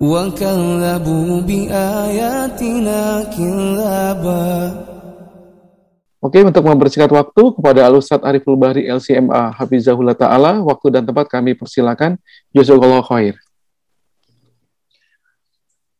[0.00, 3.00] وكذبوا بآياتنا
[3.32, 4.48] كذابا
[6.26, 11.54] Oke, untuk membersihkan waktu kepada Al-Ustadz Ariful Bahri LCMA Hafizahullah Ta'ala, waktu dan tempat kami
[11.54, 12.18] persilakan.
[12.50, 13.38] Jazakallah khair.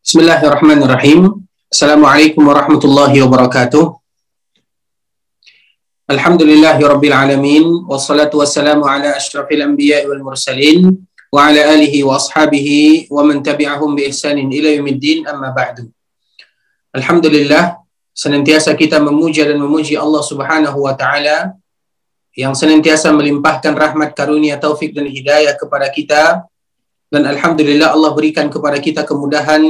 [0.02, 1.46] Bismillahirrahmanirrahim.
[1.70, 4.02] Assalamualaikum warahmatullahi wabarakatuh.
[6.10, 7.64] Alhamdulillahi rabbil alamin.
[7.86, 11.06] Wassalatu wassalamu ala ashrafil anbiya wal mursalin.
[11.31, 15.87] Alihi wa ashabihi wa man tabi'ahum bi ihsanin ila yaumiddin amma ba'du.
[16.91, 17.79] Alhamdulillah,
[18.11, 21.55] senantiasa kita memuja dan memuji Allah Subhanahu wa taala
[22.35, 26.43] yang senantiasa melimpahkan rahmat karunia taufik dan hidayah kepada kita
[27.11, 29.63] dan alhamdulillah Allah berikan kepada kita kemudahan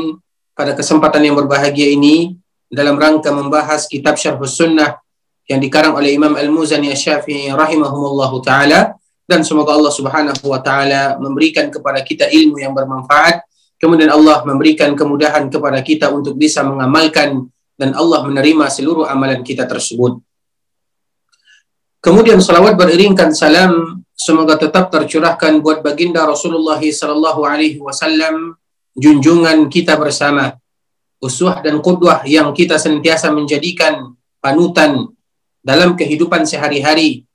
[0.53, 2.37] pada kesempatan yang berbahagia ini
[2.69, 5.01] dalam rangka membahas kitab Syarh Sunnah
[5.49, 8.93] yang dikarang oleh Imam Al-Muzani Asy-Syafi'i rahimahumullahu taala
[9.31, 13.47] dan semoga Allah Subhanahu wa taala memberikan kepada kita ilmu yang bermanfaat.
[13.79, 17.47] Kemudian Allah memberikan kemudahan kepada kita untuk bisa mengamalkan
[17.79, 20.19] dan Allah menerima seluruh amalan kita tersebut.
[22.03, 24.03] Kemudian salawat beriringkan salam.
[24.13, 28.59] Semoga tetap tercurahkan buat baginda Rasulullah sallallahu alaihi wasallam.
[28.93, 30.59] Junjungan kita bersama.
[31.23, 35.09] Uswah dan qudwah yang kita senantiasa menjadikan panutan
[35.63, 37.25] dalam kehidupan sehari-hari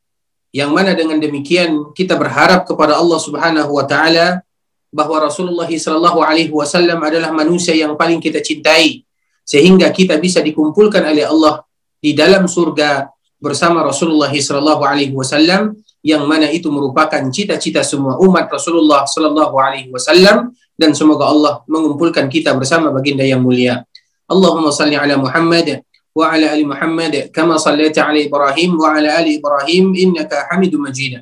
[0.56, 4.40] yang mana dengan demikian kita berharap kepada Allah Subhanahu wa taala
[4.88, 9.04] bahwa Rasulullah sallallahu alaihi wasallam adalah manusia yang paling kita cintai
[9.44, 11.60] sehingga kita bisa dikumpulkan oleh Allah
[12.00, 18.48] di dalam surga bersama Rasulullah sallallahu alaihi wasallam yang mana itu merupakan cita-cita semua umat
[18.48, 23.84] Rasulullah sallallahu alaihi wasallam dan semoga Allah mengumpulkan kita bersama baginda yang mulia.
[24.24, 25.84] Allahumma salli ala Muhammad
[26.16, 31.20] wa ala ali Muhammad kama sallaita ala Ibrahim wa ala ali Ibrahim innaka Hamidum Majid.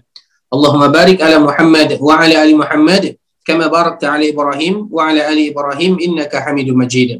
[0.55, 5.50] Allahumma barik ala Muhammad wa ala ali Muhammad kama barakta ala Ibrahim wa ala ali
[5.50, 7.19] Ibrahim innaka Hamidum Majid.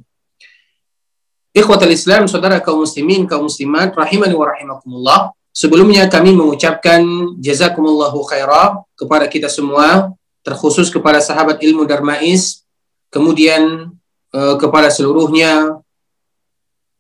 [1.55, 5.21] Ikhwatal Islam, saudara kaum muslimin, kaum muslimat, rahimani wa rahimakumullah.
[5.55, 7.03] Sebelumnya kami mengucapkan
[7.39, 10.11] jazakumullahu khairah kepada kita semua,
[10.43, 12.67] terkhusus kepada sahabat ilmu Darmais,
[13.07, 13.87] kemudian
[14.35, 15.79] eh, kepada seluruhnya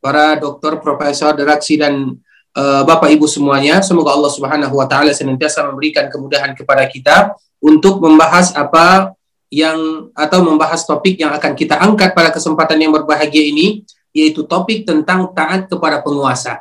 [0.04, 2.12] para dokter, profesor, deraksi dan
[2.52, 3.80] eh, Bapak Ibu semuanya.
[3.80, 7.32] Semoga Allah Subhanahu wa taala senantiasa memberikan kemudahan kepada kita
[7.64, 9.16] untuk membahas apa
[9.48, 14.84] yang atau membahas topik yang akan kita angkat pada kesempatan yang berbahagia ini yaitu topik
[14.84, 16.60] tentang taat kepada penguasa.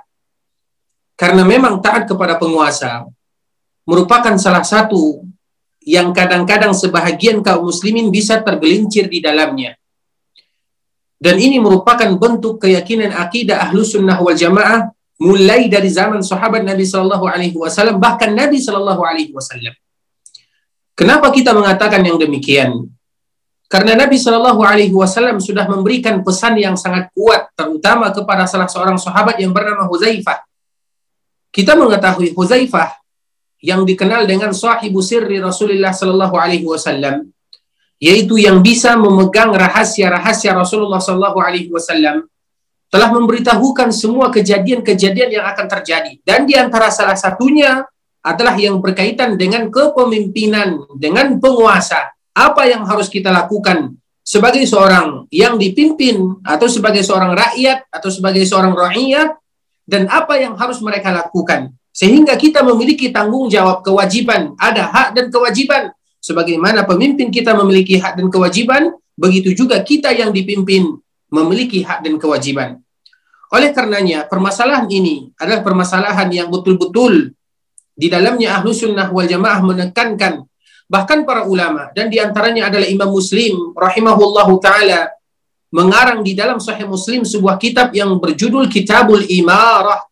[1.19, 3.03] Karena memang taat kepada penguasa
[3.83, 5.27] merupakan salah satu
[5.83, 9.75] yang kadang-kadang sebahagian kaum muslimin bisa tergelincir di dalamnya.
[11.23, 14.91] Dan ini merupakan bentuk keyakinan akidah ahlu sunnah wal jamaah
[15.23, 19.72] mulai dari zaman sahabat Nabi Shallallahu Alaihi Wasallam bahkan Nabi Shallallahu Alaihi Wasallam.
[21.00, 22.91] Kenapa kita mengatakan yang demikian?
[23.72, 29.00] Karena Nabi Shallallahu Alaihi Wasallam sudah memberikan pesan yang sangat kuat, terutama kepada salah seorang
[29.00, 30.44] sahabat yang bernama Huzaifah.
[31.55, 33.00] Kita mengetahui Huzaifah
[33.63, 37.31] yang dikenal dengan sahibu sirri Rasulullah Shallallahu Alaihi Wasallam,
[38.03, 42.28] yaitu yang bisa memegang rahasia-rahasia Rasulullah Shallallahu Alaihi Wasallam,
[42.91, 46.19] telah memberitahukan semua kejadian-kejadian yang akan terjadi.
[46.19, 47.80] Dan di antara salah satunya
[48.19, 52.12] adalah yang berkaitan dengan kepemimpinan, dengan penguasa.
[52.36, 58.44] Apa yang harus kita lakukan sebagai seorang yang dipimpin atau sebagai seorang rakyat atau sebagai
[58.44, 59.38] seorang rakyat
[59.88, 61.72] dan apa yang harus mereka lakukan?
[61.94, 68.16] Sehingga kita memiliki tanggung jawab kewajiban ada hak dan kewajiban sebagaimana pemimpin kita memiliki hak
[68.16, 70.95] dan kewajiban begitu juga kita yang dipimpin
[71.28, 72.79] memiliki hak dan kewajiban.
[73.52, 77.35] Oleh karenanya permasalahan ini adalah permasalahan yang betul-betul
[77.93, 80.47] di dalamnya ahlu sunnah wal jamaah menekankan.
[80.90, 85.14] Bahkan para ulama dan di antaranya adalah Imam Muslim rahimahullahu taala
[85.73, 90.05] mengarang di dalam Sahih Muslim sebuah kitab yang berjudul Kitabul Imarah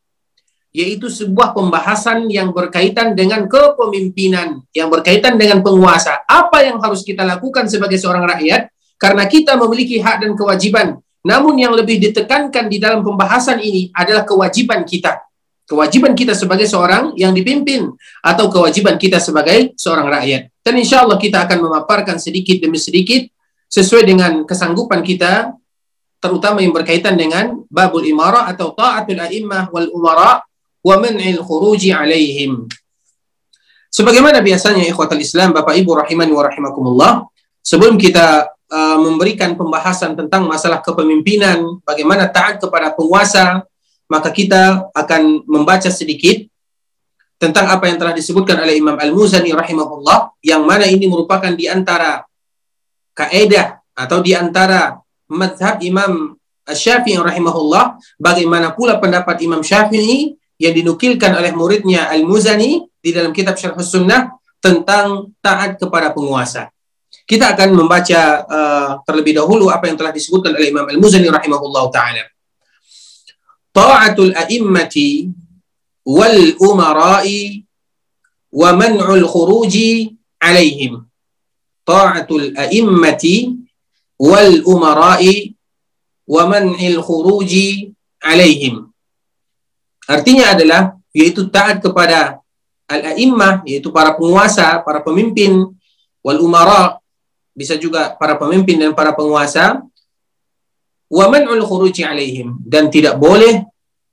[0.72, 6.24] yaitu sebuah pembahasan yang berkaitan dengan kepemimpinan yang berkaitan dengan penguasa.
[6.24, 8.72] Apa yang harus kita lakukan sebagai seorang rakyat?
[8.96, 10.96] Karena kita memiliki hak dan kewajiban.
[11.22, 15.22] Namun yang lebih ditekankan di dalam pembahasan ini adalah kewajiban kita.
[15.68, 17.92] Kewajiban kita sebagai seorang yang dipimpin
[18.24, 20.52] atau kewajiban kita sebagai seorang rakyat.
[20.64, 23.28] Dan insya Allah kita akan memaparkan sedikit demi sedikit
[23.72, 25.56] sesuai dengan kesanggupan kita
[26.22, 30.44] terutama yang berkaitan dengan babul imara atau ta'atul a'immah wal umara
[30.81, 32.66] wa man'il khuruji alaihim.
[33.92, 37.12] Sebagaimana biasanya ikhwatal Islam, Bapak Ibu rahimani wa rahimakumullah,
[37.60, 43.68] sebelum kita uh, memberikan pembahasan tentang masalah kepemimpinan, bagaimana taat kepada penguasa,
[44.07, 46.44] maka kita akan membaca sedikit
[47.36, 52.24] tentang apa yang telah disebutkan oleh Imam Al-Muzani rahimahullah, yang mana ini merupakan di antara
[53.12, 61.34] kaedah atau di antara madhab Imam Syafi'i rahimahullah, bagaimana pula pendapat Imam Syafi'i yang dinukilkan
[61.34, 64.30] oleh muridnya Al-Muzani di dalam kitab Syarh Sunnah
[64.62, 66.69] tentang taat kepada penguasa.
[67.25, 72.24] Kita akan membaca uh, terlebih dahulu apa yang telah disebutkan oleh Imam Al-Muzani rahimahullah taala.
[73.74, 75.34] Ta'atul a'immati
[76.06, 77.66] wal umara'i
[78.54, 81.02] wa man'ul khuruji alaihim.
[81.81, 83.58] Ta'atul a'immati
[84.22, 85.58] wal umara'i
[86.30, 88.91] wa man'il khuruji alaihim.
[90.12, 90.81] Artinya adalah
[91.16, 92.44] yaitu taat kepada
[92.84, 95.72] al-a'immah yaitu para penguasa, para pemimpin
[96.19, 97.00] wal umara
[97.56, 99.80] bisa juga para pemimpin dan para penguasa
[101.12, 103.63] wa man'ul khuruji alaihim dan tidak boleh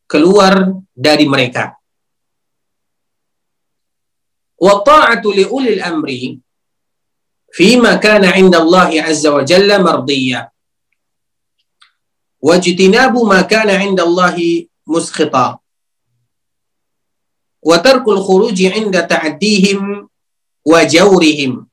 [0.06, 1.75] keluar dari mereka.
[4.59, 6.35] Wa ta'atu li ulil amri
[7.55, 10.50] fima kana 'inda Allah 'azza wa jalla mardiyya.
[12.39, 13.43] Wajtinabu ma
[17.65, 20.07] wa tarkul khuruji inda ta'dihim
[20.63, 21.67] wa jawrihim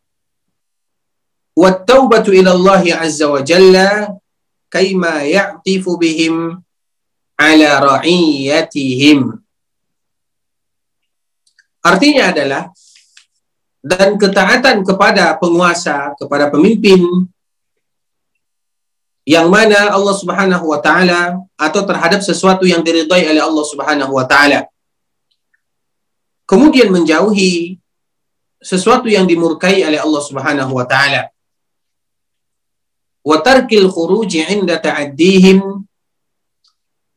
[1.55, 4.11] wa taubatu ila Allah azza wa jalla
[4.69, 6.57] kaima ya'tifu bihim
[7.37, 9.45] ala ra'iyatihim
[11.85, 12.73] Artinya adalah
[13.85, 17.05] dan ketaatan kepada penguasa, kepada pemimpin
[19.21, 24.25] yang mana Allah Subhanahu wa taala atau terhadap sesuatu yang diridhai oleh Allah Subhanahu wa
[24.25, 24.65] taala
[26.49, 27.81] kemudian menjauhi
[28.61, 31.29] sesuatu yang dimurkai oleh Allah Subhanahu wa taala.
[33.25, 35.61] Wa tarkil khuruji 'inda ta'addihim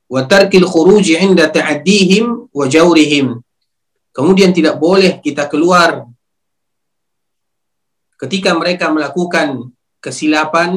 [0.08, 3.40] wa tarkil khuruji 'inda ta'addihim wa jawrihim.
[4.12, 6.08] Kemudian tidak boleh kita keluar
[8.19, 9.70] ketika mereka melakukan
[10.02, 10.74] kesilapan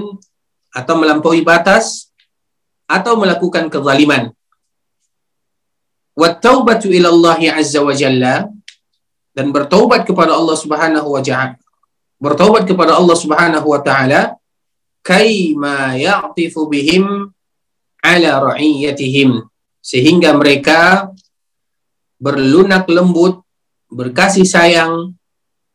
[0.71, 2.13] atau melampaui batas
[2.85, 4.29] atau melakukan kezaliman
[6.21, 8.35] wattaubatu ila Allah azza wa jalla
[9.33, 11.57] dan bertaubat kepada Allah Subhanahu wa ta'ala
[12.21, 14.37] bertaubat kepada Allah Subhanahu wa taala
[15.01, 17.33] kaima ya'tifu bihim
[18.05, 19.41] ala ra'iyatihim
[19.81, 21.09] sehingga mereka
[22.21, 23.41] berlunak lembut
[23.89, 25.17] berkasih sayang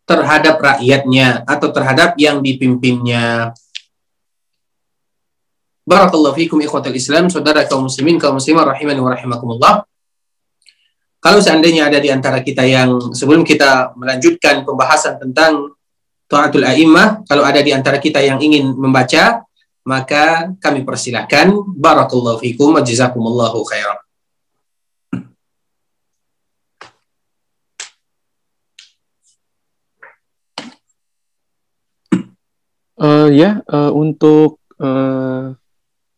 [0.06, 3.50] terhadap rakyatnya atau terhadap yang dipimpinnya.
[5.82, 9.74] Barakallahu fikum ikhwatal Islam, saudara kaum muslimin, kaum muslimah rahimani wa rahimakumullah.
[11.16, 15.74] Kalau seandainya ada di antara kita yang sebelum kita melanjutkan pembahasan tentang
[16.26, 19.46] Ta'atul A'immah, kalau ada di antara kita yang ingin membaca,
[19.86, 21.54] maka kami persilahkan.
[21.78, 23.98] Barakallahu fikum wa jazakumullahu khairan.
[32.96, 35.52] Uh, ya, uh, untuk uh,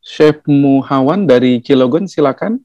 [0.01, 2.65] Chef Muhawan dari Cilogon, silakan.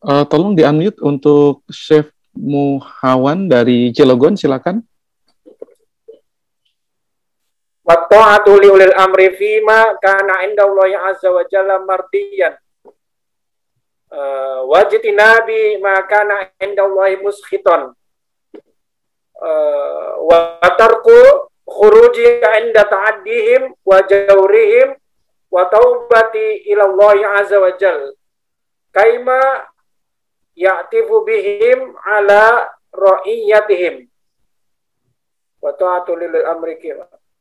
[0.00, 4.80] Uh, tolong di-unmute untuk Chef Muhawan dari Cilegon, silakan.
[7.84, 12.56] Wa ta'atu li ulil amri fima kana inda Allah azza wa jalla mardiyan.
[14.08, 17.92] Uh, wajtinabi ma kana inda Allah muskhiton.
[19.36, 24.96] Uh, wa tarku khuruji inda ta'addihim wa jawrihim
[25.52, 28.16] wa taubati ila Allah azza wa jalla.
[28.96, 29.69] Kaima
[30.56, 34.06] ya'tifu bihim ala ra'iyatihim.
[35.60, 36.80] Wa ta'atu lil amri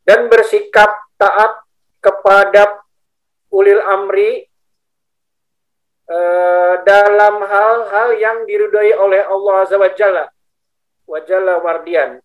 [0.04, 1.64] dan bersikap taat
[2.04, 2.82] kepada
[3.54, 4.48] ulil amri
[6.10, 10.26] uh, dalam hal-hal yang diridhoi oleh Allah Azza wa Jalla.
[11.08, 12.20] Wa Jalla wardian.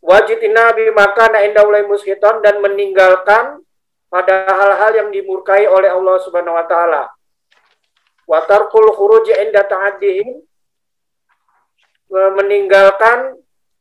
[0.00, 3.60] Wajitina bi makana inda ulai muskiton dan meninggalkan
[4.08, 7.12] pada hal-hal yang dimurkai oleh Allah Subhanahu wa taala
[8.30, 10.38] Watarkul khuruji inda ta'addihim
[12.14, 13.34] meninggalkan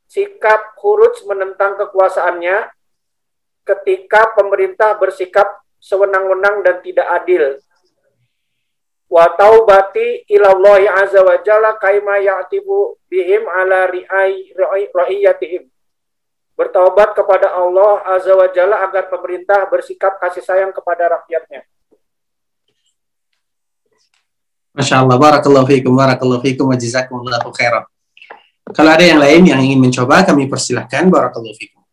[0.09, 2.73] sikap khuruj menentang kekuasaannya
[3.61, 7.61] ketika pemerintah bersikap sewenang-wenang dan tidak adil.
[9.09, 14.53] wa taubati ilallahi azza wa jalla kaima ya'tibu bihim ala ri'ai
[14.93, 15.65] ra'iyatihim.
[16.53, 21.65] Bertaubat kepada Allah azza wa jalla agar pemerintah bersikap kasih sayang kepada rakyatnya.
[24.79, 27.83] Masya Allah, barakallahu fiikum, barakallahu fiikum, wa jazakumullahu khairan.
[28.71, 31.83] Kalau ada yang lain yang ingin mencoba, kami persilahkan, barakallahu fiikum.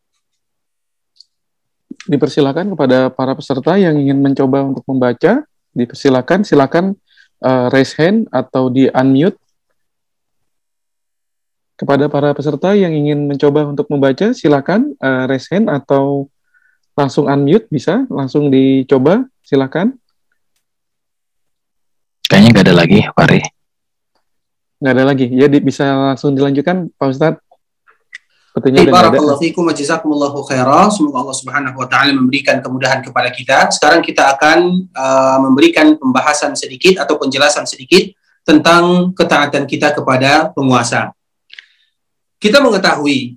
[2.06, 5.42] Dipersilakan kepada para peserta yang ingin mencoba untuk membaca,
[5.74, 6.94] dipersilakan, silakan
[7.42, 9.34] uh, raise hand atau di unmute.
[11.74, 16.30] Kepada para peserta yang ingin mencoba untuk membaca, silakan uh, raise hand atau
[16.94, 19.98] langsung unmute bisa, langsung dicoba, silakan.
[22.26, 23.40] Kayaknya nggak ada lagi, Pari.
[24.82, 25.26] Nggak ada lagi.
[25.30, 27.46] Ya di, bisa langsung dilanjutkan, Pak Ustadz.
[28.56, 30.88] Sepertinya Barakallahu fikum wa jazakumullahu khairah.
[30.88, 33.68] Semoga Allah Subhanahu wa taala memberikan kemudahan kepada kita.
[33.68, 38.16] Sekarang kita akan uh, memberikan pembahasan sedikit atau penjelasan sedikit
[38.48, 41.12] tentang ketaatan kita kepada penguasa.
[42.40, 43.36] Kita mengetahui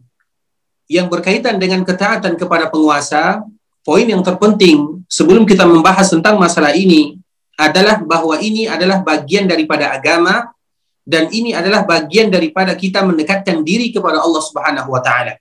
[0.88, 3.44] yang berkaitan dengan ketaatan kepada penguasa,
[3.84, 7.19] poin yang terpenting sebelum kita membahas tentang masalah ini
[7.60, 10.48] adalah bahwa ini adalah bagian daripada agama
[11.04, 15.36] dan ini adalah bagian daripada kita mendekatkan diri kepada Allah Subhanahu wa taala.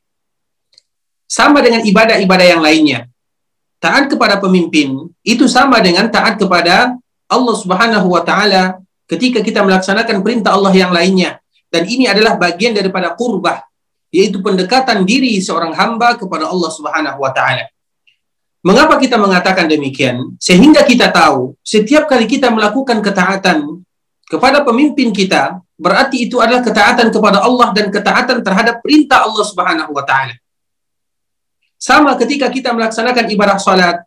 [1.30, 3.06] Sama dengan ibadah-ibadah yang lainnya.
[3.78, 6.98] Taat kepada pemimpin itu sama dengan taat kepada
[7.30, 11.38] Allah Subhanahu wa taala ketika kita melaksanakan perintah Allah yang lainnya
[11.70, 13.62] dan ini adalah bagian daripada kurbah
[14.10, 17.70] yaitu pendekatan diri seorang hamba kepada Allah Subhanahu wa taala.
[18.58, 20.34] Mengapa kita mengatakan demikian?
[20.42, 23.80] Sehingga kita tahu setiap kali kita melakukan ketaatan
[24.26, 29.94] kepada pemimpin kita, berarti itu adalah ketaatan kepada Allah dan ketaatan terhadap perintah Allah Subhanahu
[29.94, 30.34] wa taala.
[31.78, 34.02] Sama ketika kita melaksanakan ibadah salat,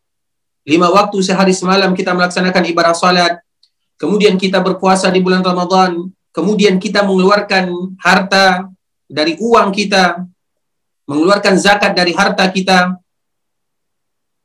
[0.68, 3.40] lima waktu sehari semalam kita melaksanakan ibadah salat,
[3.96, 8.68] kemudian kita berpuasa di bulan Ramadan, kemudian kita mengeluarkan harta
[9.08, 10.22] dari uang kita,
[11.08, 13.01] mengeluarkan zakat dari harta kita,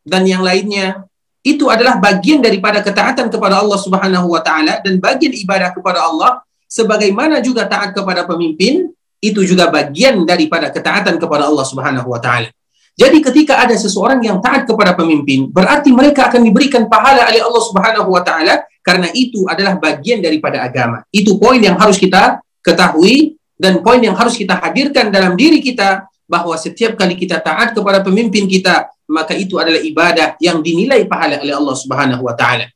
[0.07, 1.03] dan yang lainnya,
[1.43, 6.43] itu adalah bagian daripada ketaatan kepada Allah Subhanahu wa taala dan bagian ibadah kepada Allah
[6.67, 8.91] sebagaimana juga taat kepada pemimpin
[9.23, 12.51] itu juga bagian daripada ketaatan kepada Allah Subhanahu wa taala.
[12.97, 17.63] Jadi ketika ada seseorang yang taat kepada pemimpin, berarti mereka akan diberikan pahala oleh Allah
[17.63, 21.03] Subhanahu wa taala karena itu adalah bagian daripada agama.
[21.15, 26.11] Itu poin yang harus kita ketahui dan poin yang harus kita hadirkan dalam diri kita
[26.27, 31.41] bahwa setiap kali kita taat kepada pemimpin kita, maka itu adalah ibadah yang dinilai pahala
[31.41, 32.69] oleh Allah Subhanahu wa taala.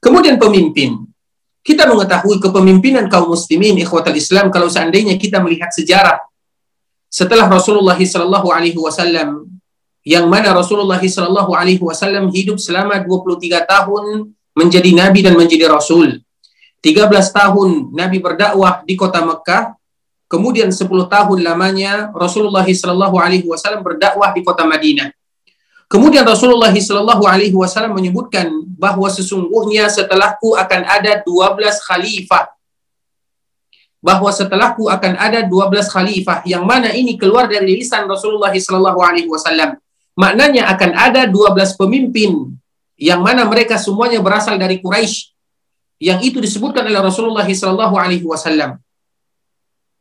[0.00, 1.04] Kemudian pemimpin.
[1.60, 6.16] Kita mengetahui kepemimpinan kaum muslimin ikhwatal Islam kalau seandainya kita melihat sejarah
[7.12, 9.44] setelah Rasulullah sallallahu alaihi wasallam
[10.00, 16.24] yang mana Rasulullah sallallahu alaihi wasallam hidup selama 23 tahun menjadi nabi dan menjadi rasul.
[16.78, 19.74] 13 tahun Nabi berdakwah di kota Mekah,
[20.30, 25.10] kemudian 10 tahun lamanya Rasulullah sallallahu alaihi wasallam berdakwah di kota Madinah.
[25.88, 32.52] Kemudian Rasulullah Shallallahu Alaihi Wasallam menyebutkan bahwa sesungguhnya setelahku akan ada 12 khalifah.
[34.04, 39.32] Bahwa setelahku akan ada 12 khalifah yang mana ini keluar dari lisan Rasulullah Shallallahu Alaihi
[39.32, 39.80] Wasallam.
[40.12, 42.52] Maknanya akan ada 12 pemimpin
[43.00, 45.32] yang mana mereka semuanya berasal dari Quraisy.
[45.98, 48.76] Yang itu disebutkan oleh Rasulullah Shallallahu Alaihi Wasallam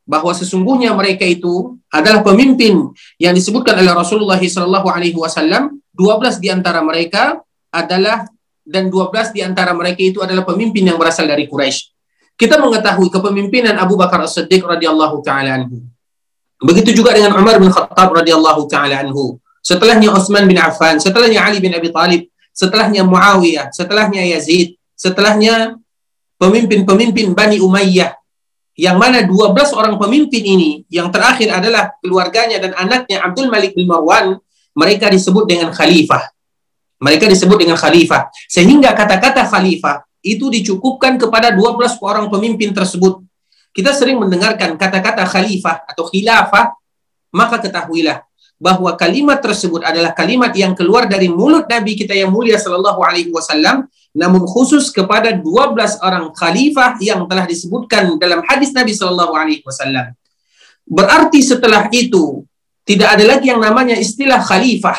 [0.08, 4.88] bahwa sesungguhnya mereka itu adalah pemimpin yang disebutkan oleh Rasulullah SAW.
[4.88, 5.84] Alaihi Wasallam.
[5.98, 7.42] 12 di antara mereka
[7.74, 8.30] adalah
[8.62, 11.90] dan 12 di antara mereka itu adalah pemimpin yang berasal dari Quraisy.
[12.38, 15.82] Kita mengetahui kepemimpinan Abu Bakar As-Siddiq radhiyallahu taala anhu.
[16.62, 19.42] Begitu juga dengan Umar bin Khattab radhiyallahu taala anhu.
[19.66, 25.82] Setelahnya Utsman bin Affan, setelahnya Ali bin Abi Thalib, setelahnya Muawiyah, setelahnya Yazid, setelahnya
[26.38, 28.14] pemimpin-pemimpin Bani Umayyah
[28.78, 33.90] yang mana 12 orang pemimpin ini yang terakhir adalah keluarganya dan anaknya Abdul Malik bin
[33.90, 34.38] Marwan
[34.78, 36.30] mereka disebut dengan khalifah.
[37.02, 38.30] Mereka disebut dengan khalifah.
[38.46, 43.26] Sehingga kata-kata khalifah itu dicukupkan kepada 12 orang pemimpin tersebut.
[43.74, 46.78] Kita sering mendengarkan kata-kata khalifah atau khilafah
[47.34, 48.26] maka ketahuilah
[48.58, 53.30] bahwa kalimat tersebut adalah kalimat yang keluar dari mulut Nabi kita yang mulia sallallahu alaihi
[53.30, 53.86] wasallam
[54.18, 60.18] namun khusus kepada 12 orang khalifah yang telah disebutkan dalam hadis Nabi sallallahu alaihi wasallam.
[60.90, 62.42] Berarti setelah itu
[62.82, 64.98] tidak ada lagi yang namanya istilah khalifah.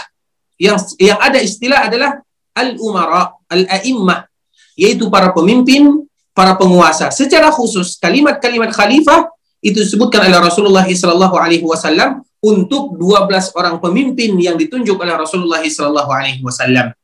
[0.55, 2.23] Yang yang ada istilah adalah
[2.55, 4.31] al-umara, al-a'immah,
[4.79, 7.11] yaitu para pemimpin, para penguasa.
[7.11, 9.27] Secara khusus kalimat-kalimat khalifah
[9.59, 15.59] itu disebutkan oleh Rasulullah sallallahu alaihi wasallam untuk 12 orang pemimpin yang ditunjuk oleh Rasulullah
[15.59, 16.95] sallallahu alaihi wasallam.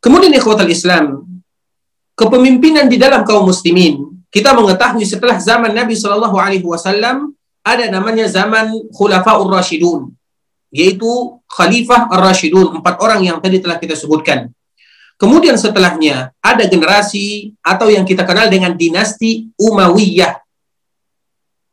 [0.00, 1.28] Kemudian ikhwatal Islam,
[2.16, 4.24] kepemimpinan di dalam kaum muslimin.
[4.32, 10.12] Kita mengetahui setelah zaman Nabi Shallallahu Alaihi Wasallam ada namanya zaman Khulafaur Rashidun,
[10.72, 11.08] yaitu
[11.50, 14.48] Khalifah Ar-Rashidun, empat orang yang tadi telah kita sebutkan.
[15.20, 20.40] Kemudian setelahnya ada generasi atau yang kita kenal dengan dinasti Umayyah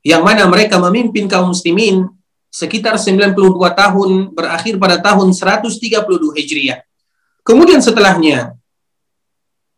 [0.08, 2.08] yang mana mereka memimpin kaum muslimin
[2.48, 3.36] sekitar 92
[3.76, 5.84] tahun berakhir pada tahun 132
[6.32, 6.87] Hijriah.
[7.48, 8.60] Kemudian setelahnya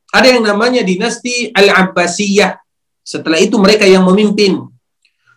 [0.09, 2.57] ada yang namanya dinasti Al-Abbasiyah.
[3.05, 4.57] Setelah itu mereka yang memimpin.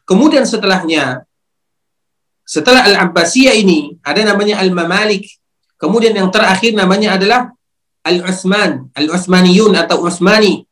[0.08, 1.28] Kemudian setelahnya
[2.48, 5.28] setelah Al-Abbasiyah ini ada namanya Al-Mamalik.
[5.76, 7.52] Kemudian yang terakhir namanya adalah
[8.00, 10.64] Al-Utsman, Al-Utsmaniyun atau Utsmani.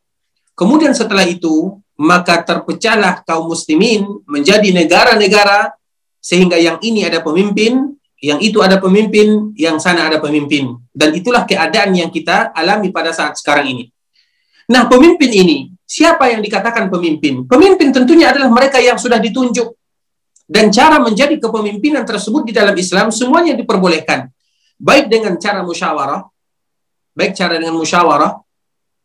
[0.56, 5.76] Kemudian setelah itu, maka terpecahlah kaum muslimin menjadi negara-negara
[6.20, 10.76] sehingga yang ini ada pemimpin, yang itu ada pemimpin, yang sana ada pemimpin.
[10.92, 13.84] Dan itulah keadaan yang kita alami pada saat sekarang ini.
[14.68, 17.48] Nah, pemimpin ini, siapa yang dikatakan pemimpin?
[17.48, 19.72] Pemimpin tentunya adalah mereka yang sudah ditunjuk.
[20.44, 24.28] Dan cara menjadi kepemimpinan tersebut di dalam Islam semuanya diperbolehkan.
[24.76, 26.26] Baik dengan cara musyawarah,
[27.16, 28.36] baik cara dengan musyawarah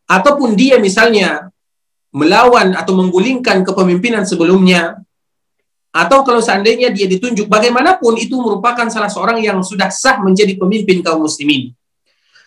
[0.05, 1.49] ataupun dia misalnya
[2.15, 5.04] melawan atau menggulingkan kepemimpinan sebelumnya
[5.95, 10.99] atau kalau seandainya dia ditunjuk bagaimanapun itu merupakan salah seorang yang sudah sah menjadi pemimpin
[10.99, 11.71] kaum muslimin.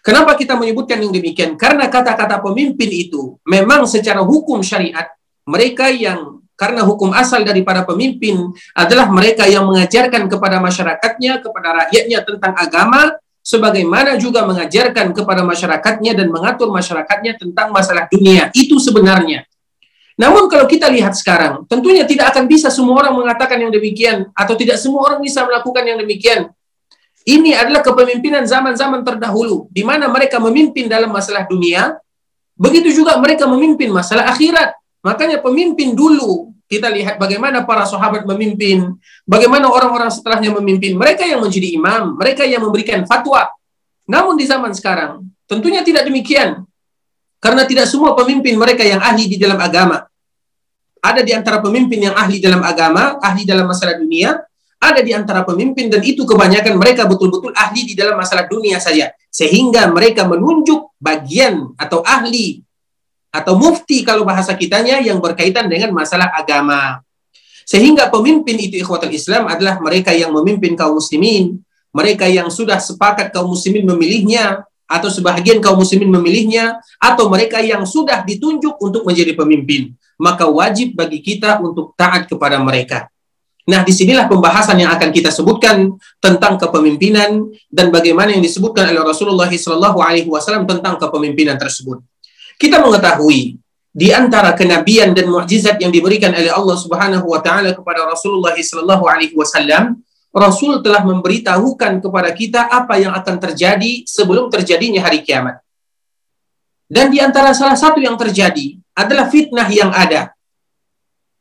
[0.04, 1.56] Kenapa kita menyebutkan yang demikian?
[1.56, 5.08] Karena kata-kata pemimpin itu memang secara hukum syariat
[5.48, 11.68] mereka yang karena hukum asal dari para pemimpin adalah mereka yang mengajarkan kepada masyarakatnya, kepada
[11.86, 18.52] rakyatnya tentang agama sebagaimana juga mengajarkan kepada masyarakatnya dan mengatur masyarakatnya tentang masalah dunia.
[18.52, 19.47] Itu sebenarnya.
[20.18, 24.58] Namun kalau kita lihat sekarang, tentunya tidak akan bisa semua orang mengatakan yang demikian atau
[24.58, 26.50] tidak semua orang bisa melakukan yang demikian.
[27.22, 31.94] Ini adalah kepemimpinan zaman-zaman terdahulu di mana mereka memimpin dalam masalah dunia,
[32.58, 34.74] begitu juga mereka memimpin masalah akhirat.
[35.06, 38.92] Makanya pemimpin dulu kita lihat bagaimana para sahabat memimpin,
[39.24, 41.00] bagaimana orang-orang setelahnya memimpin.
[41.00, 43.48] Mereka yang menjadi imam, mereka yang memberikan fatwa.
[44.04, 46.67] Namun di zaman sekarang, tentunya tidak demikian.
[47.38, 50.02] Karena tidak semua pemimpin mereka yang ahli di dalam agama.
[50.98, 54.34] Ada di antara pemimpin yang ahli dalam agama, ahli dalam masalah dunia,
[54.78, 59.10] ada di antara pemimpin dan itu kebanyakan mereka betul-betul ahli di dalam masalah dunia saja.
[59.30, 62.62] Sehingga mereka menunjuk bagian atau ahli
[63.30, 67.02] atau mufti kalau bahasa kitanya yang berkaitan dengan masalah agama.
[67.68, 71.60] Sehingga pemimpin itu ikhwatul Islam adalah mereka yang memimpin kaum muslimin,
[71.92, 77.84] mereka yang sudah sepakat kaum muslimin memilihnya atau sebahagian kaum muslimin memilihnya atau mereka yang
[77.84, 79.92] sudah ditunjuk untuk menjadi pemimpin.
[80.16, 83.06] Maka wajib bagi kita untuk taat kepada mereka.
[83.68, 85.92] Nah, di sinilah pembahasan yang akan kita sebutkan
[86.24, 92.00] tentang kepemimpinan dan bagaimana yang disebutkan oleh Rasulullah SAW tentang kepemimpinan tersebut.
[92.56, 93.60] Kita mengetahui
[93.92, 99.04] di antara kenabian dan mukjizat yang diberikan oleh Allah Subhanahu wa taala kepada Rasulullah sallallahu
[99.04, 105.60] alaihi wasallam, Rasul telah memberitahukan kepada kita apa yang akan terjadi sebelum terjadinya hari kiamat.
[106.88, 110.32] Dan di antara salah satu yang terjadi adalah fitnah yang ada.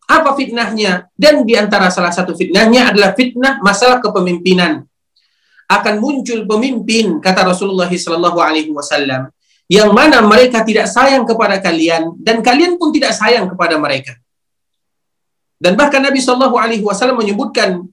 [0.07, 1.11] Apa fitnahnya?
[1.15, 4.87] Dan di antara salah satu fitnahnya adalah fitnah masalah kepemimpinan.
[5.67, 9.27] Akan muncul pemimpin, kata Rasulullah Wasallam,
[9.67, 14.15] yang mana mereka tidak sayang kepada kalian dan kalian pun tidak sayang kepada mereka.
[15.59, 17.83] Dan bahkan Nabi Shallallahu Alaihi Wasallam menyebutkan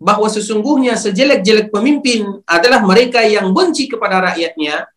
[0.00, 4.88] bahwa sesungguhnya sejelek-jelek pemimpin adalah mereka yang benci kepada rakyatnya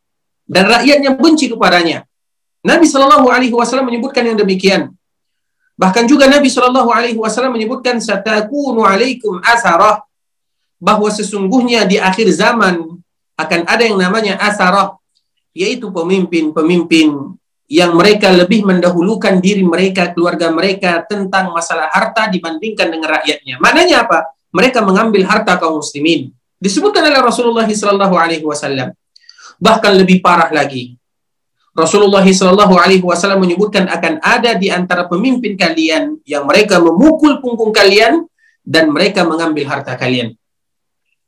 [0.47, 2.07] dan rakyatnya benci kepadanya.
[2.63, 4.95] Nabi Shallallahu Alaihi Wasallam menyebutkan yang demikian.
[5.75, 10.07] Bahkan juga Nabi Shallallahu Alaihi Wasallam menyebutkan satakunu alaikum asarah
[10.79, 12.79] bahwa sesungguhnya di akhir zaman
[13.35, 14.95] akan ada yang namanya asarah
[15.51, 17.35] yaitu pemimpin-pemimpin
[17.67, 23.59] yang mereka lebih mendahulukan diri mereka, keluarga mereka tentang masalah harta dibandingkan dengan rakyatnya.
[23.59, 24.19] Maknanya apa?
[24.53, 26.29] Mereka mengambil harta kaum muslimin.
[26.61, 28.93] Disebutkan oleh Rasulullah sallallahu alaihi wasallam.
[29.57, 30.95] Bahkan lebih parah lagi.
[31.73, 37.73] Rasulullah sallallahu alaihi wasallam menyebutkan akan ada di antara pemimpin kalian yang mereka memukul punggung
[37.73, 38.29] kalian
[38.61, 40.37] dan mereka mengambil harta kalian.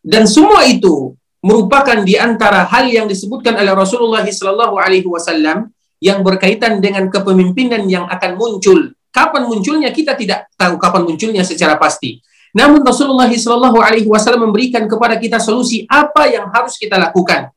[0.05, 6.21] Dan semua itu merupakan di antara hal yang disebutkan oleh Rasulullah SAW Alaihi Wasallam yang
[6.21, 8.93] berkaitan dengan kepemimpinan yang akan muncul.
[9.09, 12.21] Kapan munculnya kita tidak tahu kapan munculnya secara pasti.
[12.55, 17.51] Namun Rasulullah SAW Alaihi Wasallam memberikan kepada kita solusi apa yang harus kita lakukan.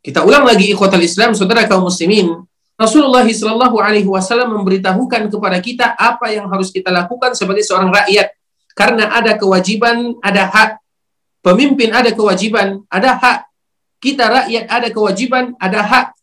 [0.00, 2.32] Kita ulang lagi ikhwatal Islam, saudara kaum muslimin.
[2.80, 8.32] Rasulullah SAW Alaihi Wasallam memberitahukan kepada kita apa yang harus kita lakukan sebagai seorang rakyat.
[8.72, 10.82] Karena ada kewajiban, ada hak
[11.44, 13.38] Pemimpin ada kewajiban, ada hak.
[14.00, 16.16] Kita rakyat ada kewajiban, ada hak.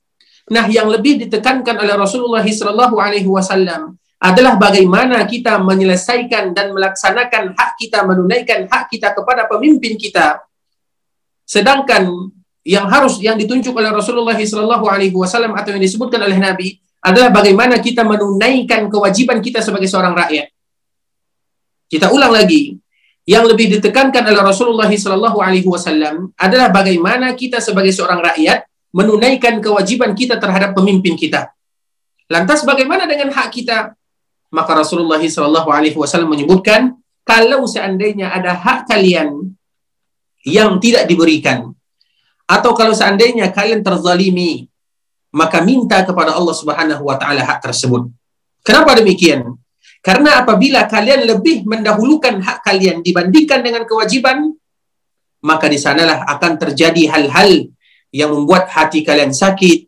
[0.50, 7.58] Nah, yang lebih ditekankan oleh Rasulullah sallallahu alaihi wasallam adalah bagaimana kita menyelesaikan dan melaksanakan
[7.58, 10.46] hak kita, menunaikan hak kita kepada pemimpin kita.
[11.42, 12.30] Sedangkan
[12.62, 18.06] yang harus yang ditunjuk oleh Rasulullah wasallam atau yang disebutkan oleh Nabi adalah bagaimana kita
[18.06, 20.54] menunaikan kewajiban kita sebagai seorang rakyat.
[21.90, 22.78] Kita ulang lagi,
[23.26, 24.86] yang lebih ditekankan oleh Rasulullah
[25.66, 31.50] wasallam adalah bagaimana kita sebagai seorang rakyat menunaikan kewajiban kita terhadap pemimpin kita.
[32.30, 33.98] Lantas bagaimana dengan hak kita?
[34.52, 39.56] Maka Rasulullah sallallahu alaihi wasallam menyebutkan, kalau seandainya ada hak kalian
[40.44, 41.72] yang tidak diberikan,
[42.44, 44.68] atau kalau seandainya kalian terzalimi,
[45.32, 48.12] maka minta kepada Allah Subhanahu wa taala hak tersebut.
[48.60, 49.56] Kenapa demikian?
[50.04, 54.52] Karena apabila kalian lebih mendahulukan hak kalian dibandingkan dengan kewajiban,
[55.46, 57.72] maka di sanalah akan terjadi hal-hal
[58.12, 59.88] yang membuat hati kalian sakit,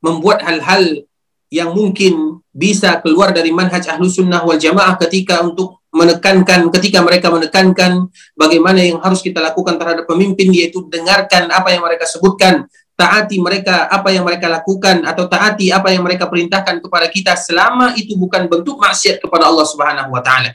[0.00, 1.04] membuat hal-hal
[1.52, 7.30] yang mungkin bisa keluar dari manhaj ahlu sunnah wal jamaah ketika untuk menekankan ketika mereka
[7.30, 12.66] menekankan bagaimana yang harus kita lakukan terhadap pemimpin yaitu dengarkan apa yang mereka sebutkan
[12.98, 17.94] taati mereka apa yang mereka lakukan atau taati apa yang mereka perintahkan kepada kita selama
[17.94, 20.50] itu bukan bentuk maksiat kepada Allah Subhanahu wa taala.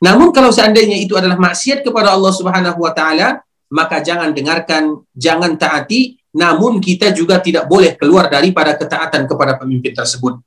[0.00, 5.54] Namun kalau seandainya itu adalah maksiat kepada Allah Subhanahu wa taala, maka jangan dengarkan, jangan
[5.60, 10.40] taati, namun kita juga tidak boleh keluar daripada ketaatan kepada pemimpin tersebut.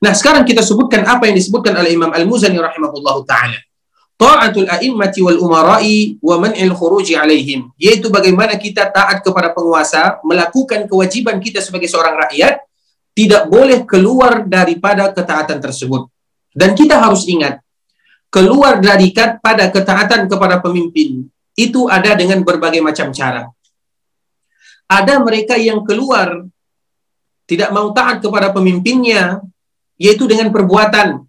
[0.00, 3.60] Nah, sekarang kita sebutkan apa yang disebutkan oleh Imam Al-Muzani rahimahullahu taala.
[4.16, 7.72] Ta'atul a'immati wal umara'i wa man'il khuruji alaihim.
[7.76, 12.64] Yaitu bagaimana kita taat kepada penguasa melakukan kewajiban kita sebagai seorang rakyat
[13.12, 16.08] tidak boleh keluar daripada ketaatan tersebut.
[16.52, 17.60] Dan kita harus ingat
[18.32, 23.52] keluar dari pada ketaatan kepada pemimpin itu ada dengan berbagai macam cara.
[24.88, 26.48] Ada mereka yang keluar
[27.44, 29.42] tidak mau taat kepada pemimpinnya
[30.00, 31.28] yaitu dengan perbuatan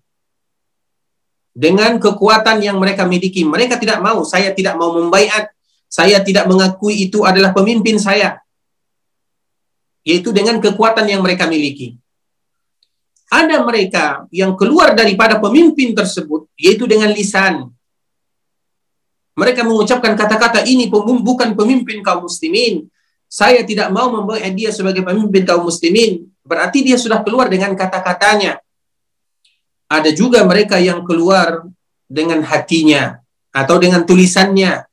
[1.52, 3.44] dengan kekuatan yang mereka miliki.
[3.44, 5.52] Mereka tidak mau, saya tidak mau membaiat,
[5.92, 8.40] saya tidak mengakui itu adalah pemimpin saya.
[10.02, 12.00] Yaitu dengan kekuatan yang mereka miliki.
[13.32, 17.72] Ada mereka yang keluar daripada pemimpin tersebut, yaitu dengan lisan.
[19.36, 22.92] Mereka mengucapkan kata-kata ini bukan pemimpin kaum muslimin.
[23.32, 26.31] Saya tidak mau membayar dia sebagai pemimpin kaum muslimin.
[26.42, 28.62] Berarti dia sudah keluar dengan kata-katanya
[29.92, 31.68] ada juga mereka yang keluar
[32.08, 33.20] dengan hatinya
[33.52, 34.88] atau dengan tulisannya.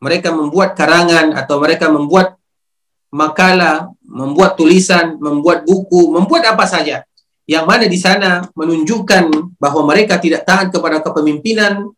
[0.00, 2.40] Mereka membuat karangan atau mereka membuat
[3.12, 7.04] makalah, membuat tulisan, membuat buku, membuat apa saja.
[7.44, 11.92] Yang mana di sana menunjukkan bahwa mereka tidak taat kepada kepemimpinan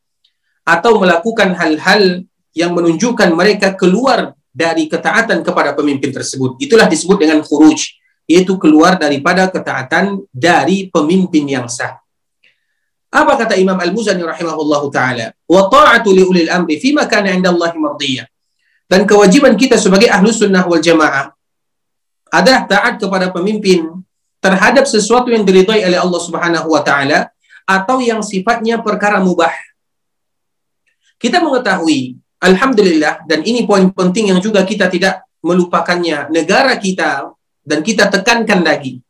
[0.67, 6.59] atau melakukan hal-hal yang menunjukkan mereka keluar dari ketaatan kepada pemimpin tersebut.
[6.59, 7.95] Itulah disebut dengan khuruj
[8.27, 11.97] yaitu keluar daripada ketaatan dari pemimpin yang sah.
[13.09, 15.33] Apa kata Imam Al-Muzani rahimahullahu taala?
[15.49, 17.73] Wa ta'atu li ulil amri fima kana 'inda Allah.
[18.85, 21.33] Dan kewajiban kita sebagai ahlu sunnah wal jamaah
[22.29, 23.89] adalah taat kepada pemimpin
[24.45, 27.33] terhadap sesuatu yang diridhai oleh Allah Subhanahu wa taala
[27.65, 29.53] atau yang sifatnya perkara mubah.
[31.17, 36.31] Kita mengetahui alhamdulillah dan ini poin penting yang juga kita tidak melupakannya.
[36.35, 37.31] Negara kita
[37.63, 39.03] dan kita tekankan lagi.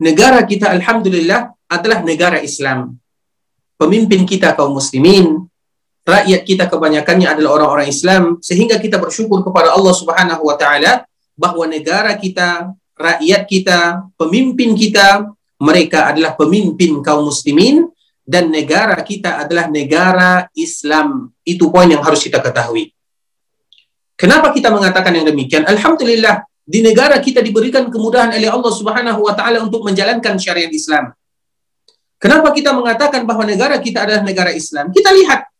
[0.00, 2.96] Negara kita Alhamdulillah adalah negara Islam.
[3.76, 5.44] Pemimpin kita kaum muslimin,
[6.04, 11.04] rakyat kita kebanyakannya adalah orang-orang Islam, sehingga kita bersyukur kepada Allah Subhanahu wa taala
[11.36, 17.88] bahwa negara kita, rakyat kita, pemimpin kita, mereka adalah pemimpin kaum muslimin
[18.30, 21.34] dan negara kita adalah negara Islam.
[21.42, 22.94] Itu poin yang harus kita ketahui.
[24.14, 25.66] Kenapa kita mengatakan yang demikian?
[25.66, 31.10] Alhamdulillah, di negara kita diberikan kemudahan oleh Allah Subhanahu wa taala untuk menjalankan syariat Islam.
[32.22, 34.94] Kenapa kita mengatakan bahwa negara kita adalah negara Islam?
[34.94, 35.50] Kita lihat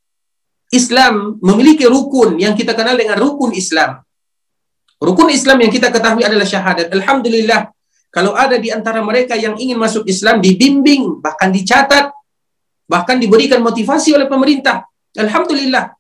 [0.71, 3.99] Islam memiliki rukun yang kita kenal dengan rukun Islam.
[5.01, 6.93] Rukun Islam yang kita ketahui adalah syahadat.
[6.93, 7.73] Alhamdulillah,
[8.13, 12.20] kalau ada di antara mereka yang ingin masuk Islam dibimbing, bahkan dicatat,
[12.91, 14.83] bahkan diberikan motivasi oleh pemerintah.
[15.15, 15.95] Alhamdulillah.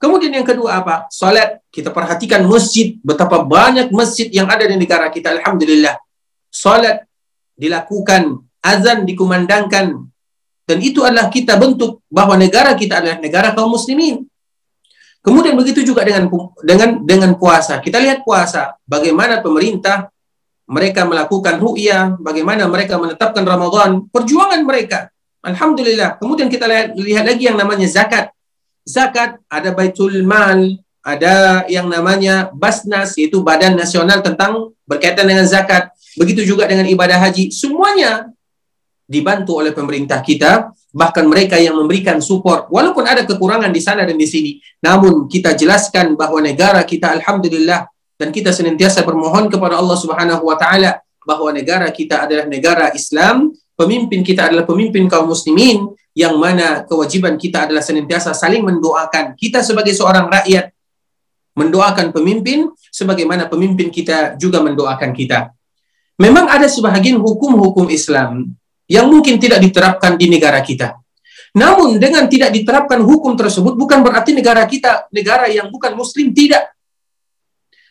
[0.00, 1.04] Kemudian yang kedua apa?
[1.12, 1.60] Salat.
[1.68, 5.36] Kita perhatikan masjid, betapa banyak masjid yang ada di negara kita.
[5.36, 6.00] Alhamdulillah.
[6.48, 7.04] Salat
[7.52, 10.08] dilakukan, azan dikumandangkan.
[10.64, 14.24] Dan itu adalah kita bentuk bahwa negara kita adalah negara kaum muslimin.
[15.20, 16.32] Kemudian begitu juga dengan
[16.64, 17.76] dengan dengan puasa.
[17.84, 20.08] Kita lihat puasa, bagaimana pemerintah
[20.64, 25.12] mereka melakukan ru'yah, bagaimana mereka menetapkan Ramadan, perjuangan mereka.
[25.40, 26.20] Alhamdulillah.
[26.20, 28.30] Kemudian kita lihat, lihat lagi yang namanya zakat
[28.90, 30.58] zakat, ada baitul mal,
[31.00, 35.94] ada yang namanya Basnas yaitu Badan Nasional tentang berkaitan dengan zakat.
[36.18, 38.34] begitu juga dengan ibadah haji, semuanya
[39.06, 44.18] dibantu oleh pemerintah kita, bahkan mereka yang memberikan support, walaupun ada kekurangan di sana dan
[44.18, 47.86] di sini, namun kita jelaskan bahwa negara kita alhamdulillah
[48.18, 53.54] dan kita senantiasa bermohon kepada Allah Subhanahu wa taala bahwa negara kita adalah negara Islam,
[53.80, 59.32] pemimpin kita adalah pemimpin kaum muslimin yang mana kewajiban kita adalah senantiasa saling mendoakan.
[59.40, 60.68] Kita sebagai seorang rakyat
[61.56, 65.48] mendoakan pemimpin sebagaimana pemimpin kita juga mendoakan kita.
[66.20, 68.52] Memang ada sebahagian hukum-hukum Islam
[68.84, 71.00] yang mungkin tidak diterapkan di negara kita.
[71.56, 76.68] Namun dengan tidak diterapkan hukum tersebut bukan berarti negara kita negara yang bukan muslim tidak.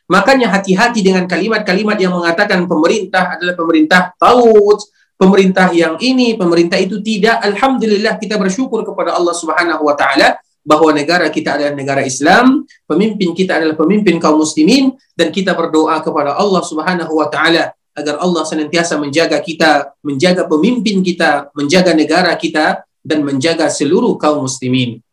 [0.10, 4.82] Makanya hati-hati dengan kalimat-kalimat yang mengatakan pemerintah adalah pemerintah taut,
[5.19, 7.43] pemerintah yang ini, pemerintah itu tidak.
[7.43, 13.36] Alhamdulillah kita bersyukur kepada Allah Subhanahu wa taala bahwa negara kita adalah negara Islam, pemimpin
[13.36, 18.47] kita adalah pemimpin kaum muslimin dan kita berdoa kepada Allah Subhanahu wa taala agar Allah
[18.47, 25.03] senantiasa menjaga kita, menjaga pemimpin kita, menjaga negara kita, dan menjaga seluruh kaum muslimin.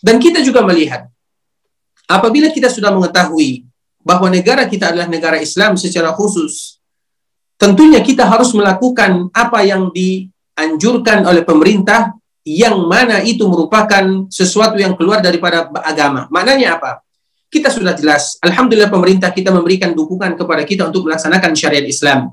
[0.00, 1.10] Dan kita juga melihat,
[2.06, 3.66] apabila kita sudah mengetahui
[4.00, 6.79] bahwa negara kita adalah negara Islam secara khusus,
[7.60, 14.96] tentunya kita harus melakukan apa yang dianjurkan oleh pemerintah yang mana itu merupakan sesuatu yang
[14.96, 16.24] keluar daripada agama.
[16.32, 17.04] Maknanya apa?
[17.50, 18.38] kita sudah jelas.
[18.38, 22.30] Alhamdulillah pemerintah kita memberikan dukungan kepada kita untuk melaksanakan syariat Islam.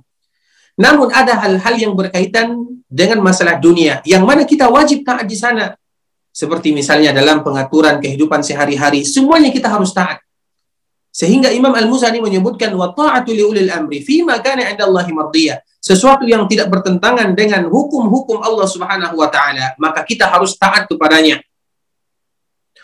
[0.77, 2.53] Namun ada hal-hal yang berkaitan
[2.85, 5.73] dengan masalah dunia yang mana kita wajib taat di sana.
[6.29, 10.21] Seperti misalnya dalam pengaturan kehidupan sehari-hari, semuanya kita harus taat.
[11.17, 15.65] Sehingga Imam Al-Muzani menyebutkan wa ta'atu li ulil amri fi ma kana 'inda Allah mardiyah.
[15.81, 21.41] Sesuatu yang tidak bertentangan dengan hukum-hukum Allah Subhanahu wa taala, maka kita harus taat kepadanya.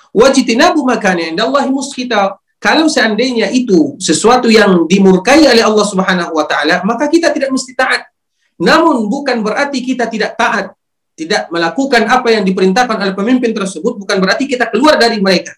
[0.10, 2.42] Wajitinabu makanya Allah muskita.
[2.58, 7.78] Kalau seandainya itu sesuatu yang dimurkai oleh Allah Subhanahu wa taala, maka kita tidak mesti
[7.78, 8.10] taat.
[8.58, 10.74] Namun bukan berarti kita tidak taat,
[11.14, 15.54] tidak melakukan apa yang diperintahkan oleh pemimpin tersebut bukan berarti kita keluar dari mereka.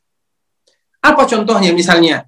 [0.99, 2.27] Apa contohnya misalnya?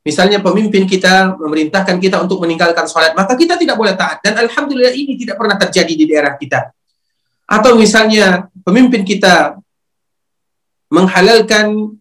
[0.00, 4.24] Misalnya pemimpin kita memerintahkan kita untuk meninggalkan sholat, maka kita tidak boleh taat.
[4.24, 6.72] Dan Alhamdulillah ini tidak pernah terjadi di daerah kita.
[7.44, 9.60] Atau misalnya pemimpin kita
[10.88, 11.96] menghalalkan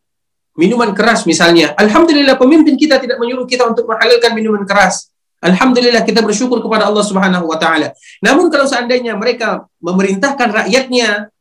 [0.56, 1.76] minuman keras misalnya.
[1.76, 5.12] Alhamdulillah pemimpin kita tidak menyuruh kita untuk menghalalkan minuman keras.
[5.40, 7.96] Alhamdulillah kita bersyukur kepada Allah Subhanahu wa taala.
[8.20, 11.32] Namun kalau seandainya mereka memerintahkan rakyatnya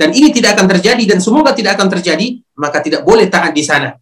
[0.00, 3.64] dan ini tidak akan terjadi dan semoga tidak akan terjadi, maka tidak boleh taat di
[3.64, 3.96] sana.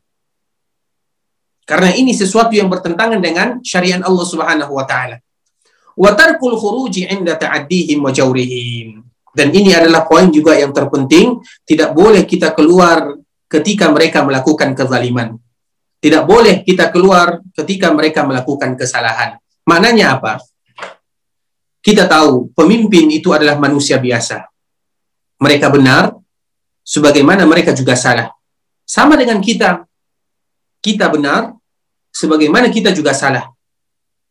[1.64, 5.16] Karena ini sesuatu yang bertentangan dengan syariat Allah Subhanahu wa taala.
[5.96, 9.00] Wa tarkul khuruji 'inda ta'addihim wa jawrihim.
[9.34, 13.18] Dan ini adalah poin juga yang terpenting, tidak boleh kita keluar
[13.50, 15.34] ketika mereka melakukan kezaliman.
[15.98, 19.40] Tidak boleh kita keluar ketika mereka melakukan kesalahan.
[19.64, 20.36] Maknanya apa?
[21.80, 24.44] Kita tahu pemimpin itu adalah manusia biasa.
[25.40, 26.12] Mereka benar,
[26.84, 28.30] sebagaimana mereka juga salah.
[28.84, 29.88] Sama dengan kita.
[30.84, 31.53] Kita benar,
[32.14, 33.50] sebagaimana kita juga salah.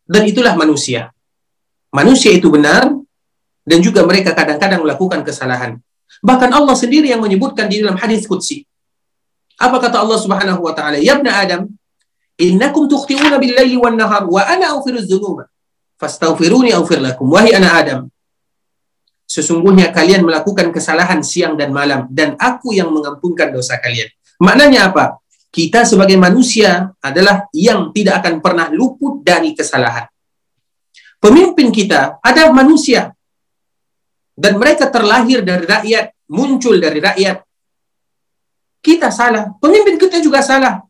[0.07, 1.11] Dan itulah manusia.
[1.91, 2.87] Manusia itu benar,
[3.67, 5.77] dan juga mereka kadang-kadang melakukan kesalahan.
[6.23, 8.63] Bahkan Allah sendiri yang menyebutkan di dalam hadis qudsi.
[9.59, 10.97] Apa kata Allah Subhanahu wa taala?
[10.97, 11.69] Ya ibn Adam,
[12.39, 15.47] innakum tukhti'una bil-laili wan-nahar wa ana aghfiru dzunuba
[16.01, 17.31] fastaghfiruni aghfir lakum.
[17.31, 17.99] Wahai anak Adam,
[19.23, 24.11] sesungguhnya kalian melakukan kesalahan siang dan malam dan aku yang mengampunkan dosa kalian.
[24.43, 25.22] Maknanya apa?
[25.53, 30.09] Kita sebagai manusia adalah yang tidak akan pernah luput dari kesalahan.
[31.21, 33.13] Pemimpin kita ada manusia
[34.33, 37.45] dan mereka terlahir dari rakyat, muncul dari rakyat.
[38.81, 40.81] Kita salah, pemimpin kita juga salah.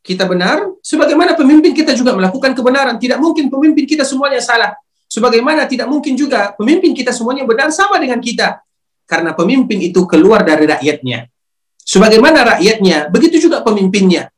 [0.00, 2.96] Kita benar, sebagaimana pemimpin kita juga melakukan kebenaran.
[2.96, 4.72] Tidak mungkin pemimpin kita semuanya salah.
[5.04, 8.64] Sebagaimana tidak mungkin juga pemimpin kita semuanya benar sama dengan kita.
[9.04, 11.28] Karena pemimpin itu keluar dari rakyatnya.
[11.88, 14.28] Sebagaimana rakyatnya, begitu juga pemimpinnya.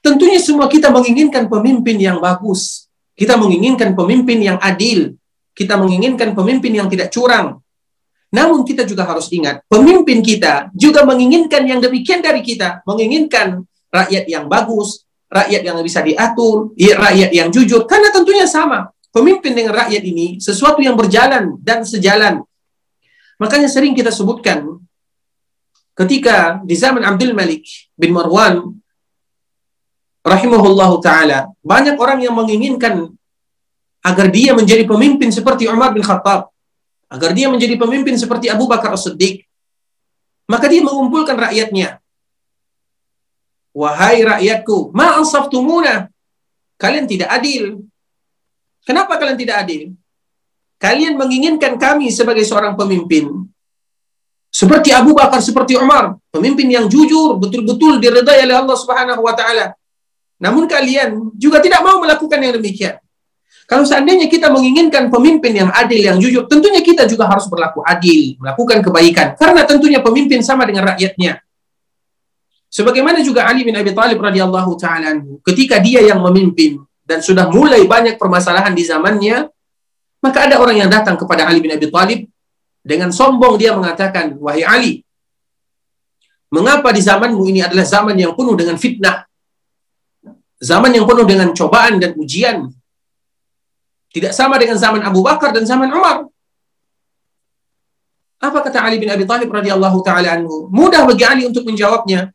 [0.00, 2.88] Tentunya semua kita menginginkan pemimpin yang bagus.
[3.12, 5.12] Kita menginginkan pemimpin yang adil.
[5.52, 7.60] Kita menginginkan pemimpin yang tidak curang.
[8.32, 14.24] Namun kita juga harus ingat, pemimpin kita juga menginginkan yang demikian dari kita, menginginkan rakyat
[14.30, 18.88] yang bagus, rakyat yang bisa diatur, rakyat yang jujur, karena tentunya sama.
[19.10, 22.46] Pemimpin dengan rakyat ini sesuatu yang berjalan dan sejalan.
[23.42, 24.79] Makanya sering kita sebutkan
[26.00, 28.72] ketika di zaman Abdul Malik bin Marwan
[30.24, 33.12] rahimahullahu taala, banyak orang yang menginginkan
[34.00, 36.48] agar dia menjadi pemimpin seperti Umar bin Khattab
[37.10, 39.44] agar dia menjadi pemimpin seperti Abu Bakar As-Siddiq.
[40.48, 42.00] Maka dia mengumpulkan rakyatnya.
[43.70, 46.10] Wahai rakyatku, ma ansaftumuna.
[46.80, 47.84] Kalian tidak adil.
[48.82, 49.94] Kenapa kalian tidak adil?
[50.80, 53.49] Kalian menginginkan kami sebagai seorang pemimpin
[54.60, 59.72] seperti Abu Bakar, seperti Umar, pemimpin yang jujur, betul-betul diredai oleh Allah Subhanahu wa taala.
[60.36, 63.00] Namun kalian juga tidak mau melakukan yang demikian.
[63.64, 68.36] Kalau seandainya kita menginginkan pemimpin yang adil, yang jujur, tentunya kita juga harus berlaku adil,
[68.36, 69.32] melakukan kebaikan.
[69.40, 71.40] Karena tentunya pemimpin sama dengan rakyatnya.
[72.68, 77.82] Sebagaimana juga Ali bin Abi Thalib radhiyallahu taala ketika dia yang memimpin dan sudah mulai
[77.88, 79.48] banyak permasalahan di zamannya,
[80.20, 82.29] maka ada orang yang datang kepada Ali bin Abi Thalib
[82.80, 84.92] dengan sombong dia mengatakan, "Wahai Ali,
[86.50, 89.24] mengapa di zamanmu ini adalah zaman yang penuh dengan fitnah?
[90.60, 92.68] Zaman yang penuh dengan cobaan dan ujian,
[94.10, 96.26] tidak sama dengan zaman Abu Bakar dan zaman Umar.
[98.42, 100.66] Apa kata Ali bin Abi Thalib radhiyallahu taala anhu?
[100.72, 102.34] Mudah bagi Ali untuk menjawabnya.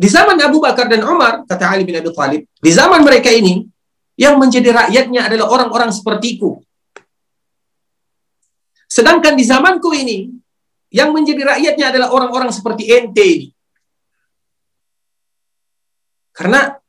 [0.00, 3.66] Di zaman Abu Bakar dan Umar, kata Ali bin Abi Thalib, di zaman mereka ini
[4.16, 6.62] yang menjadi rakyatnya adalah orang-orang sepertiku.
[8.90, 10.26] Sedangkan di zamanku ini
[10.90, 13.54] yang menjadi rakyatnya adalah orang-orang seperti ente.
[16.34, 16.80] Karena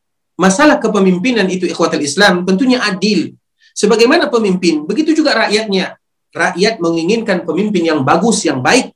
[0.42, 3.38] Masalah kepemimpinan itu ikhwatul Islam tentunya adil.
[3.78, 6.02] Sebagaimana pemimpin, begitu juga rakyatnya.
[6.34, 8.90] Rakyat menginginkan pemimpin yang bagus, yang baik.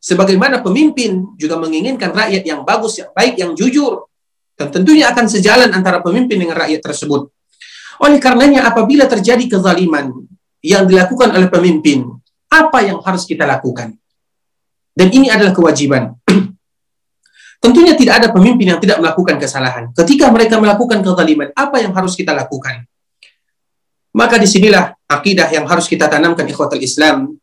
[0.00, 4.08] Sebagaimana pemimpin juga menginginkan rakyat yang bagus, yang baik, yang jujur.
[4.56, 7.28] Dan tentunya akan sejalan antara pemimpin dengan rakyat tersebut.
[8.00, 10.24] Oleh karenanya apabila terjadi kezaliman
[10.64, 12.06] yang dilakukan oleh pemimpin,
[12.48, 13.96] apa yang harus kita lakukan?
[14.96, 16.16] Dan ini adalah kewajiban.
[17.64, 19.92] Tentunya tidak ada pemimpin yang tidak melakukan kesalahan.
[19.92, 22.88] Ketika mereka melakukan kezaliman, apa yang harus kita lakukan?
[24.16, 27.36] Maka di sinilah akidah yang harus kita tanamkan ikhwatul Islam.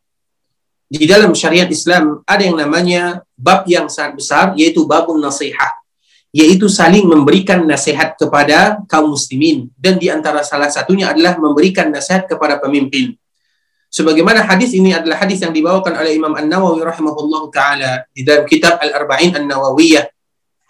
[0.90, 5.83] Di dalam syariat Islam ada yang namanya bab yang sangat besar, yaitu babun nasihat.
[6.34, 9.70] Yaitu saling memberikan nasihat kepada kaum muslimin.
[9.78, 13.14] Dan di antara salah satunya adalah memberikan nasihat kepada pemimpin.
[13.94, 18.82] Sebagaimana hadis ini adalah hadis yang dibawakan oleh Imam An-Nawawi rahimahullah taala di dalam kitab
[18.82, 20.10] Al-Arba'in An-Nawawiyah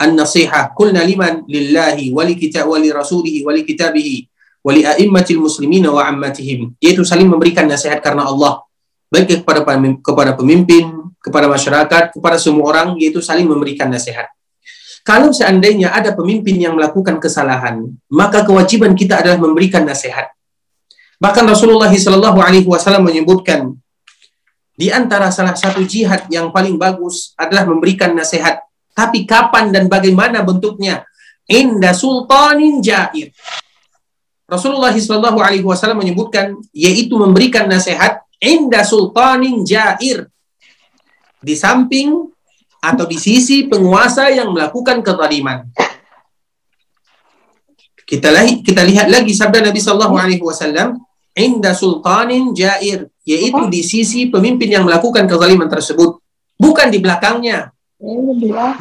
[0.04, 4.28] An-Nasihah kulna liman lillahi wa li kitab wa li rasulihi wa li kitabihi
[4.60, 8.67] wa li a'immatil muslimina wa ammatihim yaitu saling memberikan nasihat karena Allah
[9.08, 9.63] baik kepada
[10.04, 10.89] kepada pemimpin,
[11.23, 14.28] kepada masyarakat, kepada semua orang yaitu saling memberikan nasihat.
[15.03, 20.31] Kalau seandainya ada pemimpin yang melakukan kesalahan, maka kewajiban kita adalah memberikan nasihat.
[21.19, 23.75] Bahkan Rasulullah Shallallahu Alaihi Wasallam menyebutkan
[24.79, 28.63] di antara salah satu jihad yang paling bagus adalah memberikan nasihat.
[28.95, 31.03] Tapi kapan dan bagaimana bentuknya?
[31.51, 33.35] Inda sultanin jair.
[34.47, 40.31] Rasulullah Shallallahu Alaihi Wasallam menyebutkan yaitu memberikan nasihat inda sultanin jair
[41.43, 42.31] di samping
[42.84, 45.63] atau di sisi penguasa yang melakukan kezaliman.
[48.04, 48.28] Kita,
[48.60, 51.00] kita lihat lagi sabda Nabi Shallallahu Alaihi Wasallam
[51.32, 56.19] inda sultanin jair, yaitu di sisi pemimpin yang melakukan kezaliman tersebut,
[56.60, 57.72] bukan di belakangnya.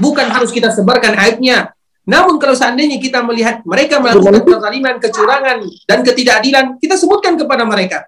[0.02, 1.70] Bukan harus kita sebarkan aibnya.
[2.02, 8.02] Namun kalau seandainya kita melihat mereka melakukan kezaliman, kecurangan, dan ketidakadilan, kita sebutkan kepada mereka.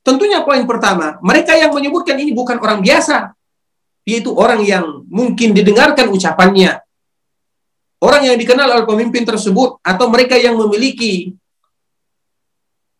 [0.00, 3.36] Tentunya poin pertama, mereka yang menyebutkan ini bukan orang biasa,
[4.04, 6.80] yaitu orang yang mungkin didengarkan ucapannya,
[8.04, 11.32] orang yang dikenal oleh pemimpin tersebut, atau mereka yang memiliki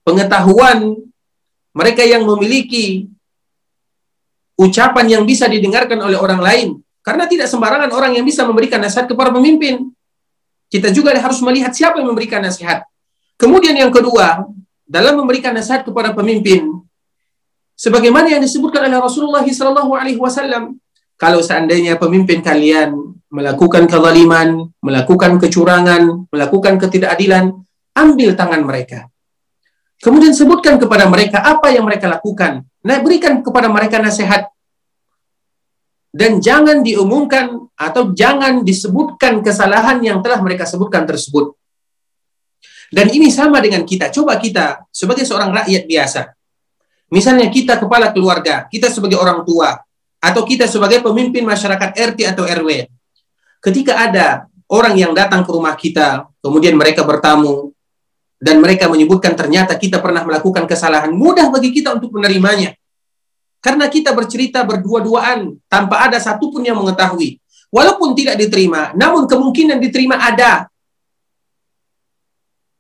[0.05, 1.05] pengetahuan
[1.75, 3.11] mereka yang memiliki
[4.55, 6.69] ucapan yang bisa didengarkan oleh orang lain.
[7.05, 9.93] Karena tidak sembarangan orang yang bisa memberikan nasihat kepada pemimpin.
[10.73, 12.87] Kita juga harus melihat siapa yang memberikan nasihat.
[13.37, 14.47] Kemudian yang kedua,
[14.89, 16.65] dalam memberikan nasihat kepada pemimpin,
[17.77, 20.79] sebagaimana yang disebutkan oleh Rasulullah SAW,
[21.25, 27.65] kalau seandainya pemimpin kalian melakukan kezaliman, melakukan kecurangan, melakukan ketidakadilan,
[27.97, 29.09] ambil tangan mereka.
[30.05, 32.69] Kemudian sebutkan kepada mereka apa yang mereka lakukan.
[32.85, 34.53] Nah, berikan kepada mereka nasihat.
[36.13, 41.57] Dan jangan diumumkan atau jangan disebutkan kesalahan yang telah mereka sebutkan tersebut.
[42.93, 44.13] Dan ini sama dengan kita.
[44.13, 46.37] Coba kita sebagai seorang rakyat biasa.
[47.09, 49.81] Misalnya kita kepala keluarga, kita sebagai orang tua,
[50.25, 52.89] atau kita sebagai pemimpin masyarakat RT atau RW.
[53.61, 57.77] Ketika ada orang yang datang ke rumah kita, kemudian mereka bertamu,
[58.41, 62.73] dan mereka menyebutkan ternyata kita pernah melakukan kesalahan, mudah bagi kita untuk menerimanya.
[63.61, 67.41] Karena kita bercerita berdua-duaan tanpa ada satupun yang mengetahui.
[67.73, 70.69] Walaupun tidak diterima, namun kemungkinan diterima ada.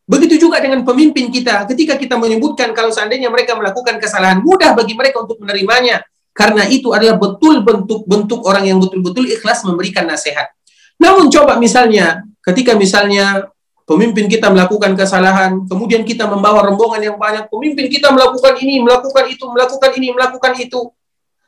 [0.05, 4.93] Begitu juga dengan pemimpin kita, ketika kita menyebutkan kalau seandainya mereka melakukan kesalahan, mudah bagi
[4.93, 6.05] mereka untuk menerimanya.
[6.35, 10.51] Karena itu adalah betul bentuk-bentuk orang yang betul-betul ikhlas memberikan nasihat.
[10.99, 13.55] Namun coba misalnya, ketika misalnya
[13.87, 19.25] pemimpin kita melakukan kesalahan, kemudian kita membawa rombongan yang banyak, pemimpin kita melakukan ini, melakukan
[19.31, 20.81] itu, melakukan ini, melakukan itu.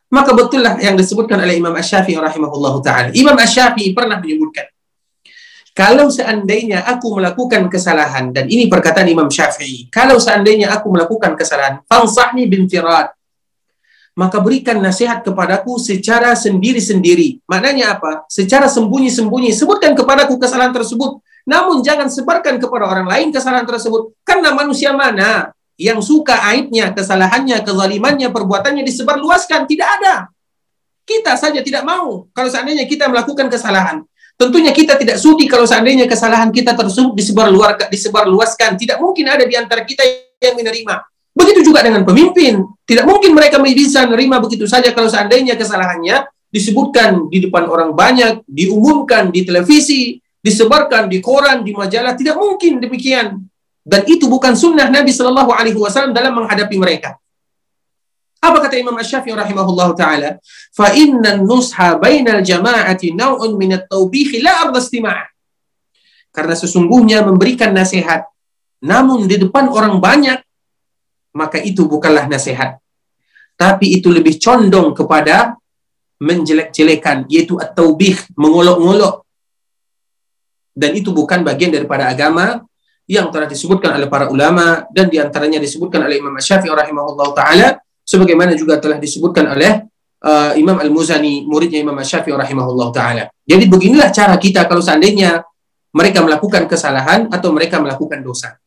[0.06, 3.10] Maka betullah yang disebutkan oleh Imam Ash-Syafi'i rahimahullahu taala.
[3.10, 4.70] Imam Ash-Syafi'i pernah menyebutkan
[5.76, 11.84] kalau seandainya aku melakukan kesalahan dan ini perkataan Imam Syafi'i, kalau seandainya aku melakukan kesalahan,
[11.84, 13.12] fansahni bin firad,
[14.16, 17.44] maka berikan nasihat kepadaku secara sendiri-sendiri.
[17.44, 18.24] Maknanya apa?
[18.32, 19.52] Secara sembunyi-sembunyi.
[19.52, 21.20] Sebutkan kepadaku kesalahan tersebut.
[21.44, 24.16] Namun jangan sebarkan kepada orang lain kesalahan tersebut.
[24.24, 29.68] Karena manusia mana yang suka aibnya, kesalahannya, kezalimannya, perbuatannya disebarluaskan?
[29.68, 30.32] Tidak ada.
[31.04, 32.24] Kita saja tidak mau.
[32.32, 34.00] Kalau seandainya kita melakukan kesalahan.
[34.36, 37.12] Tentunya kita tidak sudi kalau seandainya kesalahan kita tersebut
[37.92, 38.80] disebarluaskan.
[38.80, 40.04] Tidak mungkin ada di antara kita
[40.40, 41.15] yang menerima.
[41.36, 42.64] Begitu juga dengan pemimpin.
[42.88, 48.40] Tidak mungkin mereka bisa menerima begitu saja kalau seandainya kesalahannya disebutkan di depan orang banyak,
[48.48, 52.16] diumumkan di televisi, disebarkan di koran, di majalah.
[52.16, 53.36] Tidak mungkin demikian.
[53.86, 57.20] Dan itu bukan sunnah Nabi Shallallahu Alaihi Wasallam dalam menghadapi mereka.
[58.40, 60.30] Apa kata Imam Ash-Syafi'i rahimahullah ta'ala?
[60.96, 63.12] Inna nusha bainal jama'ati
[63.54, 64.80] min at-tawbih la arda
[66.32, 68.28] Karena sesungguhnya memberikan nasihat
[68.84, 70.45] namun di depan orang banyak
[71.36, 72.80] maka itu bukanlah nasihat.
[73.56, 75.56] Tapi itu lebih condong kepada
[76.16, 79.24] menjelek-jelekan, yaitu at-taubih, mengolok-ngolok.
[80.72, 82.64] Dan itu bukan bagian daripada agama
[83.08, 87.68] yang telah disebutkan oleh para ulama dan di antaranya disebutkan oleh Imam Syafi'i rahimahullah taala
[88.02, 89.86] sebagaimana juga telah disebutkan oleh
[90.26, 93.24] uh, Imam Al-Muzani muridnya Imam Syafi'i rahimahullah taala.
[93.46, 95.38] Jadi beginilah cara kita kalau seandainya
[95.94, 98.58] mereka melakukan kesalahan atau mereka melakukan dosa.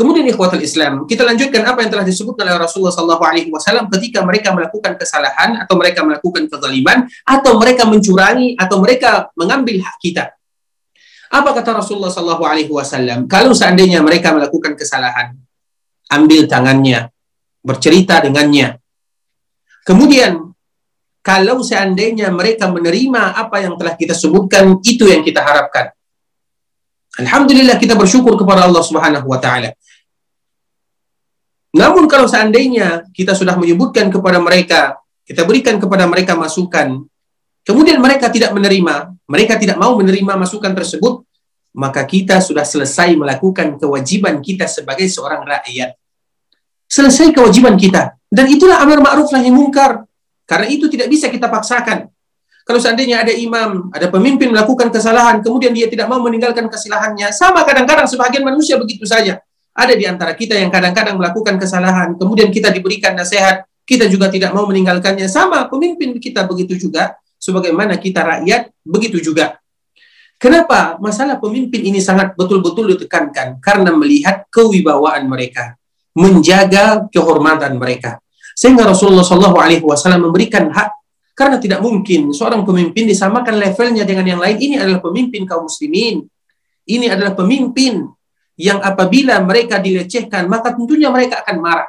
[0.00, 4.24] Kemudian ikhwatul Islam, kita lanjutkan apa yang telah disebutkan oleh Rasulullah Sallallahu Alaihi Wasallam ketika
[4.24, 10.32] mereka melakukan kesalahan atau mereka melakukan kezaliman atau mereka mencurangi atau mereka mengambil hak kita.
[11.28, 13.28] Apa kata Rasulullah Sallallahu Alaihi Wasallam?
[13.28, 15.36] Kalau seandainya mereka melakukan kesalahan,
[16.08, 17.12] ambil tangannya,
[17.60, 18.80] bercerita dengannya.
[19.84, 20.48] Kemudian
[21.20, 25.92] kalau seandainya mereka menerima apa yang telah kita sebutkan, itu yang kita harapkan.
[27.20, 29.76] Alhamdulillah kita bersyukur kepada Allah Subhanahu wa taala.
[31.70, 37.06] Namun kalau seandainya kita sudah menyebutkan kepada mereka, kita berikan kepada mereka masukan,
[37.62, 41.22] kemudian mereka tidak menerima, mereka tidak mau menerima masukan tersebut,
[41.78, 45.94] maka kita sudah selesai melakukan kewajiban kita sebagai seorang rakyat.
[46.90, 48.18] Selesai kewajiban kita.
[48.26, 50.02] Dan itulah amar ma'ruf nahi mungkar.
[50.42, 52.10] Karena itu tidak bisa kita paksakan.
[52.66, 57.62] Kalau seandainya ada imam, ada pemimpin melakukan kesalahan, kemudian dia tidak mau meninggalkan kesalahannya, sama
[57.62, 59.38] kadang-kadang sebagian manusia begitu saja.
[59.80, 64.52] Ada di antara kita yang kadang-kadang melakukan kesalahan, kemudian kita diberikan nasihat, kita juga tidak
[64.52, 65.24] mau meninggalkannya.
[65.24, 69.56] Sama pemimpin kita begitu juga, sebagaimana kita rakyat begitu juga.
[70.36, 73.56] Kenapa masalah pemimpin ini sangat betul-betul ditekankan?
[73.60, 75.80] Karena melihat kewibawaan mereka,
[76.12, 78.20] menjaga kehormatan mereka.
[78.52, 80.92] Sehingga Rasulullah Shallallahu Alaihi Wasallam memberikan hak
[81.32, 84.60] karena tidak mungkin seorang pemimpin disamakan levelnya dengan yang lain.
[84.60, 86.28] Ini adalah pemimpin kaum muslimin.
[86.84, 88.04] Ini adalah pemimpin
[88.60, 91.88] yang apabila mereka dilecehkan, maka tentunya mereka akan marah.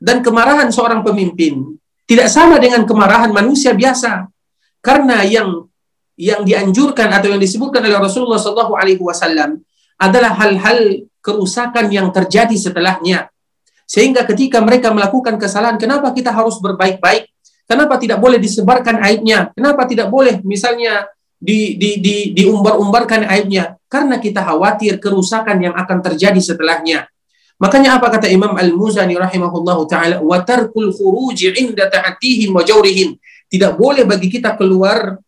[0.00, 1.76] Dan kemarahan seorang pemimpin
[2.08, 4.32] tidak sama dengan kemarahan manusia biasa.
[4.80, 5.68] Karena yang
[6.16, 9.60] yang dianjurkan atau yang disebutkan oleh Rasulullah SAW Alaihi Wasallam
[10.00, 13.28] adalah hal-hal kerusakan yang terjadi setelahnya.
[13.84, 17.28] Sehingga ketika mereka melakukan kesalahan, kenapa kita harus berbaik-baik?
[17.68, 19.52] Kenapa tidak boleh disebarkan aibnya?
[19.52, 21.06] Kenapa tidak boleh misalnya
[21.40, 27.08] di, di, di, diumbar-umbarkan aibnya karena kita khawatir kerusakan yang akan terjadi setelahnya.
[27.56, 31.88] Makanya apa kata Imam Al-Muzani rahimahullahu taala wa tarkul khuruji inda
[32.52, 33.16] wa jawrihim.
[33.50, 35.18] Tidak boleh bagi kita keluar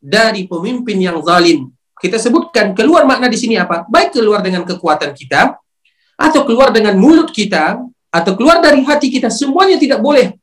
[0.00, 1.70] dari pemimpin yang zalim.
[2.00, 3.84] Kita sebutkan keluar makna di sini apa?
[3.86, 5.60] Baik keluar dengan kekuatan kita
[6.16, 7.80] atau keluar dengan mulut kita
[8.10, 10.36] atau keluar dari hati kita semuanya tidak boleh.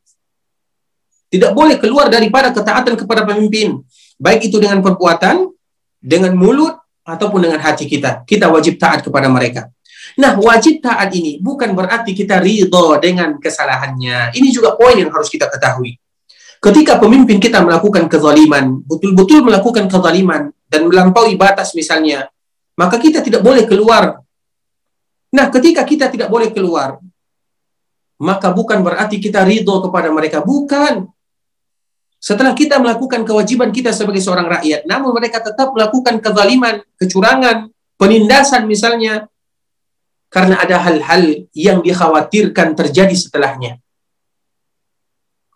[1.28, 3.84] Tidak boleh keluar daripada ketaatan kepada pemimpin
[4.18, 5.50] baik itu dengan perbuatan,
[6.02, 6.76] dengan mulut,
[7.08, 8.28] ataupun dengan hati kita.
[8.28, 9.72] Kita wajib taat kepada mereka.
[10.20, 14.36] Nah, wajib taat ini bukan berarti kita ridho dengan kesalahannya.
[14.36, 15.96] Ini juga poin yang harus kita ketahui.
[16.58, 22.28] Ketika pemimpin kita melakukan kezaliman, betul-betul melakukan kezaliman, dan melampaui batas misalnya,
[22.76, 24.20] maka kita tidak boleh keluar.
[25.32, 27.00] Nah, ketika kita tidak boleh keluar,
[28.18, 30.42] maka bukan berarti kita ridho kepada mereka.
[30.42, 31.08] Bukan.
[32.28, 38.68] Setelah kita melakukan kewajiban kita sebagai seorang rakyat, namun mereka tetap melakukan kezaliman, kecurangan, penindasan
[38.68, 39.32] misalnya,
[40.28, 43.80] karena ada hal-hal yang dikhawatirkan terjadi setelahnya.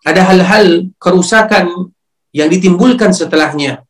[0.00, 1.92] Ada hal-hal kerusakan
[2.32, 3.84] yang ditimbulkan setelahnya.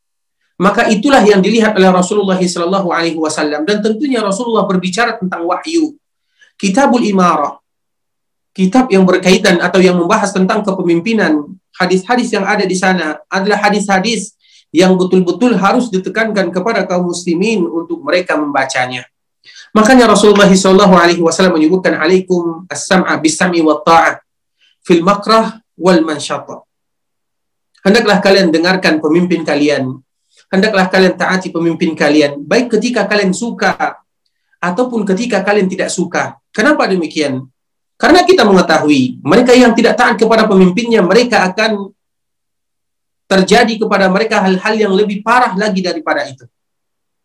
[0.59, 2.43] Maka itulah yang dilihat oleh Rasulullah
[3.15, 5.95] wasallam dan tentunya Rasulullah berbicara tentang wahyu.
[6.59, 7.63] Kitabul Imarah.
[8.51, 11.62] Kitab yang berkaitan atau yang membahas tentang kepemimpinan.
[11.77, 14.37] Hadis-hadis yang ada di sana adalah hadis-hadis
[14.73, 19.05] yang betul-betul harus ditekankan kepada kaum muslimin untuk mereka membacanya.
[19.77, 24.21] Makanya Rasulullah sallallahu alaihi wasallam menyebutkan alaikum as-sam'a bis-sam'i wa ta'ah
[24.85, 26.65] fil makrah wal mansyata.
[27.85, 30.01] Hendaklah kalian dengarkan pemimpin kalian.
[30.53, 34.01] Hendaklah kalian taati pemimpin kalian baik ketika kalian suka
[34.61, 36.37] ataupun ketika kalian tidak suka.
[36.53, 37.49] Kenapa demikian?
[38.03, 41.95] Karena kita mengetahui mereka yang tidak taat kepada pemimpinnya mereka akan
[43.31, 46.43] terjadi kepada mereka hal-hal yang lebih parah lagi daripada itu.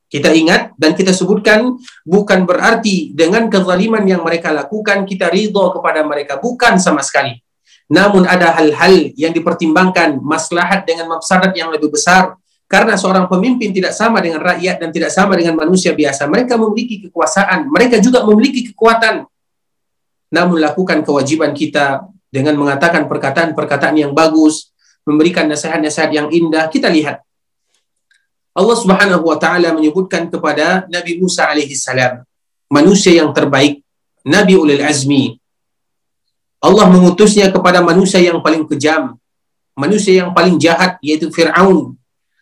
[0.08, 6.06] Kita ingat dan kita sebutkan bukan berarti dengan kezaliman yang mereka lakukan kita ridho kepada
[6.06, 7.42] mereka bukan sama sekali.
[7.90, 12.38] Namun ada hal-hal yang dipertimbangkan maslahat dengan mafsadat yang lebih besar
[12.70, 16.30] karena seorang pemimpin tidak sama dengan rakyat dan tidak sama dengan manusia biasa.
[16.30, 19.26] Mereka memiliki kekuasaan, mereka juga memiliki kekuatan.
[20.34, 24.76] Namun lakukan kewajiban kita dengan mengatakan perkataan-perkataan yang bagus,
[25.08, 26.68] memberikan nasihat-nasihat yang indah.
[26.68, 27.24] Kita lihat
[28.58, 32.26] Allah Subhanahu wa taala menyebutkan kepada Nabi Musa alaihi salam,
[32.74, 33.86] manusia yang terbaik,
[34.26, 35.38] nabi ulil azmi.
[36.58, 39.14] Allah mengutusnya kepada manusia yang paling kejam,
[39.78, 41.94] manusia yang paling jahat yaitu Firaun.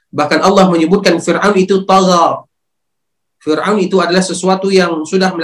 [0.07, 2.47] Bahkan Allah menyebutkan Firaun itu tagha.
[3.43, 5.35] Firaun itu adalah sesuatu yang sudah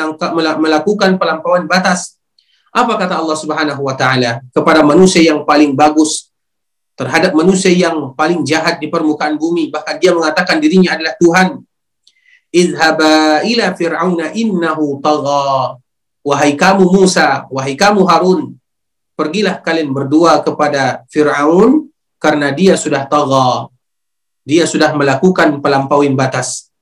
[0.55, 2.15] melakukan pelampauan batas.
[2.71, 4.39] Apa kata Allah Subhanahu wa taala?
[4.55, 6.31] Kepada manusia yang paling bagus,
[6.95, 9.67] terhadap manusia yang paling jahat di permukaan bumi.
[9.67, 11.47] Bahkan dia mengatakan dirinya adalah Tuhan.
[12.51, 15.79] Idhaba ila fir'auna innahu tagha.
[16.21, 18.61] Wahai kamu Musa wahai kamu Harun
[19.21, 23.69] pergilah kalian berdua kepada Fir'aun karena dia sudah tagha.
[24.41, 26.73] Dia sudah melakukan pelampauan batas.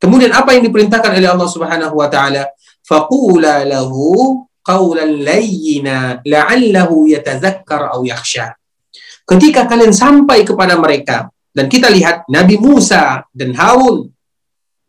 [0.00, 2.48] Kemudian apa yang diperintahkan oleh Allah Subhanahu wa taala?
[2.80, 8.56] Faqula lahu qawlan layyina la'allahu yatazakkar aw yakhsha.
[9.24, 14.10] Ketika kalian sampai kepada mereka dan kita lihat Nabi Musa dan Harun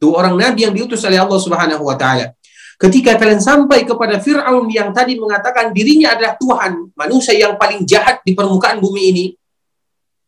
[0.01, 2.33] dua orang nabi yang diutus oleh Allah Subhanahu wa taala.
[2.81, 8.25] Ketika kalian sampai kepada Firaun yang tadi mengatakan dirinya adalah Tuhan manusia yang paling jahat
[8.25, 9.25] di permukaan bumi ini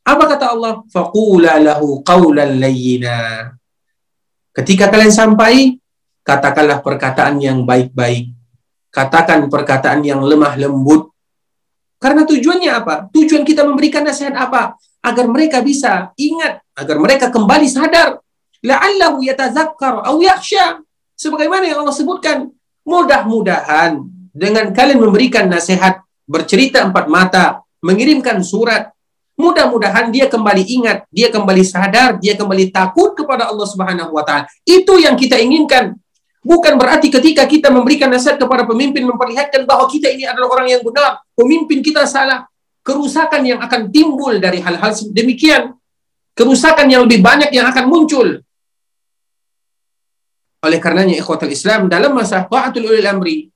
[0.03, 0.83] apa kata Allah?
[0.91, 3.49] Faqula lahu qawlan layyina.
[4.51, 5.79] Ketika kalian sampai
[6.21, 8.29] katakanlah perkataan yang baik-baik
[8.93, 11.13] katakan perkataan yang lemah lembut
[12.03, 13.07] karena tujuannya apa?
[13.15, 14.75] Tujuan kita memberikan nasihat apa?
[14.99, 18.19] Agar mereka bisa ingat, agar mereka kembali sadar.
[18.59, 20.83] La'allahu yatazakkar aw yakhsha.
[21.15, 22.51] Sebagaimana yang Allah sebutkan,
[22.83, 24.03] mudah-mudahan
[24.35, 28.91] dengan kalian memberikan nasihat, bercerita empat mata, mengirimkan surat,
[29.39, 34.51] mudah-mudahan dia kembali ingat, dia kembali sadar, dia kembali takut kepada Allah Subhanahu wa taala.
[34.67, 35.95] Itu yang kita inginkan.
[36.43, 40.83] Bukan berarti ketika kita memberikan nasihat kepada pemimpin memperlihatkan bahwa kita ini adalah orang yang
[40.83, 42.45] benar, pemimpin kita salah.
[42.83, 45.71] Kerusakan yang akan timbul dari hal-hal demikian,
[46.35, 48.43] kerusakan yang lebih banyak yang akan muncul.
[50.59, 53.47] Oleh karenanya ikhwatul Islam dalam masa taatul ulil amri,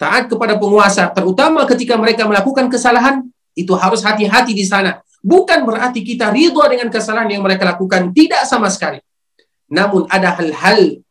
[0.00, 5.04] taat kepada penguasa, terutama ketika mereka melakukan kesalahan, itu harus hati-hati di sana.
[5.20, 9.04] Bukan berarti kita ridho dengan kesalahan yang mereka lakukan, tidak sama sekali.
[9.68, 11.04] Namun ada hal-hal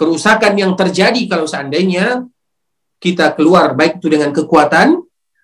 [0.00, 2.24] kerusakan yang terjadi kalau seandainya
[2.96, 4.96] kita keluar baik itu dengan kekuatan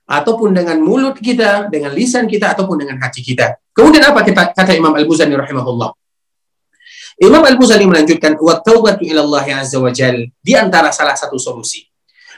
[0.09, 3.61] ataupun dengan mulut kita, dengan lisan kita ataupun dengan hati kita.
[3.76, 5.92] Kemudian apa kita, kata Imam Al-Buzani rahimahullah?
[7.20, 11.84] Imam Al-Buzani melanjutkan wa taubatu ila Allah azza wa jal di antara salah satu solusi.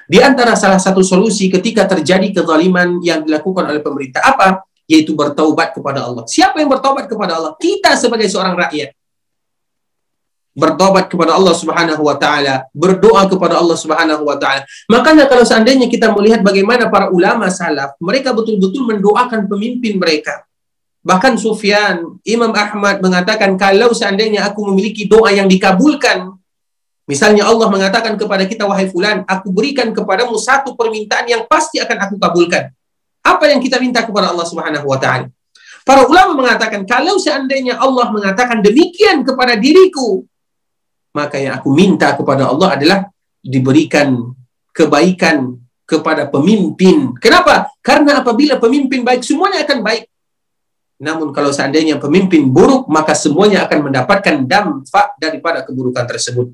[0.08, 4.66] Di antara salah satu solusi ketika terjadi kezaliman yang dilakukan oleh pemerintah apa?
[4.88, 6.24] Yaitu bertaubat kepada Allah.
[6.24, 7.52] Siapa yang bertaubat kepada Allah?
[7.60, 8.97] Kita sebagai seorang rakyat
[10.58, 14.66] bertobat kepada Allah Subhanahu wa taala, berdoa kepada Allah Subhanahu wa taala.
[14.90, 20.42] Makanya kalau seandainya kita melihat bagaimana para ulama salaf, mereka betul-betul mendoakan pemimpin mereka.
[21.06, 26.34] Bahkan Sufyan, Imam Ahmad mengatakan kalau seandainya aku memiliki doa yang dikabulkan,
[27.06, 31.96] misalnya Allah mengatakan kepada kita wahai fulan, aku berikan kepadamu satu permintaan yang pasti akan
[32.02, 32.74] aku kabulkan.
[33.22, 35.30] Apa yang kita minta kepada Allah Subhanahu wa taala?
[35.86, 40.26] Para ulama mengatakan kalau seandainya Allah mengatakan demikian kepada diriku,
[41.14, 42.98] maka yang aku minta kepada Allah adalah
[43.40, 44.34] diberikan
[44.74, 45.56] kebaikan
[45.88, 47.16] kepada pemimpin.
[47.16, 47.72] Kenapa?
[47.80, 50.04] Karena apabila pemimpin baik, semuanya akan baik.
[50.98, 56.52] Namun kalau seandainya pemimpin buruk, maka semuanya akan mendapatkan dampak daripada keburukan tersebut.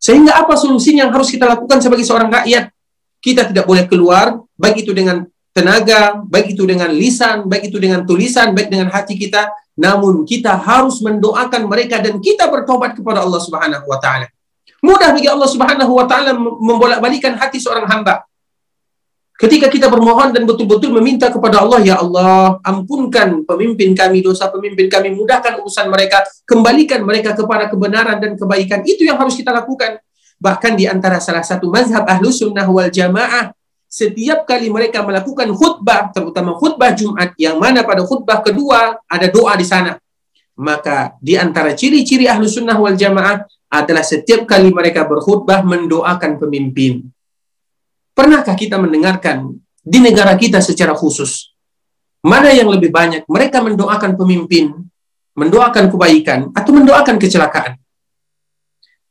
[0.00, 2.72] Sehingga apa solusinya yang harus kita lakukan sebagai seorang rakyat?
[3.20, 8.06] Kita tidak boleh keluar, baik itu dengan tenaga, baik itu dengan lisan, baik itu dengan
[8.06, 13.40] tulisan, baik dengan hati kita, namun kita harus mendoakan mereka dan kita bertobat kepada Allah
[13.42, 14.30] Subhanahu wa taala.
[14.80, 18.24] Mudah bagi Allah Subhanahu wa taala membolak-balikan hati seorang hamba.
[19.40, 24.84] Ketika kita bermohon dan betul-betul meminta kepada Allah, Ya Allah, ampunkan pemimpin kami, dosa pemimpin
[24.84, 28.84] kami, mudahkan urusan mereka, kembalikan mereka kepada kebenaran dan kebaikan.
[28.84, 29.96] Itu yang harus kita lakukan.
[30.36, 33.56] Bahkan di antara salah satu mazhab ahlu sunnah wal jamaah,
[33.90, 39.58] setiap kali mereka melakukan khutbah, terutama khutbah Jumat, yang mana pada khutbah kedua ada doa
[39.58, 39.98] di sana.
[40.54, 47.06] Maka di antara ciri-ciri ahlu sunnah wal jamaah adalah setiap kali mereka berkhutbah mendoakan pemimpin
[48.20, 51.54] Pernahkah kita mendengarkan di negara kita secara khusus
[52.20, 54.76] mana yang lebih banyak mereka mendoakan pemimpin,
[55.32, 57.80] mendoakan kebaikan atau mendoakan kecelakaan?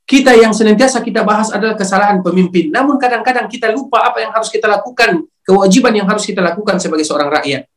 [0.10, 2.74] Kita yang senantiasa kita bahas adalah kesalahan pemimpin.
[2.74, 7.06] Namun kadang-kadang kita lupa apa yang harus kita lakukan, kewajiban yang harus kita lakukan sebagai
[7.06, 7.70] seorang rakyat.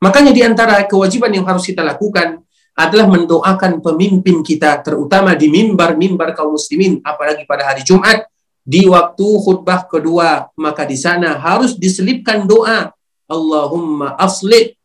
[0.00, 2.40] Makanya di antara kewajiban yang harus kita lakukan
[2.72, 8.32] adalah mendoakan pemimpin kita, terutama di mimbar-mimbar kaum muslimin, apalagi pada hari Jumat,
[8.62, 12.94] di waktu khutbah kedua maka di sana harus diselipkan doa
[13.26, 14.78] Allahumma aslih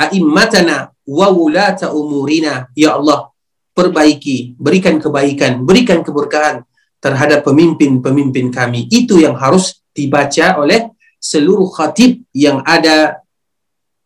[0.00, 3.27] a'immatana wa wulata umurina ya Allah
[3.78, 6.66] perbaiki berikan kebaikan berikan keberkahan
[6.98, 8.90] terhadap pemimpin-pemimpin kami.
[8.90, 10.90] Itu yang harus dibaca oleh
[11.22, 13.22] seluruh khatib yang ada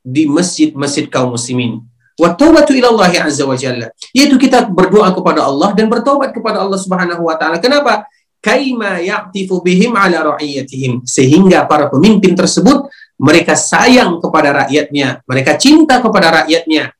[0.04, 1.80] di masjid-masjid kaum muslimin.
[2.20, 3.88] Wa taubatu ila Allah azza wa jalla.
[4.12, 7.56] Yaitu kita berdoa kepada Allah dan bertobat kepada Allah Subhanahu wa taala.
[7.56, 8.04] Kenapa?
[8.42, 11.06] Kaima ya'tifu bihim ala ra'iyatihim.
[11.08, 15.22] Sehingga para pemimpin tersebut mereka sayang kepada rakyatnya.
[15.24, 16.90] Mereka cinta kepada rakyatnya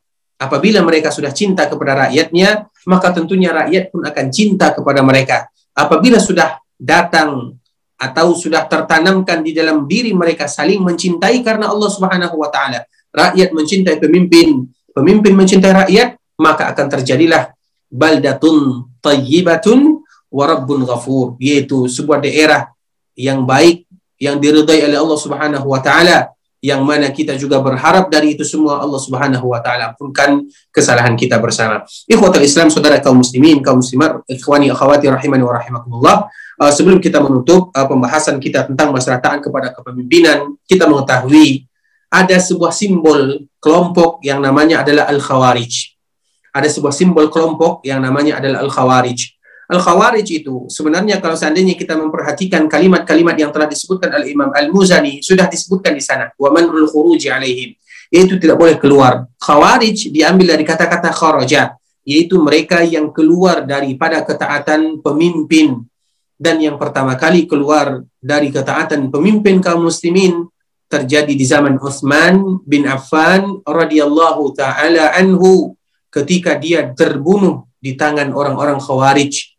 [0.42, 5.46] apabila mereka sudah cinta kepada rakyatnya maka tentunya rakyat pun akan cinta kepada mereka.
[5.72, 7.54] Apabila sudah datang
[8.02, 12.82] atau sudah tertanamkan di dalam diri mereka saling mencintai karena Allah Subhanahu wa taala
[13.14, 17.54] rakyat mencintai pemimpin pemimpin mencintai rakyat maka akan terjadilah
[17.86, 20.02] baldatun tayyibatun
[20.34, 22.74] warabbun ghafur yaitu sebuah daerah
[23.14, 23.86] yang baik
[24.18, 28.78] yang diridai oleh Allah Subhanahu wa taala yang mana kita juga berharap dari itu semua
[28.78, 31.82] Allah Subhanahu wa taala ampunkan kesalahan kita bersama.
[32.06, 36.16] Ikhwatul Islam, saudara kaum muslimin, kaum muslimat, ikhwani akhwati rahimani wa rahimakumullah.
[36.62, 41.66] Uh, sebelum kita menutup uh, pembahasan kita tentang masalah kepada kepemimpinan, kita mengetahui
[42.06, 45.98] ada sebuah simbol kelompok yang namanya adalah Al-Khawarij.
[46.54, 49.41] Ada sebuah simbol kelompok yang namanya adalah Al-Khawarij.
[49.72, 55.48] Al-Khawarij itu sebenarnya kalau seandainya kita memperhatikan kalimat-kalimat yang telah disebutkan oleh Imam Al-Muzani sudah
[55.48, 57.72] disebutkan di sana wa man'ul khuruji alaihim
[58.12, 59.24] yaitu tidak boleh keluar.
[59.40, 65.88] Khawarij diambil dari kata-kata kharaja yaitu mereka yang keluar daripada ketaatan pemimpin
[66.36, 70.50] dan yang pertama kali keluar dari ketaatan pemimpin kaum muslimin
[70.90, 75.72] terjadi di zaman Uthman bin Affan radhiyallahu taala anhu
[76.12, 79.51] ketika dia terbunuh di tangan orang-orang Khawarij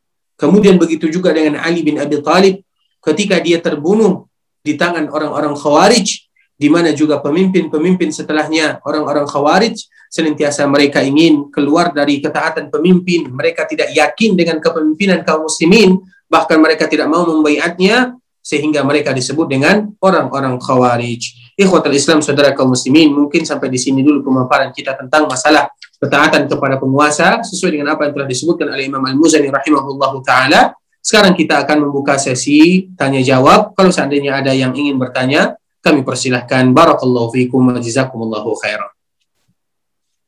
[0.44, 2.68] Kemudian begitu juga dengan Ali bin Abi Thalib
[3.00, 4.28] ketika dia terbunuh
[4.60, 6.28] di tangan orang-orang Khawarij
[6.60, 9.80] di mana juga pemimpin-pemimpin setelahnya orang-orang Khawarij
[10.12, 16.60] senantiasa mereka ingin keluar dari ketaatan pemimpin mereka tidak yakin dengan kepemimpinan kaum muslimin bahkan
[16.60, 21.43] mereka tidak mau membaiatnya sehingga mereka disebut dengan orang-orang Khawarij.
[21.54, 25.70] Ikhwatul Islam saudara kaum muslimin, mungkin sampai di sini dulu pemaparan kita tentang masalah
[26.02, 30.74] ketaatan kepada penguasa sesuai dengan apa yang telah disebutkan oleh Imam Al-Muzani rahimahullahu taala.
[31.04, 33.76] Sekarang kita akan membuka sesi tanya jawab.
[33.76, 36.72] Kalau seandainya ada yang ingin bertanya, kami persilahkan.
[36.72, 38.90] Barakallahu fiikum wa jazakumullahu khairan.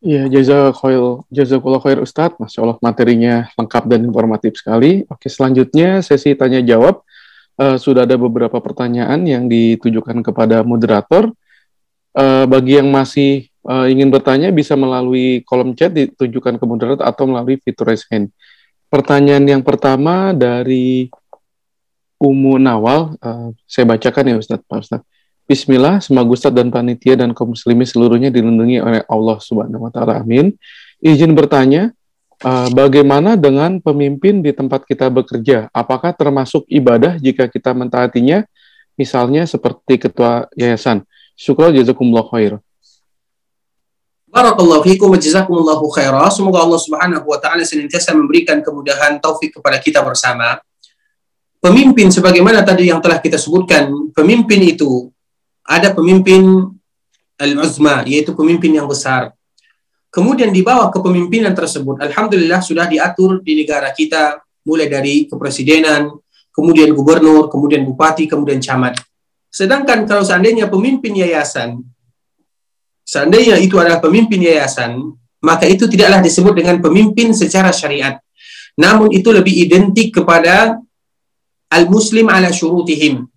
[0.06, 2.38] Iya, jazakallah jazakallah khair Ustadz.
[2.38, 5.02] Masya Allah materinya lengkap dan informatif sekali.
[5.10, 7.02] Oke, selanjutnya sesi tanya jawab.
[7.56, 11.32] Uh, sudah ada beberapa pertanyaan yang ditujukan kepada moderator.
[12.16, 17.28] Uh, bagi yang masih uh, ingin bertanya bisa melalui kolom chat ditujukan ke moderator atau
[17.28, 18.32] melalui fitur raise hand.
[18.88, 21.12] Pertanyaan yang pertama dari
[22.16, 25.02] Umu Nawal, uh, saya bacakan ya Ustaz, Pak Ustaz.
[25.46, 30.24] Bismillah, semoga Ustaz dan panitia dan kaum muslimin seluruhnya dilindungi oleh Allah Subhanahu wa taala.
[30.24, 30.56] Amin.
[31.04, 31.94] Izin bertanya,
[32.46, 35.68] uh, bagaimana dengan pemimpin di tempat kita bekerja?
[35.74, 38.46] Apakah termasuk ibadah jika kita mentaatinya?
[38.96, 41.04] Misalnya seperti ketua yayasan.
[41.36, 42.62] Syukur jazakumullah khair.
[44.32, 46.28] Barakallahu fiikum wa jazakumullahu khaira.
[46.28, 50.60] Semoga Allah Subhanahu wa taala senantiasa memberikan kemudahan taufik kepada kita bersama.
[51.60, 55.08] Pemimpin sebagaimana tadi yang telah kita sebutkan, pemimpin itu
[55.64, 56.68] ada pemimpin
[57.40, 59.32] al-uzma yaitu pemimpin yang besar.
[60.16, 66.08] Kemudian di bawah kepemimpinan tersebut alhamdulillah sudah diatur di negara kita mulai dari kepresidenan,
[66.56, 68.96] kemudian gubernur, kemudian bupati, kemudian camat.
[69.52, 71.84] Sedangkan kalau seandainya pemimpin yayasan,
[73.04, 78.16] seandainya itu adalah pemimpin yayasan, maka itu tidaklah disebut dengan pemimpin secara syariat.
[78.80, 80.80] Namun itu lebih identik kepada
[81.68, 83.28] al-muslim ala syurutihim,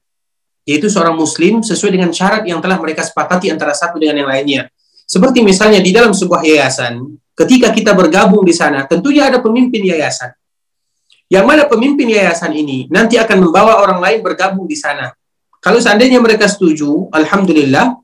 [0.62, 4.62] yaitu seorang muslim sesuai dengan syarat yang telah mereka sepakati antara satu dengan yang lainnya.
[5.08, 7.00] Seperti misalnya di dalam sebuah yayasan,
[7.32, 10.36] ketika kita bergabung di sana, tentunya ada pemimpin yayasan.
[11.32, 15.08] Yang mana pemimpin yayasan ini nanti akan membawa orang lain bergabung di sana.
[15.64, 17.96] Kalau seandainya mereka setuju, alhamdulillah.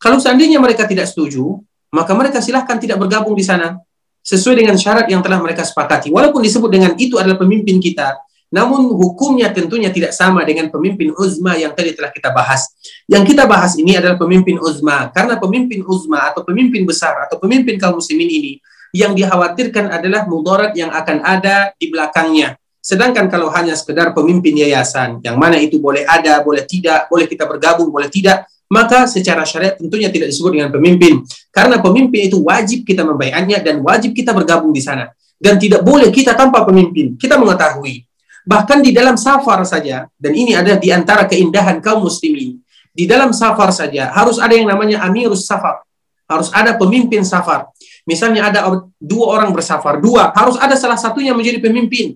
[0.00, 1.60] Kalau seandainya mereka tidak setuju,
[1.92, 3.76] maka mereka silahkan tidak bergabung di sana
[4.24, 6.08] sesuai dengan syarat yang telah mereka sepakati.
[6.08, 8.16] Walaupun disebut dengan itu adalah pemimpin kita,
[8.50, 12.70] namun hukumnya tentunya tidak sama dengan pemimpin uzma yang tadi telah kita bahas.
[13.10, 17.74] Yang kita bahas ini adalah pemimpin uzma, karena pemimpin uzma atau pemimpin besar atau pemimpin
[17.76, 18.52] kaum muslimin ini
[18.94, 22.56] yang dikhawatirkan adalah mudarat yang akan ada di belakangnya.
[22.78, 27.42] Sedangkan kalau hanya sekedar pemimpin yayasan, yang mana itu boleh ada, boleh tidak, boleh kita
[27.42, 31.22] bergabung, boleh tidak, maka secara syariat tentunya tidak disebut dengan pemimpin.
[31.50, 35.10] Karena pemimpin itu wajib kita membaikannya dan wajib kita bergabung di sana.
[35.34, 37.18] Dan tidak boleh kita tanpa pemimpin.
[37.18, 38.06] Kita mengetahui.
[38.46, 42.62] Bahkan di dalam safar saja, dan ini ada di antara keindahan kaum muslimin.
[42.94, 45.82] Di dalam safar saja, harus ada yang namanya amirus safar.
[46.30, 47.68] Harus ada pemimpin safar.
[48.06, 48.60] Misalnya ada
[49.02, 52.14] dua orang bersafar, dua, harus ada salah satunya menjadi pemimpin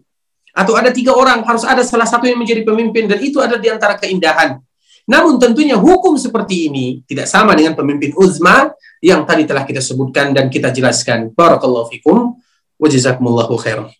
[0.50, 3.70] atau ada tiga orang harus ada salah satu yang menjadi pemimpin dan itu ada di
[3.70, 4.58] antara keindahan.
[5.06, 8.70] Namun tentunya hukum seperti ini tidak sama dengan pemimpin uzma
[9.02, 11.34] yang tadi telah kita sebutkan dan kita jelaskan.
[11.34, 12.38] Barakallahu fikum
[12.78, 13.90] wa khairan.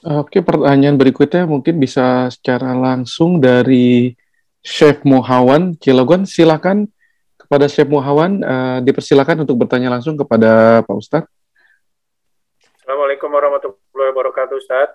[0.00, 4.16] Oke, pertanyaan berikutnya mungkin bisa secara langsung dari
[4.64, 6.24] Chef Muhawan Cilegon.
[6.24, 6.88] Silakan
[7.36, 11.28] kepada Chef Muhawan uh, dipersilakan untuk bertanya langsung kepada Pak Ustadz.
[12.80, 14.88] Assalamualaikum warahmatullahi wabarakatuh, Ustaz.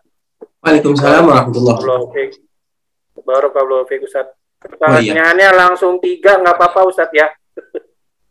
[0.65, 3.21] Waalaikumsalam warahmatullahi wabarakatuh.
[3.21, 4.33] Barakallahu fiik, Ustaz.
[4.57, 5.61] Pertanyaannya oh, iya.
[5.69, 7.29] langsung tiga, nggak apa-apa, Ustaz ya.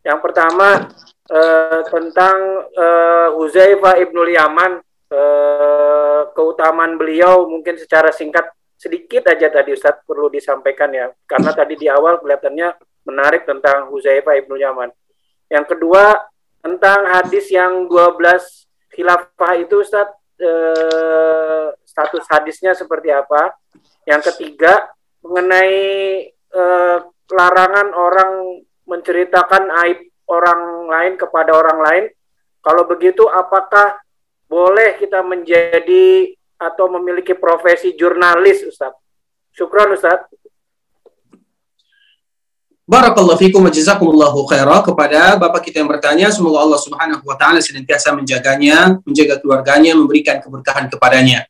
[0.03, 0.91] Yang pertama
[1.31, 9.71] eh, tentang eh, Huzaifah ibnul Yaman, eh, keutamaan beliau mungkin secara singkat sedikit aja tadi
[9.71, 12.75] Ustaz perlu disampaikan ya, karena tadi di awal kelihatannya
[13.07, 14.89] menarik tentang Huzaifah ibnul Yaman.
[15.47, 16.17] Yang kedua
[16.59, 18.17] tentang hadis yang 12
[18.93, 20.09] khilafah itu Ustaz
[20.41, 23.55] eh, status hadisnya seperti apa?
[24.03, 24.89] Yang ketiga
[25.23, 25.77] mengenai
[26.33, 26.97] eh,
[27.31, 29.99] larangan orang menceritakan aib
[30.29, 32.05] orang lain kepada orang lain.
[32.61, 34.01] Kalau begitu apakah
[34.45, 38.95] boleh kita menjadi atau memiliki profesi jurnalis Ustaz?
[39.51, 40.25] Syukron Ustaz.
[42.85, 46.29] Barakallahu fikum wa jazakumullahu khairah kepada Bapak kita yang bertanya.
[46.29, 51.49] Semoga Allah Subhanahu wa taala senantiasa menjaganya, menjaga keluarganya, memberikan keberkahan kepadanya.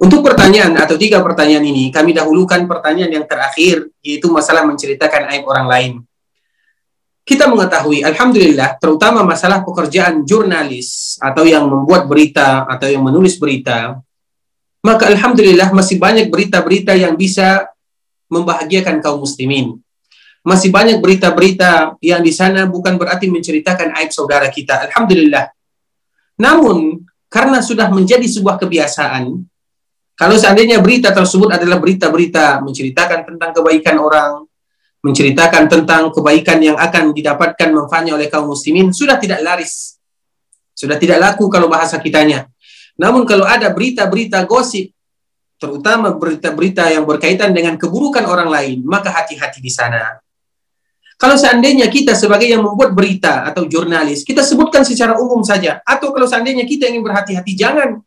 [0.00, 5.44] Untuk pertanyaan atau tiga pertanyaan ini, kami dahulukan pertanyaan yang terakhir, yaitu masalah menceritakan aib
[5.44, 5.92] orang lain.
[7.28, 14.00] Kita mengetahui, Alhamdulillah, terutama masalah pekerjaan jurnalis atau yang membuat berita atau yang menulis berita,
[14.80, 17.68] maka Alhamdulillah masih banyak berita-berita yang bisa
[18.32, 19.76] membahagiakan kaum muslimin
[20.48, 24.88] masih banyak berita-berita yang di sana bukan berarti menceritakan aib saudara kita.
[24.88, 25.52] Alhamdulillah.
[26.40, 29.28] Namun, karena sudah menjadi sebuah kebiasaan,
[30.16, 34.47] kalau seandainya berita tersebut adalah berita-berita menceritakan tentang kebaikan orang,
[35.02, 39.98] menceritakan tentang kebaikan yang akan didapatkan manfaatnya oleh kaum muslimin, sudah tidak laris.
[40.74, 42.46] Sudah tidak laku kalau bahasa kitanya.
[42.98, 44.90] Namun kalau ada berita-berita gosip,
[45.58, 50.18] terutama berita-berita yang berkaitan dengan keburukan orang lain, maka hati-hati di sana.
[51.18, 55.82] Kalau seandainya kita sebagai yang membuat berita atau jurnalis, kita sebutkan secara umum saja.
[55.82, 57.98] Atau kalau seandainya kita ingin berhati-hati, jangan.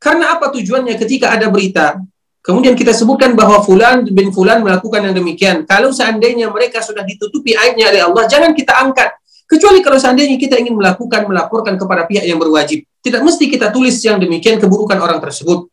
[0.00, 2.00] Karena apa tujuannya ketika ada berita,
[2.44, 5.64] kemudian kita sebutkan bahwa Fulan bin Fulan melakukan yang demikian.
[5.64, 9.16] Kalau seandainya mereka sudah ditutupi aibnya oleh Allah, jangan kita angkat.
[9.50, 12.86] Kecuali kalau seandainya kita ingin melakukan, melaporkan kepada pihak yang berwajib.
[13.02, 15.66] Tidak mesti kita tulis yang demikian keburukan orang tersebut.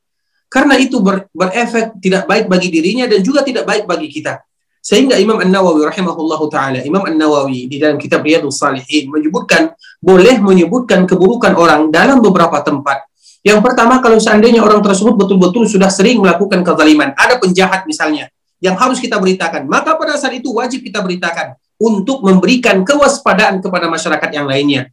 [0.47, 4.41] Karena itu ber, berefek tidak baik bagi dirinya dan juga tidak baik bagi kita.
[4.79, 11.03] Sehingga Imam An-Nawawi rahimahullahu taala, Imam An-Nawawi di dalam kitab Riyadhus Salihin menyebutkan boleh menyebutkan
[11.03, 13.03] keburukan orang dalam beberapa tempat.
[13.47, 18.27] Yang pertama kalau seandainya orang tersebut betul-betul sudah sering melakukan kezaliman, ada penjahat misalnya
[18.59, 23.87] yang harus kita beritakan, maka pada saat itu wajib kita beritakan untuk memberikan kewaspadaan kepada
[23.87, 24.91] masyarakat yang lainnya.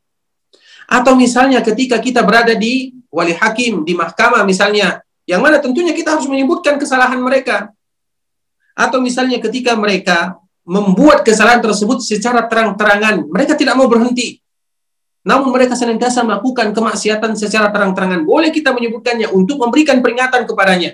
[0.86, 6.14] Atau misalnya ketika kita berada di wali hakim, di mahkamah misalnya, yang mana tentunya kita
[6.14, 7.74] harus menyebutkan kesalahan mereka
[8.76, 14.43] atau misalnya ketika mereka membuat kesalahan tersebut secara terang-terangan, mereka tidak mau berhenti.
[15.24, 18.28] Namun mereka senantiasa melakukan kemaksiatan secara terang-terangan.
[18.28, 20.92] Boleh kita menyebutkannya untuk memberikan peringatan kepadanya.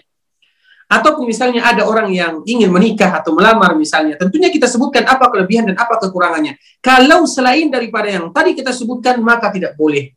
[0.90, 5.70] Ataupun misalnya ada orang yang ingin menikah atau melamar misalnya, tentunya kita sebutkan apa kelebihan
[5.70, 6.58] dan apa kekurangannya.
[6.82, 10.10] Kalau selain daripada yang tadi kita sebutkan, maka tidak boleh.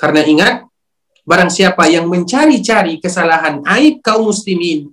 [0.00, 0.54] Karena ingat,
[1.28, 4.88] barang siapa yang mencari-cari kesalahan aib kaum muslimin,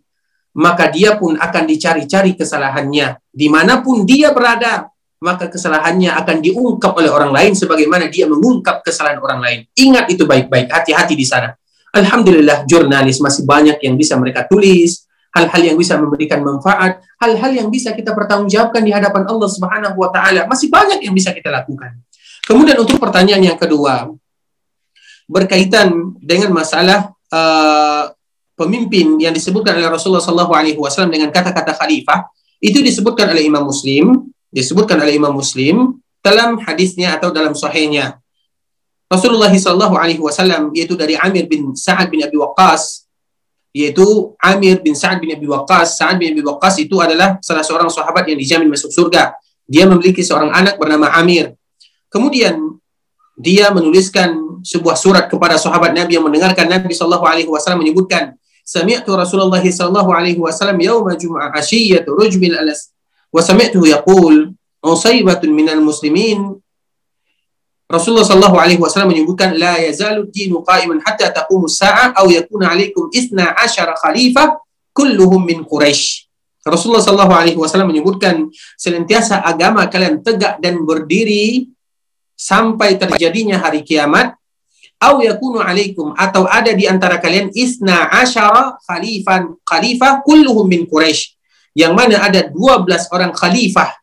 [0.51, 3.15] maka dia pun akan dicari-cari kesalahannya.
[3.31, 8.85] Di mana pun dia berada, maka kesalahannya akan diungkap oleh orang lain sebagaimana dia mengungkap
[8.85, 9.59] kesalahan orang lain.
[9.73, 11.57] Ingat itu baik-baik, hati-hati di sana.
[11.93, 17.67] Alhamdulillah jurnalis masih banyak yang bisa mereka tulis, hal-hal yang bisa memberikan manfaat, hal-hal yang
[17.73, 20.45] bisa kita pertanggungjawabkan di hadapan Allah Subhanahu wa taala.
[20.45, 21.97] Masih banyak yang bisa kita lakukan.
[22.45, 24.13] Kemudian untuk pertanyaan yang kedua
[25.27, 28.15] berkaitan dengan masalah uh,
[28.55, 30.23] pemimpin yang disebutkan oleh Rasulullah
[30.79, 32.29] wasallam dengan kata-kata khalifah,
[32.63, 38.17] itu disebutkan oleh Imam Muslim, disebutkan oleh Imam Muslim dalam hadisnya atau dalam sahihnya.
[39.05, 43.05] Rasulullah Shallallahu Alaihi Wasallam yaitu dari Amir bin Sa'ad bin Abi Waqqas
[43.71, 46.01] yaitu Amir bin Sa'ad bin Abi Waqqas.
[46.01, 49.37] Sa'ad bin Abi Waqqas itu adalah salah seorang sahabat yang dijamin masuk surga.
[49.69, 51.53] Dia memiliki seorang anak bernama Amir.
[52.09, 52.57] Kemudian
[53.37, 58.33] dia menuliskan sebuah surat kepada sahabat Nabi yang mendengarkan Nabi Shallallahu Alaihi Wasallam menyebutkan
[58.67, 62.91] Sami'tu Rasulullah sallallahu alaihi wasallam yauma jum'ah ashiyatu rujbil alas
[63.35, 66.57] sami'tuhu yaqul usaybatun minal muslimin
[67.87, 73.07] Rasulullah Shallallahu Alaihi Wasallam menyebutkan la yazalu dinu qa'iman hatta taqumu sa'ah aw yakuna alaikum
[73.15, 74.59] isna asyara khalifah
[74.91, 76.27] kulluhum min Quraisy.
[76.67, 81.71] Rasulullah Shallallahu Alaihi Wasallam menyebutkan senantiasa agama kalian tegak dan berdiri
[82.35, 84.35] sampai terjadinya hari kiamat
[84.99, 91.36] aw yakunu alaikum atau ada di antara kalian isna asyara khalifan khalifah kulluhum min Quraisy
[91.77, 93.93] yang mana ada 12 orang khalifah.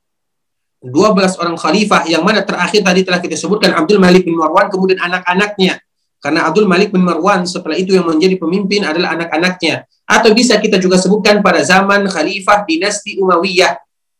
[0.78, 5.02] 12 orang khalifah yang mana terakhir tadi telah kita sebutkan Abdul Malik bin Marwan kemudian
[5.02, 5.82] anak-anaknya.
[6.22, 9.90] Karena Abdul Malik bin Marwan setelah itu yang menjadi pemimpin adalah anak-anaknya.
[10.06, 13.74] Atau bisa kita juga sebutkan pada zaman khalifah dinasti Umayyah.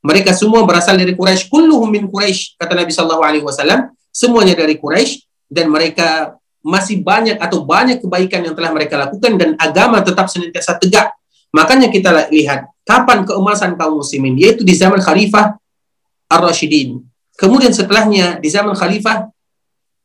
[0.05, 3.95] Mereka semua berasal dari Quraisy kulluhum min Quraisy kata Nabi sallallahu alaihi wasallam.
[4.11, 9.33] Semuanya dari Quraisy dan mereka masih banyak atau banyak kebaikan yang telah mereka lakukan.
[9.39, 11.15] Dan agama tetap senantiasa tegak
[11.55, 15.55] makanya kita lihat kapan keemasan kaum muslimin yaitu di zaman khalifah
[16.29, 17.01] Ar-Rashidin.
[17.35, 19.27] Kemudian setelahnya di zaman Khalifah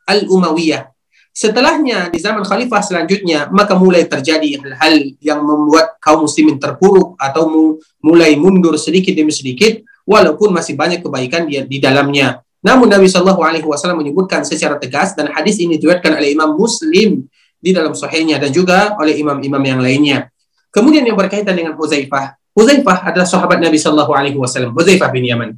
[0.09, 0.89] Al-Umayyah.
[1.29, 7.77] Setelahnya di zaman Khalifah selanjutnya maka mulai terjadi hal-hal yang membuat kaum muslimin terpuruk atau
[8.01, 9.79] mulai mundur sedikit demi sedikit
[10.09, 12.41] walaupun masih banyak kebaikan di, di dalamnya.
[12.59, 17.23] Namun Nabi Shallallahu Alaihi Wasallam menyebutkan secara tegas dan hadis ini diriwayatkan oleh Imam Muslim
[17.61, 20.27] di dalam sahihnya dan juga oleh imam-imam yang lainnya.
[20.69, 22.37] Kemudian yang berkaitan dengan Huzaifah.
[22.53, 24.73] Huzaifah adalah sahabat Nabi Shallallahu Alaihi Wasallam.
[24.73, 25.49] Huzaifah bin Yaman.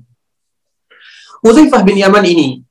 [1.41, 2.61] Hudzaifah bin Yaman ini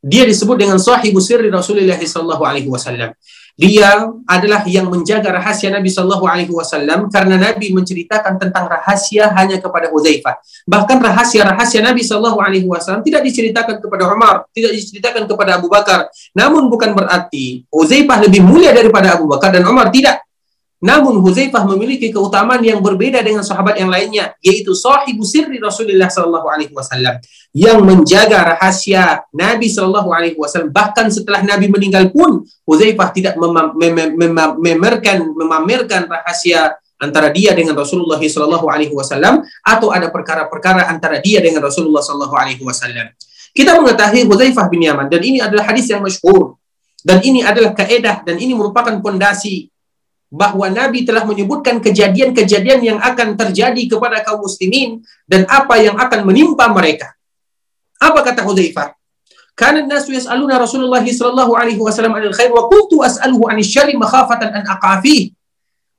[0.00, 3.12] dia disebut dengan sahibu sirri Rasulullah sallallahu alaihi wasallam.
[3.52, 9.60] Dia adalah yang menjaga rahasia Nabi sallallahu alaihi wasallam karena Nabi menceritakan tentang rahasia hanya
[9.60, 10.40] kepada Hudzaifah.
[10.64, 16.08] Bahkan rahasia-rahasia Nabi sallallahu alaihi wasallam tidak diceritakan kepada Umar, tidak diceritakan kepada Abu Bakar.
[16.32, 20.24] Namun bukan berarti Hudzaifah lebih mulia daripada Abu Bakar dan Umar tidak.
[20.80, 26.48] Namun Huzaifah memiliki keutamaan yang berbeda dengan sahabat yang lainnya, yaitu sahibu sirri Rasulullah Shallallahu
[26.48, 27.20] Alaihi Wasallam
[27.52, 30.72] yang menjaga rahasia Nabi Shallallahu Alaihi Wasallam.
[30.72, 38.72] Bahkan setelah Nabi meninggal pun, Huzaifah tidak memamerkan memamerkan rahasia antara dia dengan Rasulullah Shallallahu
[38.72, 43.12] Alaihi Wasallam atau ada perkara-perkara antara dia dengan Rasulullah Shallallahu Alaihi Wasallam.
[43.52, 46.56] Kita mengetahui Huzaifah bin Yaman dan ini adalah hadis yang masyhur
[47.04, 49.68] dan ini adalah kaedah dan ini merupakan pondasi
[50.30, 56.22] bahwa Nabi telah menyebutkan kejadian-kejadian yang akan terjadi kepada kaum muslimin dan apa yang akan
[56.22, 57.18] menimpa mereka.
[57.98, 58.94] Apa kata Hudzaifah?
[59.58, 64.54] Kana nasu yas'aluna Rasulullah sallallahu alaihi wasallam anil khair wa kuntu as'aluhu anil syarri makhafatan
[64.54, 65.34] an aqafi.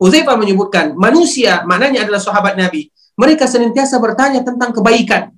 [0.01, 2.89] Hudzaifah menyebutkan manusia maknanya adalah sahabat Nabi.
[3.19, 5.29] Mereka senantiasa bertanya tentang kebaikan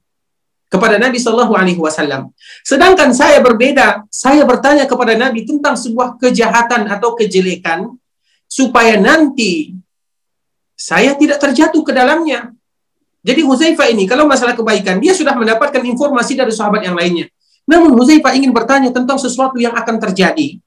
[0.72, 2.32] kepada Nabi Shallallahu Alaihi Wasallam.
[2.66, 7.92] Sedangkan saya berbeda, saya bertanya kepada Nabi tentang sebuah kejahatan atau kejelekan
[8.54, 9.74] supaya nanti
[10.78, 12.54] saya tidak terjatuh ke dalamnya.
[13.26, 17.26] Jadi Huzaifah ini kalau masalah kebaikan dia sudah mendapatkan informasi dari sahabat yang lainnya.
[17.66, 20.62] Namun Huzaifah ingin bertanya tentang sesuatu yang akan terjadi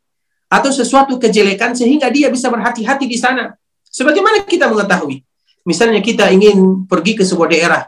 [0.51, 3.55] atau sesuatu kejelekan sehingga dia bisa berhati-hati di sana.
[3.87, 5.23] Sebagaimana kita mengetahui,
[5.69, 7.83] misalnya kita ingin pergi ke sebuah daerah,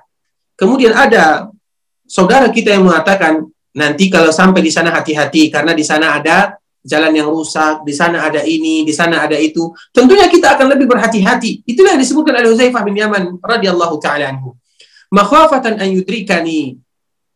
[0.55, 1.49] kemudian ada
[2.05, 7.13] saudara kita yang mengatakan nanti kalau sampai di sana hati-hati karena di sana ada jalan
[7.13, 9.69] yang rusak, di sana ada ini, di sana ada itu.
[9.93, 11.69] Tentunya kita akan lebih berhati-hati.
[11.69, 14.57] Itulah yang disebutkan oleh Huzaifah bin Yaman radhiyallahu taala anhu.
[15.13, 16.81] Makhafatan an yudrikani.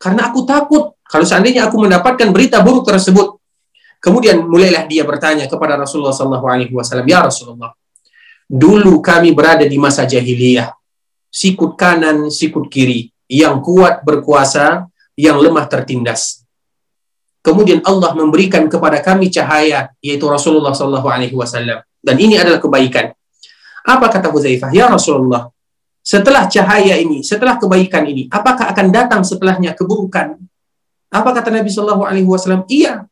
[0.00, 3.36] Karena aku takut kalau seandainya aku mendapatkan berita buruk tersebut.
[4.02, 7.70] Kemudian mulailah dia bertanya kepada Rasulullah sallallahu alaihi wasallam, "Ya Rasulullah,
[8.52, 10.76] Dulu kami berada di masa jahiliyah.
[11.32, 13.08] Sikut kanan, sikut kiri.
[13.24, 16.41] Yang kuat berkuasa, yang lemah tertindas.
[17.42, 21.82] Kemudian Allah memberikan kepada kami cahaya, yaitu Rasulullah Sallallahu Alaihi Wasallam.
[21.98, 23.10] Dan ini adalah kebaikan.
[23.82, 24.70] Apa kata Huzaifah?
[24.70, 25.50] Ya Rasulullah,
[26.02, 30.38] setelah cahaya ini, setelah kebaikan ini, apakah akan datang setelahnya keburukan?
[31.10, 32.62] Apa kata Nabi Sallallahu Alaihi Wasallam?
[32.70, 33.06] Iya.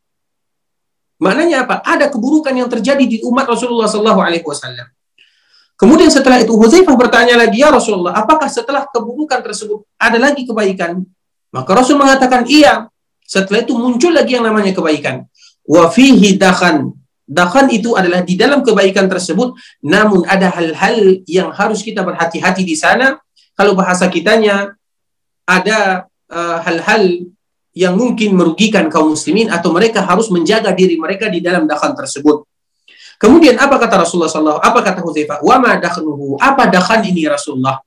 [1.19, 1.83] Maknanya apa?
[1.83, 4.91] Ada keburukan yang terjadi di umat Rasulullah Sallallahu Alaihi Wasallam.
[5.79, 10.99] Kemudian setelah itu Huzaifah bertanya lagi, ya Rasulullah, apakah setelah keburukan tersebut ada lagi kebaikan?
[11.51, 12.90] Maka Rasul mengatakan, iya.
[13.31, 15.23] Setelah itu muncul lagi yang namanya kebaikan.
[15.63, 16.91] Wa fihi dakhan.
[17.23, 19.55] Dakhan itu adalah di dalam kebaikan tersebut,
[19.87, 23.15] namun ada hal-hal yang harus kita berhati-hati di sana.
[23.55, 24.75] Kalau bahasa kitanya,
[25.47, 27.31] ada uh, hal-hal
[27.71, 32.43] yang mungkin merugikan kaum muslimin atau mereka harus menjaga diri mereka di dalam dakhan tersebut.
[33.15, 34.59] Kemudian apa kata Rasulullah SAW?
[34.59, 35.39] Apa kata Hudzaifah?
[35.39, 36.35] Wa ma dakhnuhu?
[36.35, 37.79] Apa dakhan ini Rasulullah?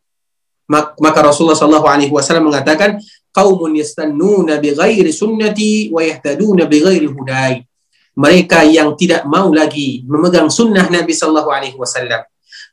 [0.72, 2.96] Maka Rasulullah SAW Alaihi Wasallam mengatakan,
[3.34, 7.66] kaumun yastannuna bi ghairi sunnati wa yahtaduna bi ghairi hudai.
[8.14, 12.22] Mereka yang tidak mau lagi memegang sunnah Nabi Sallallahu Alaihi Wasallam.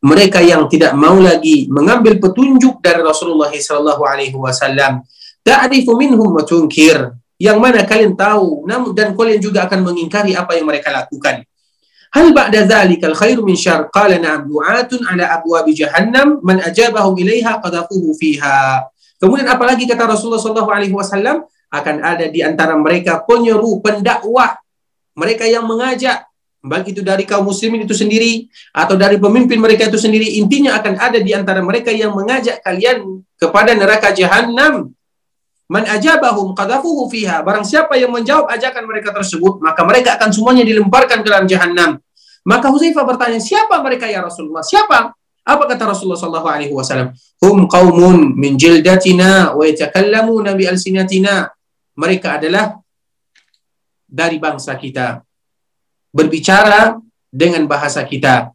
[0.05, 5.01] Mereka yang tidak mau lagi mengambil petunjuk dari Rasulullah Sallallahu Alaihi Wasallam.
[5.41, 7.17] Ta'rifu minhum wa tunkir.
[7.41, 11.41] Yang mana kalian tahu, namun dan kalian juga akan mengingkari apa yang mereka lakukan.
[12.13, 17.57] Hal ba'da dzalika al-khairu min syarr qala na'am du'atun ala abwab jahannam man ajabahum ilaiha
[17.57, 18.83] qadafuhu fiha.
[19.21, 24.57] Kemudian apalagi kata Rasulullah wasallam akan ada di antara mereka penyeru pendakwah
[25.13, 26.25] mereka yang mengajak
[26.61, 30.93] baik itu dari kaum muslimin itu sendiri atau dari pemimpin mereka itu sendiri intinya akan
[30.97, 34.93] ada di antara mereka yang mengajak kalian kepada neraka jahanam
[35.71, 37.39] Man ajabahum qadhafuhu fiha.
[37.47, 41.95] Barang siapa yang menjawab ajakan mereka tersebut, maka mereka akan semuanya dilemparkan ke dalam jahanam.
[42.43, 44.67] Maka Huzaifah bertanya, siapa mereka ya Rasulullah?
[44.67, 45.15] Siapa?
[45.41, 47.11] Apa kata Rasulullah sallallahu alaihi wasallam?
[47.41, 51.49] Hum qaumun min jildatina wa yatakallamuna bi alsinatina.
[51.97, 52.77] Mereka adalah
[54.05, 55.21] dari bangsa kita.
[56.11, 56.99] Berbicara
[57.31, 58.53] dengan bahasa kita.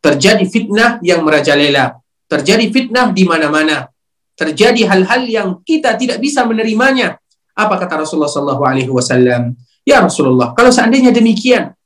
[0.00, 2.00] Terjadi fitnah yang merajalela.
[2.30, 3.90] Terjadi fitnah di mana-mana
[4.40, 7.20] terjadi hal-hal yang kita tidak bisa menerimanya.
[7.52, 9.52] Apa kata Rasulullah Sallallahu Alaihi Wasallam?
[9.84, 11.76] Ya Rasulullah, kalau seandainya demikian,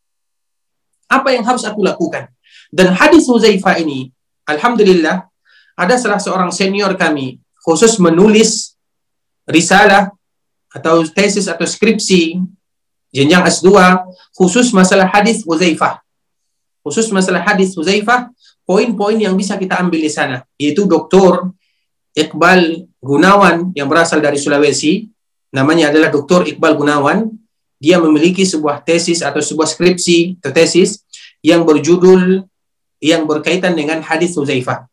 [1.11, 2.31] apa yang harus aku lakukan?
[2.75, 4.11] Dan hadis Huzaifah ini,
[4.51, 5.31] Alhamdulillah,
[5.79, 8.75] ada salah seorang senior kami khusus menulis
[9.47, 10.11] risalah
[10.75, 12.43] atau tesis atau skripsi
[13.15, 13.71] jenjang S2
[14.35, 16.03] khusus masalah hadis Huzaifah.
[16.83, 18.35] Khusus masalah hadis Huzaifah,
[18.67, 21.55] poin-poin yang bisa kita ambil di sana, yaitu doktor
[22.11, 25.07] Iqbal Gunawan yang berasal dari Sulawesi,
[25.55, 26.51] namanya adalah Dr.
[26.51, 27.31] Iqbal Gunawan.
[27.79, 31.05] Dia memiliki sebuah tesis atau sebuah skripsi atau tesis
[31.45, 32.47] yang berjudul
[33.05, 34.89] yang berkaitan dengan hadis Huzaifah.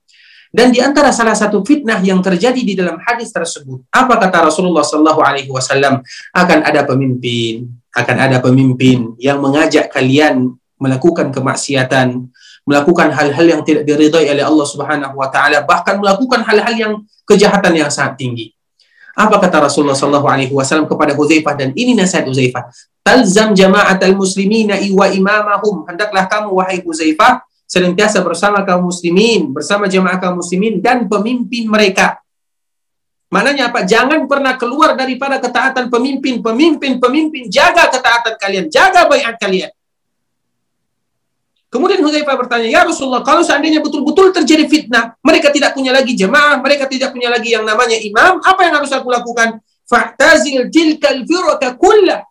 [0.51, 4.84] Dan di antara salah satu fitnah yang terjadi di dalam hadis tersebut, apa kata Rasulullah
[4.84, 6.03] Sallallahu Alaihi Wasallam?
[6.36, 12.28] Akan ada pemimpin, akan ada pemimpin yang mengajak kalian melakukan kemaksiatan,
[12.68, 16.93] melakukan hal-hal yang tidak diridhai oleh Allah Subhanahu wa taala, bahkan melakukan hal-hal yang
[17.24, 18.51] kejahatan yang sangat tinggi.
[19.16, 22.72] Apa kata Rasulullah sallallahu alaihi wasallam kepada Hudzaifah dan ini nasihat Hudzaifah.
[23.03, 25.84] Talzam jama'atal muslimina wa imamahum.
[25.88, 32.19] Hendaklah kamu wahai Hudzaifah senantiasa bersama kaum muslimin, bersama jamaah kaum muslimin dan pemimpin mereka.
[33.32, 33.88] Maknanya apa?
[33.88, 37.47] Jangan pernah keluar daripada ketaatan pemimpin, pemimpin, pemimpin.
[37.47, 39.72] Jaga ketaatan kalian, jaga bayat kalian.
[41.72, 46.59] Kemudian Hudzaifah bertanya, "Ya Rasulullah, kalau seandainya betul-betul terjadi fitnah, mereka tidak punya lagi jemaah,
[46.59, 51.80] mereka tidak punya lagi yang namanya imam, apa yang harus aku lakukan?" Fa'tazil tilkal firqa
[51.80, 52.28] kullah.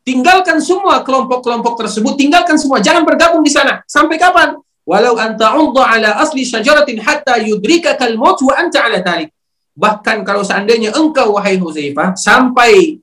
[0.00, 3.84] Tinggalkan semua kelompok-kelompok tersebut, tinggalkan semua, jangan bergabung di sana.
[3.84, 4.56] Sampai kapan?
[4.88, 9.30] Walau anta ala asli syajaratin hatta yudrikakal maut wa anta ala talik.
[9.76, 12.98] Bahkan kalau seandainya engkau wahai Hudzaifah sampai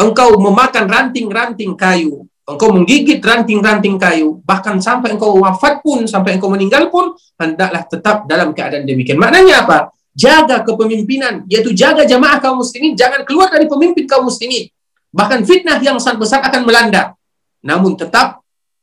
[0.00, 6.50] engkau memakan ranting-ranting kayu engkau menggigit ranting-ranting kayu, bahkan sampai engkau wafat pun, sampai engkau
[6.50, 9.16] meninggal pun, hendaklah tetap dalam keadaan demikian.
[9.16, 9.78] Maknanya apa?
[10.10, 14.66] Jaga kepemimpinan, yaitu jaga jamaah kaum muslimin, jangan keluar dari pemimpin kaum muslimin.
[15.10, 17.14] Bahkan fitnah yang sangat besar akan melanda.
[17.60, 18.40] Namun tetap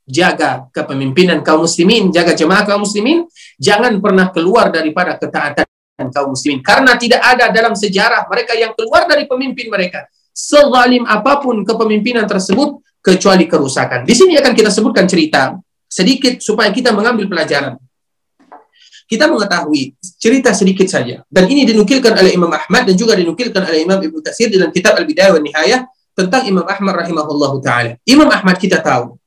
[0.08, 3.28] jaga kepemimpinan kaum muslimin, jaga jamaah kaum muslimin,
[3.60, 6.64] jangan pernah keluar daripada ketaatan kaum muslimin.
[6.64, 10.08] Karena tidak ada dalam sejarah mereka yang keluar dari pemimpin mereka.
[10.32, 14.04] Sezalim apa pun kepemimpinan tersebut, kecuali kerusakan.
[14.04, 15.56] Di sini akan kita sebutkan cerita
[15.88, 17.80] sedikit supaya kita mengambil pelajaran.
[19.08, 23.88] Kita mengetahui cerita sedikit saja dan ini dinukilkan oleh Imam Ahmad dan juga dinukilkan oleh
[23.88, 25.88] Imam Ibnu Katsir dalam kitab Al-Bidayah wa Nihayah
[26.18, 27.92] tentang Imam Ahmad rahimahullah taala.
[28.10, 29.22] Imam Ahmad kita tahu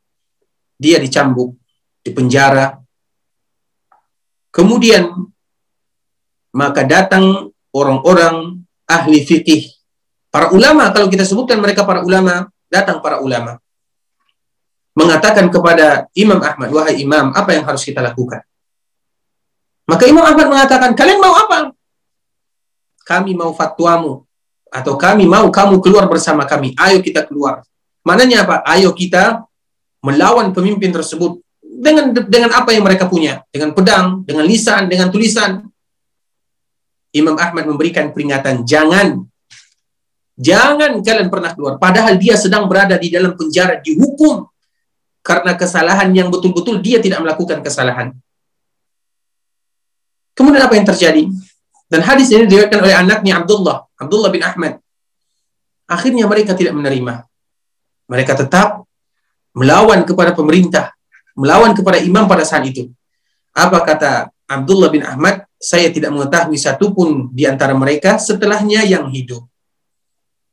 [0.75, 1.55] dia dicambuk,
[2.03, 2.81] dipenjara,
[4.51, 5.31] Kemudian
[6.51, 8.59] maka datang orang-orang
[8.91, 9.71] ahli fikih.
[10.31, 13.59] Para ulama, kalau kita sebutkan mereka para ulama, datang para ulama.
[14.95, 18.43] Mengatakan kepada Imam Ahmad, wahai Imam, apa yang harus kita lakukan?
[19.87, 21.75] Maka Imam Ahmad mengatakan, kalian mau apa?
[23.07, 24.27] Kami mau fatwamu.
[24.71, 26.73] Atau kami mau kamu keluar bersama kami.
[26.79, 27.67] Ayo kita keluar.
[28.07, 28.57] Mananya apa?
[28.65, 29.45] Ayo kita
[30.01, 35.65] melawan pemimpin tersebut dengan dengan apa yang mereka punya, dengan pedang, dengan lisan, dengan tulisan.
[37.11, 39.27] Imam Ahmad memberikan peringatan, jangan
[40.41, 44.49] jangan kalian pernah keluar padahal dia sedang berada di dalam penjara dihukum
[45.21, 48.17] karena kesalahan yang betul-betul dia tidak melakukan kesalahan.
[50.33, 51.23] Kemudian apa yang terjadi?
[51.91, 54.81] Dan hadis ini diriwayatkan oleh anaknya Abdullah, Abdullah bin Ahmad.
[55.85, 57.29] Akhirnya mereka tidak menerima.
[58.09, 58.89] Mereka tetap
[59.53, 60.97] melawan kepada pemerintah,
[61.37, 62.89] melawan kepada imam pada saat itu.
[63.53, 65.45] Apa kata Abdullah bin Ahmad?
[65.61, 69.45] Saya tidak mengetahui satupun di antara mereka setelahnya yang hidup.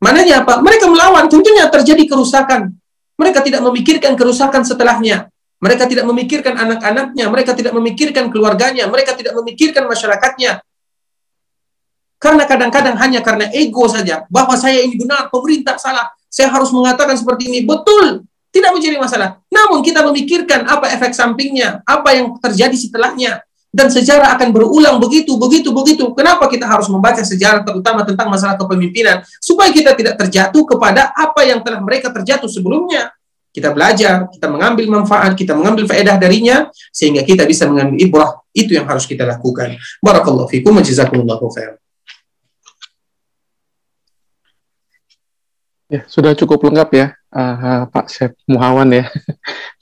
[0.04, 0.60] Mananya apa?
[0.60, 2.76] Mereka melawan, tentunya terjadi kerusakan.
[3.18, 5.32] Mereka tidak memikirkan kerusakan setelahnya.
[5.58, 10.62] Mereka tidak memikirkan anak-anaknya, mereka tidak memikirkan keluarganya, mereka tidak memikirkan masyarakatnya.
[12.18, 17.14] Karena kadang-kadang hanya karena ego saja, bahwa saya ini benar, pemerintah salah, saya harus mengatakan
[17.14, 17.60] seperti ini.
[17.62, 19.38] Betul, tidak menjadi masalah.
[19.54, 23.46] Namun kita memikirkan apa efek sampingnya, apa yang terjadi setelahnya.
[23.68, 26.10] Dan sejarah akan berulang begitu, begitu, begitu.
[26.18, 29.22] Kenapa kita harus membaca sejarah terutama tentang masalah kepemimpinan?
[29.38, 33.14] Supaya kita tidak terjatuh kepada apa yang telah mereka terjatuh sebelumnya.
[33.54, 38.32] Kita belajar, kita mengambil manfaat, kita mengambil faedah darinya, sehingga kita bisa mengambil ibrah.
[38.50, 39.78] Itu yang harus kita lakukan.
[40.02, 41.78] Barakallahu fikum wa jazakumullahu khair.
[45.88, 49.08] Ya, sudah cukup lengkap ya uh, Pak Chef Muhawan ya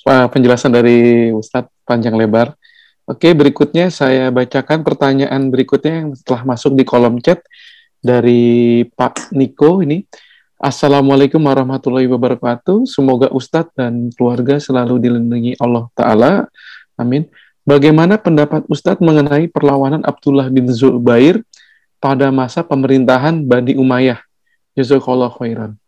[0.33, 2.53] penjelasan dari Ustadz panjang lebar.
[3.09, 7.41] Oke, berikutnya saya bacakan pertanyaan berikutnya yang setelah masuk di kolom chat
[8.01, 10.05] dari Pak Niko ini.
[10.61, 12.85] Assalamualaikum warahmatullahi wabarakatuh.
[12.85, 16.31] Semoga Ustadz dan keluarga selalu dilindungi Allah Ta'ala.
[17.01, 17.25] Amin.
[17.65, 21.41] Bagaimana pendapat Ustadz mengenai perlawanan Abdullah bin Zubair
[21.97, 24.21] pada masa pemerintahan Bani Umayyah?
[24.77, 25.81] Jazakallah khairan.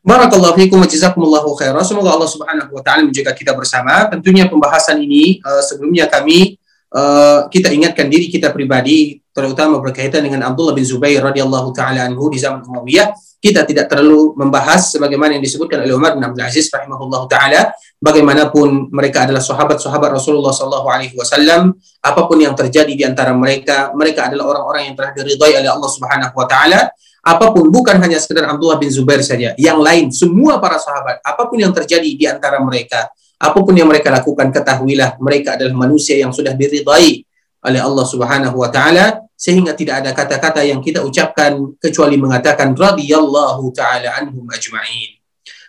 [0.00, 1.84] Barakallahu fiikum wa jazakumullahu khairan.
[1.84, 4.08] Semoga Allah Subhanahu wa taala menjaga kita bersama.
[4.08, 6.56] Tentunya pembahasan ini uh, sebelumnya kami
[6.88, 12.32] uh, kita ingatkan diri kita pribadi terutama berkaitan dengan Abdullah bin Zubair radhiyallahu taala anhu
[12.32, 13.12] di zaman Umayyah.
[13.40, 18.88] Kita tidak terlalu membahas sebagaimana yang disebutkan oleh Umar bin Abdul Aziz rahimahullahu taala bagaimanapun
[18.92, 24.32] mereka adalah sahabat-sahabat Rasulullah sallallahu alaihi wasallam, apa pun yang terjadi di antara mereka, mereka
[24.32, 26.88] adalah orang-orang yang telah diridhai oleh Allah Subhanahu wa taala
[27.20, 31.42] apa pun bukan hanya sekedar Abdullah bin Zubair saja, yang lain semua para sahabat, apa
[31.48, 36.16] pun yang terjadi di antara mereka, apa pun yang mereka lakukan ketahuilah mereka adalah manusia
[36.16, 37.24] yang sudah diridai
[37.60, 43.68] oleh Allah Subhanahu wa taala sehingga tidak ada kata-kata yang kita ucapkan kecuali mengatakan radhiyallahu
[43.72, 45.20] taala anhum ajma'in.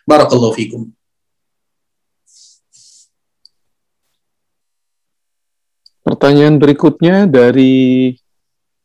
[0.07, 0.91] Barakallahu fikum.
[6.01, 8.11] Pertanyaan berikutnya dari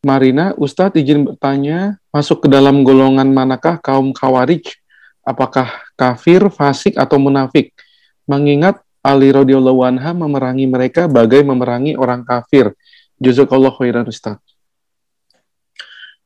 [0.07, 4.65] Marina, Ustadz izin bertanya, masuk ke dalam golongan manakah kaum khawarij?
[5.21, 7.77] Apakah kafir, fasik, atau munafik?
[8.25, 12.73] Mengingat Ali radhiyallahu anha memerangi mereka bagai memerangi orang kafir.
[13.21, 14.41] Jazakallah khairan Ustaz.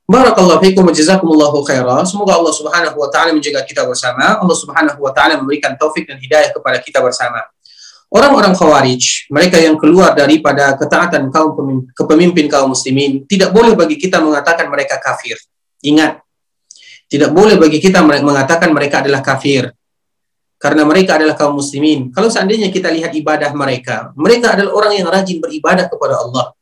[0.08, 2.06] Barakallahu fiikum wa jazakumullahu khairan.
[2.08, 4.38] Semoga Allah Subhanahu wa taala menjaga kita bersama.
[4.38, 7.46] Allah Subhanahu wa taala memberikan taufik dan hidayah kepada kita bersama.
[8.10, 13.94] Orang-orang Khawarij, mereka yang keluar daripada ketaatan kaum pemimpin, kepemimpin kaum muslimin, tidak boleh bagi
[13.94, 15.38] kita mengatakan mereka kafir.
[15.80, 16.20] Ingat,
[17.08, 19.72] tidak boleh bagi kita mengatakan mereka adalah kafir.
[20.60, 22.12] Karena mereka adalah kaum muslimin.
[22.12, 26.52] Kalau seandainya kita lihat ibadah mereka, mereka adalah orang yang rajin beribadah kepada Allah.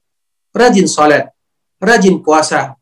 [0.55, 1.35] Rajin salat,
[1.83, 2.79] rajin puasa.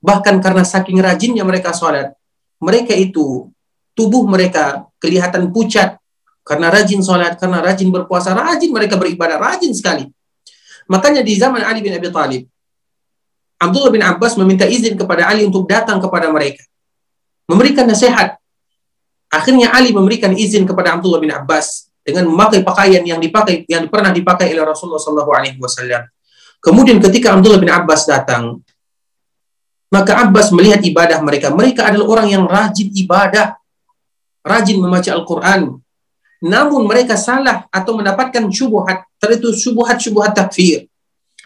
[0.00, 2.16] Bahkan karena saking rajinnya mereka salat,
[2.56, 3.52] mereka itu
[3.92, 6.00] tubuh mereka kelihatan pucat,
[6.44, 10.04] karena rajin sholat, karena rajin berpuasa, rajin mereka beribadah, rajin sekali.
[10.84, 12.44] Makanya di zaman Ali bin Abi Thalib,
[13.60, 16.62] Abdullah bin Abbas meminta izin kepada Ali untuk datang kepada mereka.
[17.48, 18.36] Memberikan nasihat.
[19.30, 24.12] Akhirnya Ali memberikan izin kepada Abdullah bin Abbas dengan memakai pakaian yang dipakai yang pernah
[24.12, 26.04] dipakai oleh Rasulullah SAW.
[26.60, 28.60] Kemudian ketika Abdullah bin Abbas datang,
[29.92, 31.52] maka Abbas melihat ibadah mereka.
[31.52, 33.56] Mereka adalah orang yang rajin ibadah,
[34.42, 35.84] rajin membaca Al-Quran,
[36.44, 40.84] namun mereka salah atau mendapatkan syubhat, itu syubhat-syubhat takfir.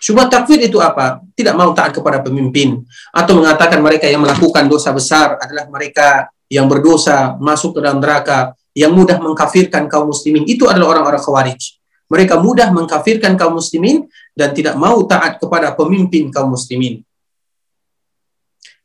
[0.03, 1.23] Syubhat takfir itu apa?
[1.39, 2.83] Tidak mau taat kepada pemimpin
[3.15, 8.59] atau mengatakan mereka yang melakukan dosa besar adalah mereka yang berdosa masuk ke dalam neraka,
[8.75, 10.43] yang mudah mengkafirkan kaum muslimin.
[10.51, 11.79] Itu adalah orang-orang khawarij.
[12.11, 17.07] Mereka mudah mengkafirkan kaum muslimin dan tidak mau taat kepada pemimpin kaum muslimin.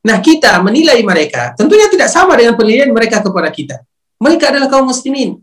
[0.03, 3.81] Nah, kita menilai mereka tentunya tidak sama dengan penilaian mereka kepada kita.
[4.19, 5.39] Mereka adalah kaum muslimin.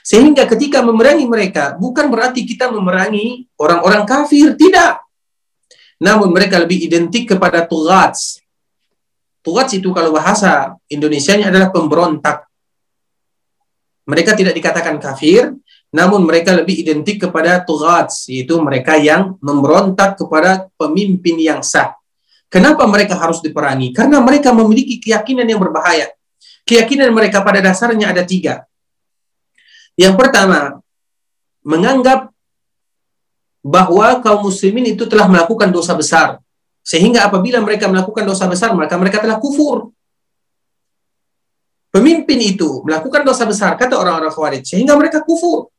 [0.00, 5.03] Sehingga ketika memerangi mereka, bukan berarti kita memerangi orang-orang kafir, tidak.
[6.02, 8.42] Namun mereka lebih identik kepada tughats.
[9.44, 12.48] Tughats itu kalau bahasa Indonesianya adalah pemberontak.
[14.04, 15.54] Mereka tidak dikatakan kafir,
[15.94, 21.94] namun mereka lebih identik kepada tughats, yaitu mereka yang memberontak kepada pemimpin yang sah.
[22.50, 23.94] Kenapa mereka harus diperangi?
[23.94, 26.10] Karena mereka memiliki keyakinan yang berbahaya.
[26.66, 28.66] Keyakinan mereka pada dasarnya ada tiga.
[29.94, 30.82] Yang pertama,
[31.62, 32.33] menganggap
[33.64, 36.36] bahwa kaum muslimin itu telah melakukan dosa besar.
[36.84, 39.88] Sehingga apabila mereka melakukan dosa besar, maka mereka telah kufur.
[41.88, 45.72] Pemimpin itu melakukan dosa besar, kata orang-orang Khawarij, sehingga mereka kufur.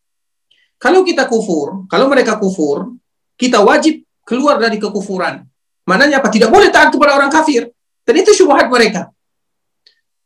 [0.82, 2.98] Kalau kita kufur, kalau mereka kufur,
[3.38, 5.46] kita wajib keluar dari kekufuran.
[5.86, 6.34] Mananya apa?
[6.34, 7.70] Tidak boleh taat kepada orang kafir.
[8.02, 9.14] Dan itu syubhat mereka.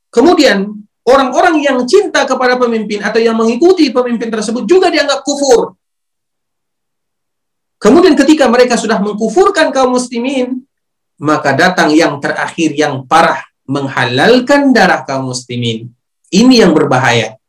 [0.07, 0.67] Kemudian,
[1.03, 5.78] orang-orang yang cinta kepada pemimpin atau yang mengikuti pemimpin tersebut juga dianggap kufur.
[7.79, 10.67] Kemudian ketika mereka sudah mengkufurkan kaum muslimin,
[11.15, 15.87] maka datang yang terakhir yang parah menghalalkan darah kaum muslimin.
[16.27, 17.39] Ini yang berbahaya.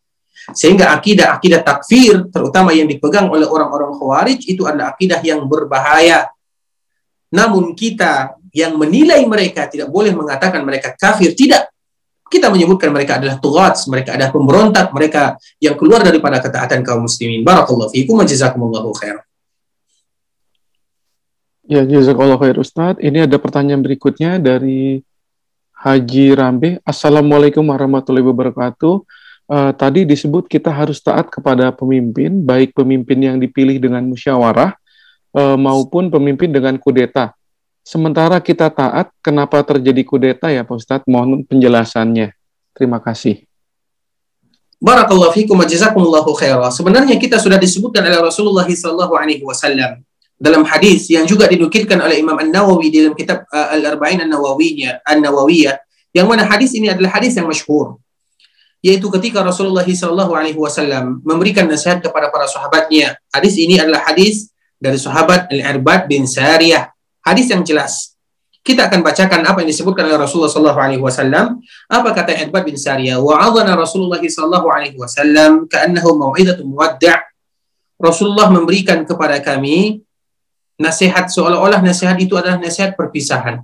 [0.54, 6.30] Sehingga akidah-akidah takfir, terutama yang dipegang oleh orang-orang khawarij, itu adalah akidah yang berbahaya.
[7.34, 11.34] Namun kita yang menilai mereka tidak boleh mengatakan mereka kafir.
[11.34, 11.70] Tidak.
[12.30, 17.42] Kita menyebutkan mereka adalah tughats, mereka adalah pemberontak, mereka yang keluar daripada ketaatan kaum muslimin.
[17.42, 19.18] Barakallahu fiikum wa jazakumullahu khair.
[21.70, 22.98] Ya, jazakallahu khair Ustaz.
[22.98, 25.06] Ini ada pertanyaan berikutnya dari
[25.78, 26.82] Haji Rambe.
[26.82, 28.94] Assalamualaikum warahmatullahi wabarakatuh
[29.46, 34.74] uh, tadi disebut kita harus taat kepada pemimpin, baik pemimpin yang dipilih dengan musyawarah
[35.30, 37.38] uh, maupun pemimpin dengan kudeta.
[37.86, 41.06] Sementara kita taat, kenapa terjadi kudeta ya Pak Ustadz?
[41.06, 42.34] Mohon penjelasannya.
[42.74, 43.46] Terima kasih.
[44.82, 46.74] Barakallahu fiikum wa jazakumullahu khairah.
[46.74, 50.02] Sebenarnya kita sudah disebutkan oleh Rasulullah sallallahu alaihi wasallam
[50.40, 55.76] dalam hadis yang juga dinukilkan oleh Imam An-Nawawi dalam kitab uh, Al-Arba'in An-Nawawiyah, An-Nawawiyah,
[56.16, 58.00] yang mana hadis ini adalah hadis yang masyhur
[58.80, 63.12] yaitu ketika Rasulullah SAW Alaihi Wasallam memberikan nasihat kepada para sahabatnya.
[63.28, 64.48] Hadis ini adalah hadis
[64.80, 66.88] dari sahabat Al-Irbad bin Sariyah.
[67.20, 68.16] Hadis yang jelas.
[68.60, 71.60] Kita akan bacakan apa yang disebutkan oleh Rasulullah SAW Alaihi Wasallam.
[71.92, 73.20] Apa kata Irbad bin Sariyah?
[73.20, 77.20] Wa'adhana Rasulullah SAW Alaihi Wasallam ka'annahu mau'idatu muwadda'
[78.00, 80.00] Rasulullah memberikan kepada kami
[80.80, 83.60] nasihat seolah-olah nasihat itu adalah nasihat perpisahan.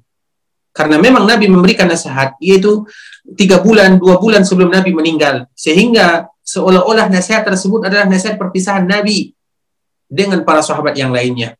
[0.76, 2.84] Karena memang Nabi memberikan nasihat, yaitu
[3.32, 5.48] tiga bulan, dua bulan sebelum Nabi meninggal.
[5.56, 9.32] Sehingga seolah-olah nasihat tersebut adalah nasihat perpisahan Nabi
[10.04, 11.56] dengan para sahabat yang lainnya.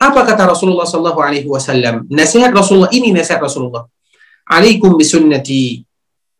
[0.00, 2.08] Apa kata Rasulullah Sallallahu Alaihi Wasallam?
[2.08, 3.84] Nasihat Rasulullah ini nasihat Rasulullah.
[4.48, 5.84] Alaikum bisunnati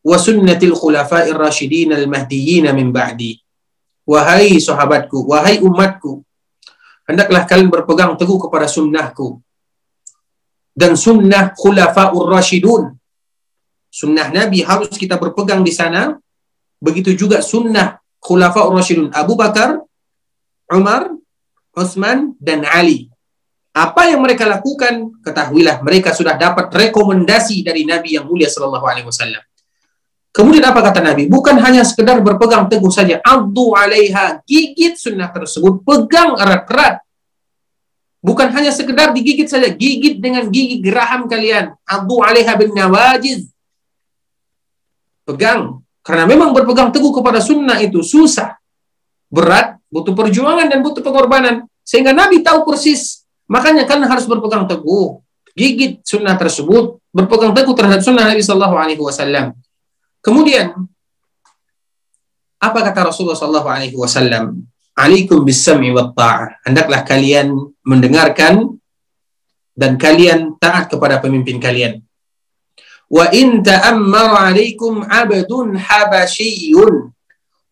[0.01, 3.37] wa sunnatil khulafa'ir rasyidin al-mahdiyyin min ba'di.
[4.09, 6.24] Wahai sahabatku, wahai umatku,
[7.09, 9.41] hendaklah kalian berpegang teguh kepada sunnahku
[10.75, 12.99] dan sunnah khulafaur rasyidun.
[13.95, 16.19] Sunnah Nabi harus kita berpegang di sana.
[16.83, 19.79] Begitu juga sunnah khulafaur rasyidun Abu Bakar,
[20.75, 21.15] Umar,
[21.79, 23.09] Utsman dan Ali.
[23.75, 29.07] Apa yang mereka lakukan, ketahuilah mereka sudah dapat rekomendasi dari Nabi yang mulia sallallahu alaihi
[29.07, 29.43] wasallam.
[30.35, 31.31] Kemudian apa kata Nabi?
[31.31, 33.23] Bukan hanya sekedar berpegang teguh saja.
[33.23, 37.07] Abdu alaiha, gigit sunnah tersebut, pegang erat-erat.
[38.19, 41.79] Bukan hanya sekedar digigit saja, gigit dengan gigi geraham kalian.
[41.87, 43.47] Abu alaiha bin nawajiz.
[45.23, 45.87] Pegang.
[46.03, 48.59] Karena memang berpegang teguh kepada sunnah itu susah.
[49.31, 51.71] Berat, butuh perjuangan dan butuh pengorbanan.
[51.87, 53.23] Sehingga Nabi tahu persis.
[53.47, 55.23] Makanya kalian harus berpegang teguh.
[55.55, 56.99] Gigit sunnah tersebut.
[57.15, 58.43] Berpegang teguh terhadap sunnah Nabi
[58.99, 59.55] Wasallam.
[60.25, 60.73] Kemudian,
[62.57, 64.65] apa kata Rasulullah Sallallahu Alaihi Wasallam?
[64.95, 66.63] alaikum bisami wa ta'ah.
[66.65, 67.51] Hendaklah kalian
[67.83, 68.79] mendengarkan
[69.75, 71.99] dan kalian taat kepada pemimpin kalian.
[73.11, 77.11] Wa in ta'ammara alaikum abdun habasyiyun.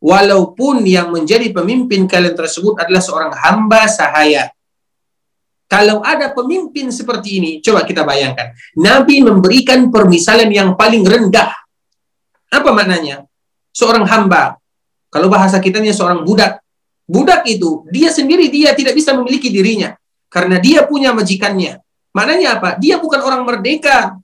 [0.02, 4.50] Walaupun yang menjadi pemimpin kalian tersebut adalah seorang hamba sahaya.
[5.70, 8.50] Kalau ada pemimpin seperti ini, coba kita bayangkan.
[8.76, 11.54] Nabi memberikan permisalan yang paling rendah.
[12.52, 13.24] Apa maknanya?
[13.72, 14.60] Seorang hamba.
[15.08, 16.62] Kalau bahasa kitanya seorang budak
[17.12, 19.92] Budak itu, dia sendiri dia tidak bisa memiliki dirinya.
[20.32, 21.82] Karena dia punya majikannya.
[22.16, 22.70] Maknanya apa?
[22.80, 24.16] Dia bukan orang merdeka.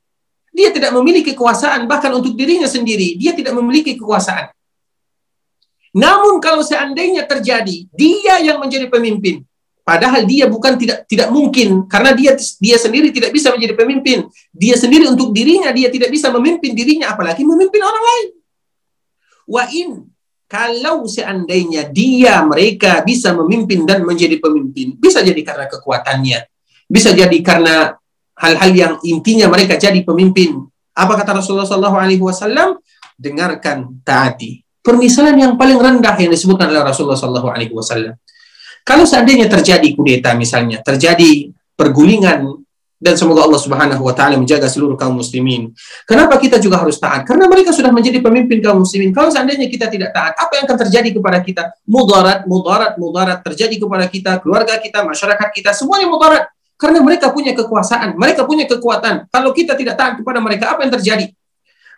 [0.54, 3.18] Dia tidak memiliki kekuasaan, bahkan untuk dirinya sendiri.
[3.20, 4.48] Dia tidak memiliki kekuasaan.
[5.92, 9.44] Namun kalau seandainya terjadi, dia yang menjadi pemimpin.
[9.88, 14.28] Padahal dia bukan tidak tidak mungkin karena dia dia sendiri tidak bisa menjadi pemimpin.
[14.52, 18.28] Dia sendiri untuk dirinya dia tidak bisa memimpin dirinya apalagi memimpin orang lain.
[19.48, 20.12] Wa in
[20.44, 26.38] kalau seandainya dia mereka bisa memimpin dan menjadi pemimpin, bisa jadi karena kekuatannya,
[26.84, 27.96] bisa jadi karena
[28.36, 30.68] hal-hal yang intinya mereka jadi pemimpin.
[30.92, 32.76] Apa kata Rasulullah SAW?
[33.16, 34.60] Dengarkan, taati.
[34.84, 37.56] Permisalan yang paling rendah yang disebutkan oleh Rasulullah SAW
[38.86, 42.66] kalau seandainya terjadi kudeta misalnya, terjadi pergulingan
[42.98, 45.70] dan semoga Allah Subhanahu wa taala menjaga seluruh kaum muslimin.
[46.02, 47.22] Kenapa kita juga harus taat?
[47.22, 49.14] Karena mereka sudah menjadi pemimpin kaum muslimin.
[49.14, 51.62] Kalau seandainya kita tidak taat, apa yang akan terjadi kepada kita?
[51.86, 56.50] Mudarat, mudarat, mudarat terjadi kepada kita, keluarga kita, masyarakat kita, semuanya mudarat.
[56.74, 59.30] Karena mereka punya kekuasaan, mereka punya kekuatan.
[59.30, 61.26] Kalau kita tidak taat kepada mereka, apa yang terjadi?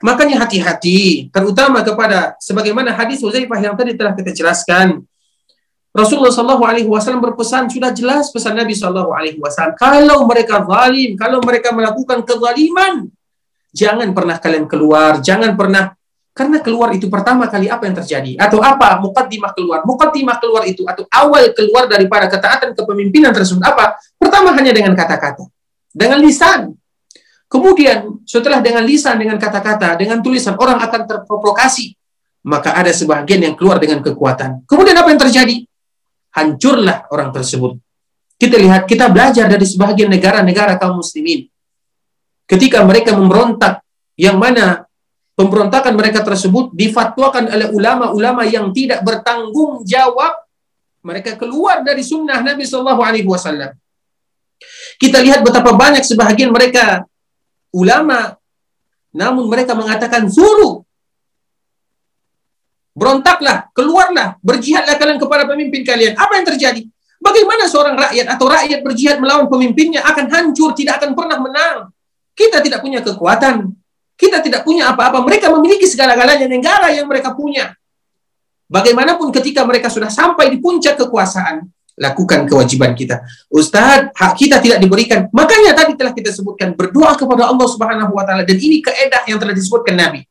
[0.01, 5.05] Makanya hati-hati, terutama kepada sebagaimana hadis Uzaifah yang tadi telah kita jelaskan,
[5.91, 9.75] Rasulullah Shallallahu Alaihi Wasallam berpesan sudah jelas pesan Nabi Shallallahu Alaihi Wasallam.
[9.75, 13.11] Kalau mereka zalim kalau mereka melakukan kezaliman
[13.75, 15.95] jangan pernah kalian keluar jangan pernah
[16.31, 18.39] karena keluar itu pertama kali apa yang terjadi?
[18.39, 19.03] Atau apa?
[19.03, 19.83] Mukaddimah keluar.
[19.83, 23.99] Mukaddimah keluar itu atau awal keluar daripada ketaatan kepemimpinan tersebut apa?
[24.15, 25.51] Pertama hanya dengan kata-kata.
[25.91, 26.73] Dengan lisan.
[27.51, 31.99] Kemudian setelah dengan lisan dengan kata-kata dengan tulisan orang akan terprovokasi.
[32.47, 34.65] Maka ada sebagian yang keluar dengan kekuatan.
[34.65, 35.67] Kemudian apa yang terjadi
[36.35, 37.79] hancurlah orang tersebut.
[38.41, 41.45] Kita lihat, kita belajar dari sebagian negara-negara kaum muslimin.
[42.49, 43.85] Ketika mereka memberontak,
[44.17, 44.85] yang mana
[45.37, 50.37] pemberontakan mereka tersebut difatwakan oleh ulama-ulama yang tidak bertanggung jawab,
[51.01, 53.73] mereka keluar dari sunnah Nabi Shallallahu Alaihi Wasallam.
[55.01, 57.09] Kita lihat betapa banyak sebagian mereka
[57.73, 58.37] ulama,
[59.17, 60.85] namun mereka mengatakan suruh
[63.01, 66.21] Berontaklah, keluarlah, berjihadlah kalian kepada pemimpin kalian.
[66.21, 66.85] Apa yang terjadi?
[67.17, 71.77] Bagaimana seorang rakyat atau rakyat berjihad melawan pemimpinnya akan hancur, tidak akan pernah menang.
[72.37, 73.73] Kita tidak punya kekuatan.
[74.21, 75.25] Kita tidak punya apa-apa.
[75.25, 77.73] Mereka memiliki segala-galanya negara yang mereka punya.
[78.69, 81.65] Bagaimanapun ketika mereka sudah sampai di puncak kekuasaan,
[81.97, 83.25] lakukan kewajiban kita.
[83.49, 85.25] Ustadz, hak kita tidak diberikan.
[85.33, 89.41] Makanya tadi telah kita sebutkan berdoa kepada Allah Subhanahu wa taala dan ini keedah yang
[89.41, 90.30] telah disebutkan Nabi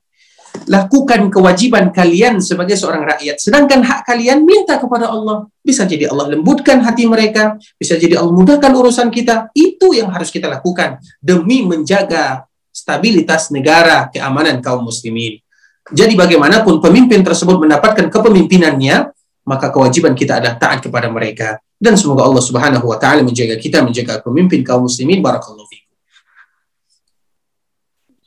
[0.70, 3.42] lakukan kewajiban kalian sebagai seorang rakyat.
[3.42, 5.50] Sedangkan hak kalian minta kepada Allah.
[5.66, 9.50] Bisa jadi Allah lembutkan hati mereka, bisa jadi Allah mudahkan urusan kita.
[9.58, 15.42] Itu yang harus kita lakukan demi menjaga stabilitas negara, keamanan kaum muslimin.
[15.90, 19.10] Jadi bagaimanapun pemimpin tersebut mendapatkan kepemimpinannya,
[19.50, 21.58] maka kewajiban kita adalah taat kepada mereka.
[21.82, 25.89] Dan semoga Allah Subhanahu wa taala menjaga kita menjaga pemimpin kaum muslimin barakallahu.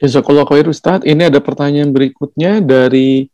[0.02, 1.06] Jazakallah khair Ustadz.
[1.06, 3.30] Ini ada pertanyaan berikutnya dari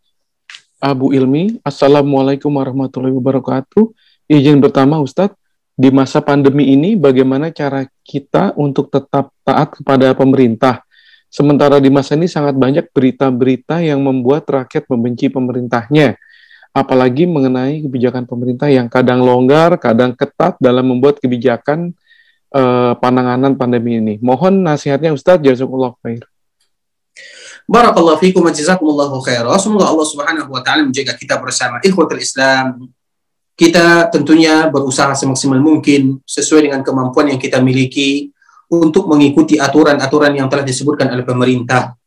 [0.76, 1.64] Abu Ilmi.
[1.64, 3.88] Assalamualaikum warahmatullahi wabarakatuh.
[4.28, 5.32] Izin pertama Ustadz,
[5.72, 10.84] di masa pandemi ini bagaimana cara kita untuk tetap taat kepada pemerintah?
[11.32, 16.20] Sementara di masa ini sangat banyak berita-berita yang membuat rakyat membenci pemerintahnya.
[16.76, 21.96] Apalagi mengenai kebijakan pemerintah yang kadang longgar, kadang ketat dalam membuat kebijakan
[22.52, 24.20] eh, penanganan pandemi ini.
[24.20, 26.28] Mohon nasihatnya Ustadz, jazakallah khair.
[27.68, 29.52] Barakallahu fikum wa jazakumullahu khairan.
[29.60, 32.88] Semoga Allah Subhanahu wa taala menjaga kita bersama ikhwatul Islam.
[33.58, 38.30] Kita tentunya berusaha semaksimal mungkin sesuai dengan kemampuan yang kita miliki
[38.70, 41.98] untuk mengikuti aturan-aturan yang telah disebutkan oleh pemerintah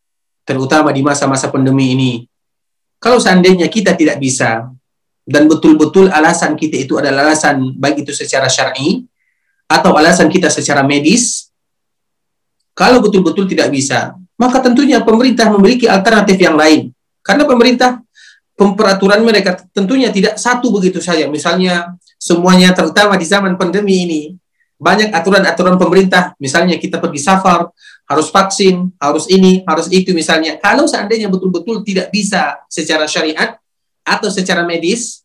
[0.48, 2.14] terutama di masa-masa pandemi ini.
[3.02, 4.70] Kalau seandainya kita tidak bisa
[5.26, 9.06] dan betul-betul alasan kita itu adalah alasan baik itu secara syar'i
[9.70, 11.50] atau alasan kita secara medis,
[12.76, 16.90] kalau betul-betul tidak bisa, maka tentunya pemerintah memiliki alternatif yang lain.
[17.22, 18.02] Karena pemerintah
[18.58, 21.30] peraturan mereka tentunya tidak satu begitu saja.
[21.30, 24.22] Misalnya semuanya terutama di zaman pandemi ini
[24.82, 26.34] banyak aturan-aturan pemerintah.
[26.42, 27.70] Misalnya kita pergi safar
[28.10, 30.58] harus vaksin, harus ini, harus itu misalnya.
[30.58, 33.62] Kalau seandainya betul-betul tidak bisa secara syariat
[34.02, 35.22] atau secara medis,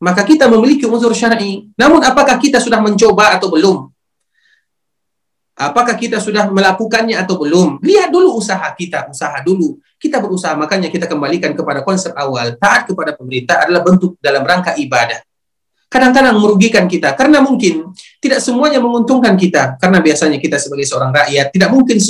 [0.00, 1.68] maka kita memiliki unsur syar'i.
[1.76, 3.93] Namun apakah kita sudah mencoba atau belum?
[5.54, 7.78] Apakah kita sudah melakukannya atau belum?
[7.78, 9.78] Lihat dulu usaha kita, usaha dulu.
[10.02, 12.58] Kita berusaha, makanya kita kembalikan kepada konsep awal.
[12.58, 15.22] Taat kepada pemerintah adalah bentuk dalam rangka ibadah.
[15.86, 19.78] Kadang-kadang merugikan kita, karena mungkin tidak semuanya menguntungkan kita.
[19.78, 22.02] Karena biasanya kita sebagai seorang rakyat, tidak mungkin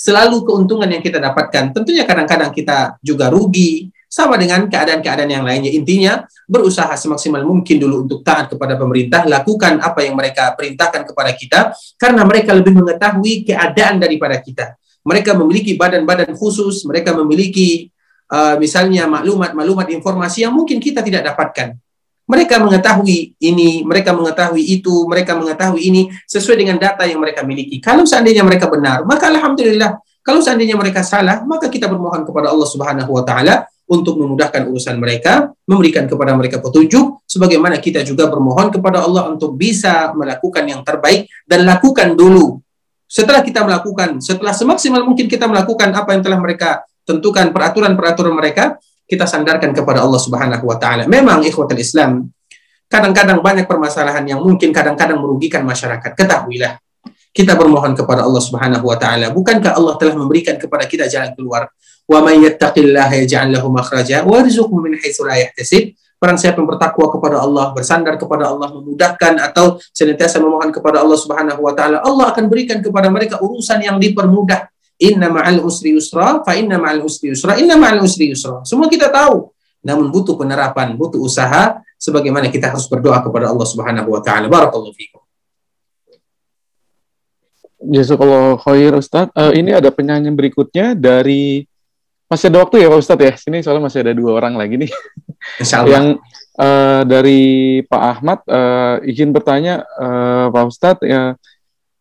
[0.00, 1.76] selalu keuntungan yang kita dapatkan.
[1.76, 5.70] Tentunya kadang-kadang kita juga rugi, sama dengan keadaan-keadaan yang lainnya.
[5.70, 11.30] Intinya, berusaha semaksimal mungkin dulu untuk taat kepada pemerintah, lakukan apa yang mereka perintahkan kepada
[11.30, 11.60] kita,
[11.94, 14.74] karena mereka lebih mengetahui keadaan daripada kita.
[15.06, 17.86] Mereka memiliki badan-badan khusus, mereka memiliki
[18.34, 21.78] uh, misalnya maklumat-maklumat informasi yang mungkin kita tidak dapatkan.
[22.26, 27.78] Mereka mengetahui ini, mereka mengetahui itu, mereka mengetahui ini sesuai dengan data yang mereka miliki.
[27.82, 29.98] Kalau seandainya mereka benar, maka alhamdulillah.
[30.20, 35.02] Kalau seandainya mereka salah, maka kita bermohon kepada Allah Subhanahu wa taala untuk memudahkan urusan
[35.02, 40.86] mereka, memberikan kepada mereka petunjuk, sebagaimana kita juga bermohon kepada Allah untuk bisa melakukan yang
[40.86, 42.62] terbaik dan lakukan dulu.
[43.10, 48.78] Setelah kita melakukan, setelah semaksimal mungkin kita melakukan apa yang telah mereka tentukan peraturan-peraturan mereka,
[49.10, 51.10] kita sandarkan kepada Allah Subhanahu wa taala.
[51.10, 52.30] Memang ikhwatul Islam
[52.86, 56.14] kadang-kadang banyak permasalahan yang mungkin kadang-kadang merugikan masyarakat.
[56.14, 56.78] Ketahuilah,
[57.34, 59.34] kita bermohon kepada Allah Subhanahu wa taala.
[59.34, 61.66] Bukankah Allah telah memberikan kepada kita jalan keluar?
[62.10, 65.94] Wa may yattaqillaha yaj'al lahu makhraja wa yarzuqhu min haitsu la yahtasib.
[66.18, 71.16] Barang siapa yang bertakwa kepada Allah, bersandar kepada Allah, memudahkan atau senantiasa memohon kepada Allah
[71.16, 74.68] Subhanahu wa taala, Allah akan berikan kepada mereka urusan yang dipermudah
[75.00, 78.60] Inna ma'al usri yusra, fa inna ma'al usri yusra, inna ma'al usri yusra.
[78.68, 79.48] Semua kita tahu.
[79.80, 84.52] Namun butuh penerapan, butuh usaha sebagaimana kita harus berdoa kepada Allah Subhanahu wa taala.
[84.52, 85.24] Barakallahu fikum.
[87.80, 89.32] Jazakallah khair Ustaz.
[89.32, 91.64] Uh, ini ada penyanyi berikutnya dari
[92.30, 93.34] masih ada waktu ya Pak Ustadz ya?
[93.34, 94.90] Sini soalnya masih ada dua orang lagi nih.
[95.66, 96.22] Yang
[96.62, 97.42] uh, dari
[97.84, 101.34] Pak Ahmad uh, izin bertanya uh, Pak Ustadz ya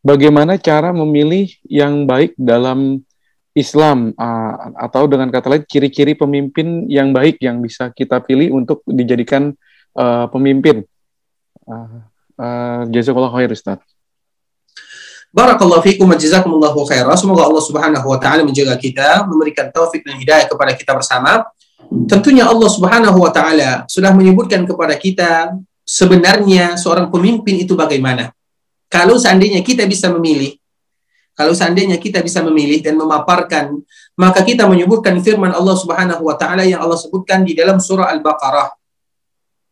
[0.05, 3.01] bagaimana cara memilih yang baik dalam
[3.57, 8.85] Islam uh, atau dengan kata lain ciri-ciri pemimpin yang baik yang bisa kita pilih untuk
[8.85, 9.51] dijadikan
[9.97, 10.85] uh, pemimpin.
[11.65, 12.05] Uh,
[12.37, 13.81] uh, Jazakallah khair Ustaz.
[15.29, 17.13] Barakallahu fiikum wa jazakumullahu khairan.
[17.13, 21.45] Semoga Allah Subhanahu wa taala menjaga kita, memberikan taufik dan hidayah kepada kita bersama.
[22.09, 25.53] Tentunya Allah Subhanahu wa taala sudah menyebutkan kepada kita
[25.85, 28.33] sebenarnya seorang pemimpin itu bagaimana.
[28.89, 30.57] Kalau seandainya kita bisa memilih,
[31.37, 33.77] kalau seandainya kita bisa memilih dan memaparkan,
[34.17, 38.73] maka kita menyebutkan firman Allah Subhanahu wa taala yang Allah sebutkan di dalam surah Al-Baqarah.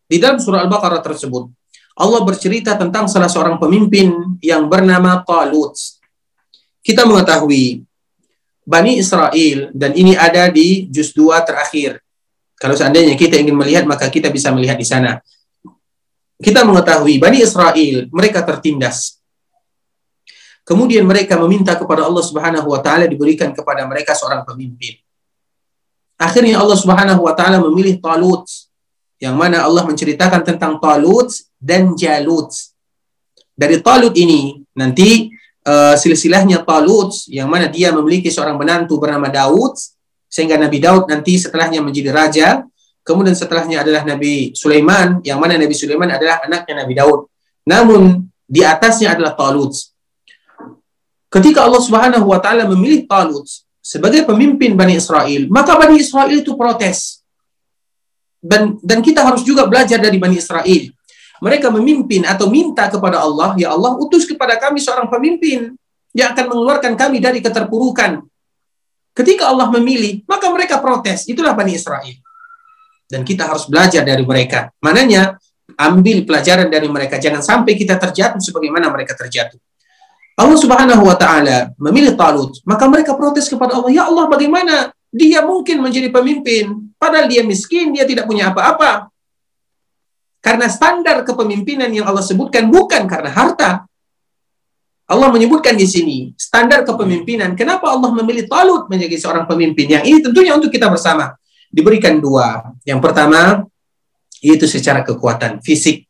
[0.06, 1.50] Di dalam surah Al-Baqarah tersebut,
[1.98, 4.14] Allah bercerita tentang salah seorang pemimpin
[4.46, 5.74] yang bernama Talut.
[6.86, 7.82] Kita mengetahui
[8.68, 11.98] Bani Israel dan ini ada di juz 2 terakhir.
[12.58, 15.18] Kalau seandainya kita ingin melihat maka kita bisa melihat di sana
[16.38, 19.18] kita mengetahui Bani Israel mereka tertindas.
[20.68, 25.00] Kemudian mereka meminta kepada Allah Subhanahu wa taala diberikan kepada mereka seorang pemimpin.
[26.20, 28.46] Akhirnya Allah Subhanahu wa taala memilih Talut
[29.18, 32.54] yang mana Allah menceritakan tentang Talut dan Jalut.
[33.58, 35.34] Dari Talut ini nanti
[35.66, 39.74] uh, silsilahnya Talut yang mana dia memiliki seorang menantu bernama Daud
[40.30, 42.48] sehingga Nabi Daud nanti setelahnya menjadi raja
[43.08, 47.32] Kemudian setelahnya adalah Nabi Sulaiman, yang mana Nabi Sulaiman adalah anaknya Nabi Daud.
[47.64, 49.72] Namun di atasnya adalah Talut.
[51.32, 53.48] Ketika Allah Subhanahu wa taala memilih Talut
[53.80, 57.24] sebagai pemimpin Bani Israel, maka Bani Israel itu protes.
[58.38, 60.84] Dan dan kita harus juga belajar dari Bani Israel.
[61.38, 65.74] Mereka memimpin atau minta kepada Allah, ya Allah utus kepada kami seorang pemimpin
[66.18, 68.26] yang akan mengeluarkan kami dari keterpurukan.
[69.14, 71.30] Ketika Allah memilih, maka mereka protes.
[71.30, 72.18] Itulah Bani Israel
[73.08, 74.70] dan kita harus belajar dari mereka.
[74.84, 75.40] Mananya
[75.80, 79.58] ambil pelajaran dari mereka, jangan sampai kita terjatuh sebagaimana mereka terjatuh.
[80.38, 85.42] Allah Subhanahu wa taala memilih Talut, maka mereka protes kepada Allah, "Ya Allah, bagaimana dia
[85.42, 89.10] mungkin menjadi pemimpin padahal dia miskin, dia tidak punya apa-apa?"
[90.40, 93.72] Karena standar kepemimpinan yang Allah sebutkan bukan karena harta.
[95.08, 97.56] Allah menyebutkan di sini standar kepemimpinan.
[97.56, 99.88] Kenapa Allah memilih Talut menjadi seorang pemimpin?
[99.88, 101.32] Yang ini tentunya untuk kita bersama
[101.72, 102.76] diberikan dua.
[102.84, 103.64] Yang pertama,
[104.44, 106.04] yaitu secara kekuatan fisik.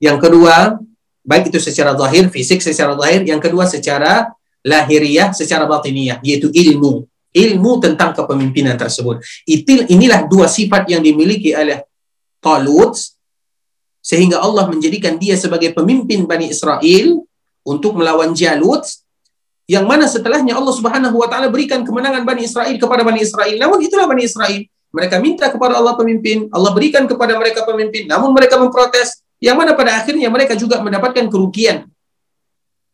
[0.00, 0.80] Yang kedua,
[1.20, 3.20] baik itu secara zahir, fisik secara zahir.
[3.28, 4.32] Yang kedua, secara
[4.64, 7.04] lahiriah, secara batiniyah, yaitu ilmu.
[7.30, 9.22] Ilmu tentang kepemimpinan tersebut.
[9.46, 11.86] Itu, inilah dua sifat yang dimiliki oleh
[12.40, 12.96] Talut,
[14.00, 17.22] sehingga Allah menjadikan dia sebagai pemimpin Bani Israel
[17.62, 18.82] untuk melawan Jalut
[19.70, 23.54] yang mana setelahnya Allah Subhanahu wa taala berikan kemenangan Bani Israel kepada Bani Israel.
[23.54, 24.66] Namun itulah Bani Israel.
[24.90, 29.78] Mereka minta kepada Allah pemimpin, Allah berikan kepada mereka pemimpin, namun mereka memprotes, yang mana
[29.78, 31.86] pada akhirnya mereka juga mendapatkan kerugian.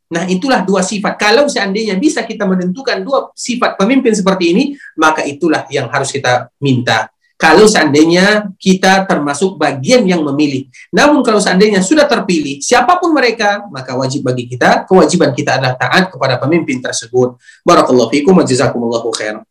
[0.06, 1.18] Nah, itulah dua sifat.
[1.18, 4.64] Kalau seandainya bisa kita menentukan dua sifat pemimpin seperti ini,
[4.94, 10.72] maka itulah yang harus kita minta kalau seandainya kita termasuk bagian yang memilih.
[10.88, 15.76] Namun kalau seandainya sudah terpilih, siapa pun mereka, maka wajib bagi kita, kewajiban kita adalah
[15.76, 17.36] taat kepada pemimpin tersebut.
[17.60, 19.44] Barakallahu fikum wa jazakumullahu khair.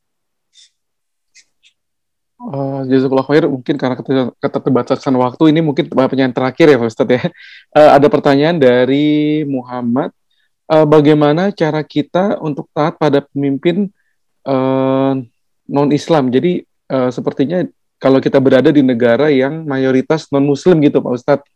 [2.42, 3.96] Uh, jazakallah khair mungkin karena
[4.42, 7.22] keterbatasan waktu ini mungkin pertanyaan terakhir ya Pak Ustadz ya.
[7.70, 10.10] Uh, ada pertanyaan dari Muhammad.
[10.66, 13.86] Uh, bagaimana cara kita untuk taat pada pemimpin
[14.50, 15.14] uh,
[15.70, 16.34] non Islam?
[16.34, 17.62] Jadi uh, sepertinya
[18.02, 21.50] kalau kita berada di negara yang mayoritas non Muslim gitu Pak Ustadz,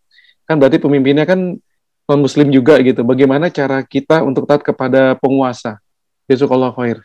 [0.46, 1.58] kan berarti pemimpinnya kan
[2.06, 3.02] non Muslim juga gitu.
[3.02, 5.82] Bagaimana cara kita untuk taat kepada penguasa?
[6.30, 7.02] Jazakallah khair.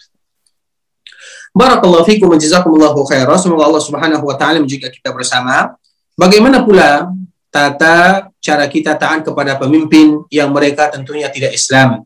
[1.57, 3.41] Barakallahu fikum wa jazakumullahu khairan.
[3.41, 5.73] Semoga Allah Subhanahu wa taala menjaga kita bersama.
[6.21, 7.09] Bagaimana pula
[7.55, 12.03] tata cara kita taat kepada pemimpin yang mereka tentunya tidak Islam.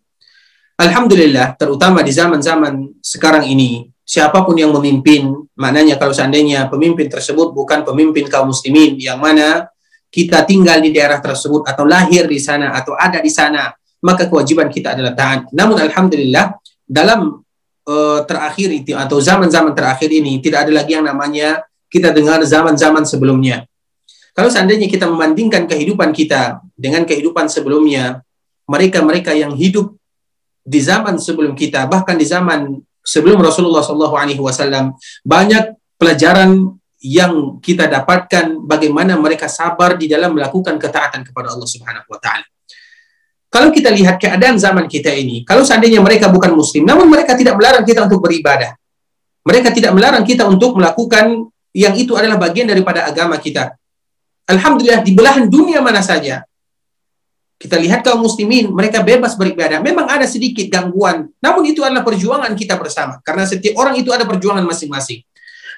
[0.77, 7.57] Alhamdulillah, terutama di zaman-zaman sekarang ini, siapa pun yang memimpin, maknanya kalau seandainya pemimpin tersebut
[7.57, 9.73] bukan pemimpin kaum muslimin yang mana
[10.13, 13.73] kita tinggal di daerah tersebut atau lahir di sana atau ada di sana,
[14.05, 15.49] maka kewajiban kita adalah taat.
[15.51, 17.41] Namun alhamdulillah dalam
[17.89, 23.03] uh, terakhir itu atau zaman-zaman terakhir ini tidak ada lagi yang namanya kita dengar zaman-zaman
[23.09, 23.65] sebelumnya.
[24.39, 28.23] Kalau seandainya kita membandingkan kehidupan kita dengan kehidupan sebelumnya,
[28.71, 29.99] mereka-mereka yang hidup
[30.63, 34.95] di zaman sebelum kita, bahkan di zaman sebelum Rasulullah Wasallam
[35.27, 36.71] banyak pelajaran
[37.03, 42.47] yang kita dapatkan bagaimana mereka sabar di dalam melakukan ketaatan kepada Allah Subhanahu Wa Taala.
[43.51, 47.59] Kalau kita lihat keadaan zaman kita ini, kalau seandainya mereka bukan Muslim, namun mereka tidak
[47.59, 48.71] melarang kita untuk beribadah,
[49.43, 53.75] mereka tidak melarang kita untuk melakukan yang itu adalah bagian daripada agama kita.
[54.49, 56.49] Alhamdulillah di belahan dunia mana saja
[57.59, 59.83] kita lihat kaum muslimin, mereka bebas beribadah.
[59.83, 63.19] Memang ada sedikit gangguan, namun itu adalah perjuangan kita bersama.
[63.27, 65.27] Karena setiap orang itu ada perjuangan masing-masing.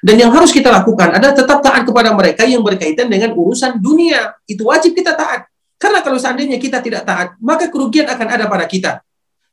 [0.05, 4.37] Dan yang harus kita lakukan adalah tetap taat kepada mereka yang berkaitan dengan urusan dunia.
[4.45, 5.49] Itu wajib kita taat.
[5.81, 9.01] Karena kalau seandainya kita tidak taat, maka kerugian akan ada pada kita.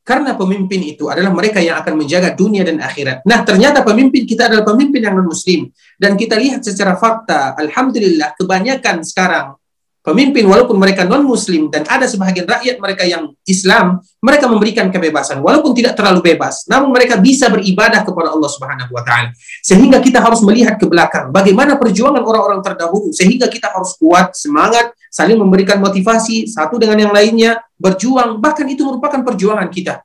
[0.07, 3.27] Karena pemimpin itu adalah mereka yang akan menjaga dunia dan akhirat.
[3.27, 5.67] Nah, ternyata pemimpin kita adalah pemimpin yang non-muslim.
[5.99, 9.59] Dan kita lihat secara fakta, Alhamdulillah, kebanyakan sekarang
[10.07, 15.43] pemimpin walaupun mereka non muslim dan ada sebagian rakyat mereka yang Islam mereka memberikan kebebasan
[15.43, 16.63] walaupun tidak terlalu bebas.
[16.71, 19.35] Namun mereka bisa beribadah kepada Allah Subhanahu wa taala.
[19.59, 24.95] Sehingga kita harus melihat ke belakang bagaimana perjuangan orang-orang terdahulu sehingga kita harus kuat semangat
[25.11, 28.39] saling memberikan motivasi satu dengan yang lainnya berjuang.
[28.39, 29.99] Bahkan itu merupakan perjuangan kita.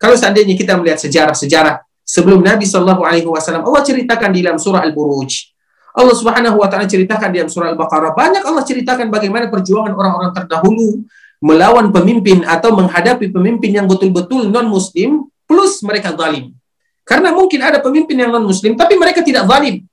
[0.00, 4.82] Kalau seandainya kita melihat sejarah-sejarah sebelum Nabi Shallallahu alaihi wasallam Allah ceritakan di dalam surah
[4.82, 5.51] Al-Buruj
[5.92, 10.32] Allah Subhanahu wa taala ceritakan di dalam surah Al-Baqarah, banyak Allah ceritakan bagaimana perjuangan orang-orang
[10.32, 11.04] terdahulu
[11.42, 16.56] melawan pemimpin atau menghadapi pemimpin yang betul-betul non muslim plus mereka zalim.
[17.04, 19.84] Karena mungkin ada pemimpin yang non muslim tapi mereka tidak zalim.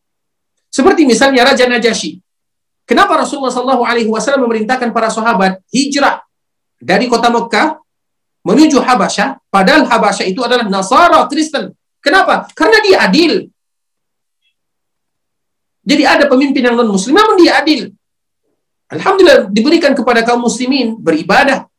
[0.69, 2.21] Seperti misalnya Raja Najasyi.
[2.85, 6.25] Kenapa Rasulullah Shallallahu alaihi wasallam memerintahkan para sahabat hijrah
[6.79, 7.77] dari kota Mekah
[8.41, 11.75] menuju Habasyah, padahal Habasyah itu adalah Nasara Kristen.
[11.99, 12.47] Kenapa?
[12.55, 13.51] Karena dia adil.
[15.83, 17.91] Jadi ada pemimpin yang non-muslim, namun dia adil.
[18.89, 21.69] Alhamdulillah diberikan kepada kaum muslimin beribadah.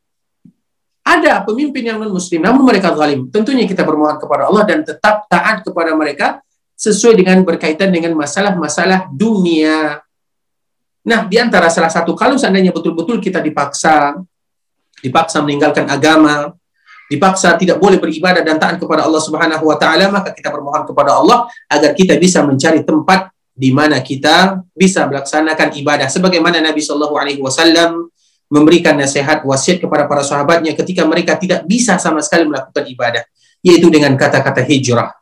[1.03, 3.27] Ada pemimpin yang non-muslim, namun mereka zalim.
[3.33, 6.39] Tentunya kita bermohon kepada Allah dan tetap taat kepada mereka
[6.79, 10.01] sesuai dengan berkaitan dengan masalah-masalah dunia.
[11.01, 14.21] Nah, di antara salah satu kalau seandainya betul-betul kita dipaksa
[15.01, 16.53] dipaksa meninggalkan agama,
[17.09, 21.17] dipaksa tidak boleh beribadah dan taat kepada Allah Subhanahu wa taala, maka kita bermohon kepada
[21.17, 27.13] Allah agar kita bisa mencari tempat di mana kita bisa melaksanakan ibadah sebagaimana Nabi Shallallahu
[27.21, 28.09] Alaihi Wasallam
[28.49, 33.23] memberikan nasihat wasiat kepada para sahabatnya ketika mereka tidak bisa sama sekali melakukan ibadah
[33.61, 35.13] yaitu dengan kata-kata hijrah.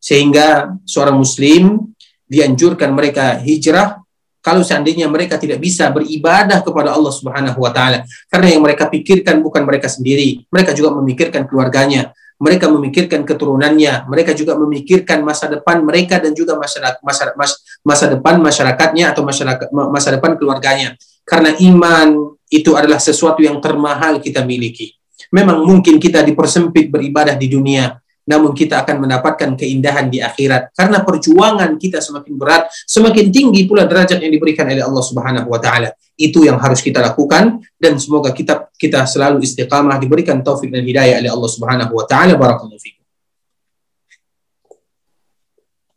[0.00, 1.92] Sehingga seorang muslim
[2.24, 4.00] dianjurkan mereka hijrah
[4.40, 8.08] kalau seandainya mereka tidak bisa beribadah kepada Allah Subhanahu wa taala.
[8.32, 12.08] Karena yang mereka pikirkan bukan mereka sendiri mereka juga memikirkan keluarganya
[12.40, 17.36] mereka memikirkan keturunannya, mereka juga memikirkan masa depan mereka dan juga masyarakat masa,
[17.84, 20.96] masa depan masyarakatnya atau masyarakat masa depan keluarganya.
[21.28, 24.96] Karena iman itu adalah sesuatu yang termahal kita miliki.
[25.30, 27.92] Memang mungkin kita dipersempit beribadah di dunia,
[28.30, 33.90] namun kita akan mendapatkan keindahan di akhirat karena perjuangan kita semakin berat, semakin tinggi pula
[33.90, 35.90] derajat yang diberikan oleh Allah Subhanahu wa taala.
[36.14, 41.18] Itu yang harus kita lakukan dan semoga kita kita selalu istiqamah diberikan taufik dan hidayah
[41.18, 42.38] oleh Allah Subhanahu wa taala.
[42.38, 43.02] Barakallahu fikum.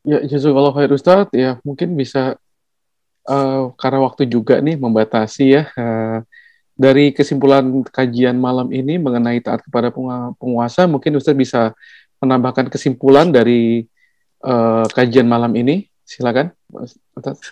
[0.04, 1.30] Ya, jazakallahu khair Ustaz.
[1.30, 2.42] Ya, mungkin bisa
[3.30, 5.64] uh, karena waktu juga nih membatasi ya.
[5.78, 6.26] Uh,
[6.74, 9.94] dari kesimpulan kajian malam ini mengenai taat kepada
[10.42, 11.72] penguasa, mungkin Ustaz bisa
[12.24, 13.84] menambahkan kesimpulan dari
[14.48, 15.86] uh, kajian malam ini?
[16.04, 16.52] Silakan.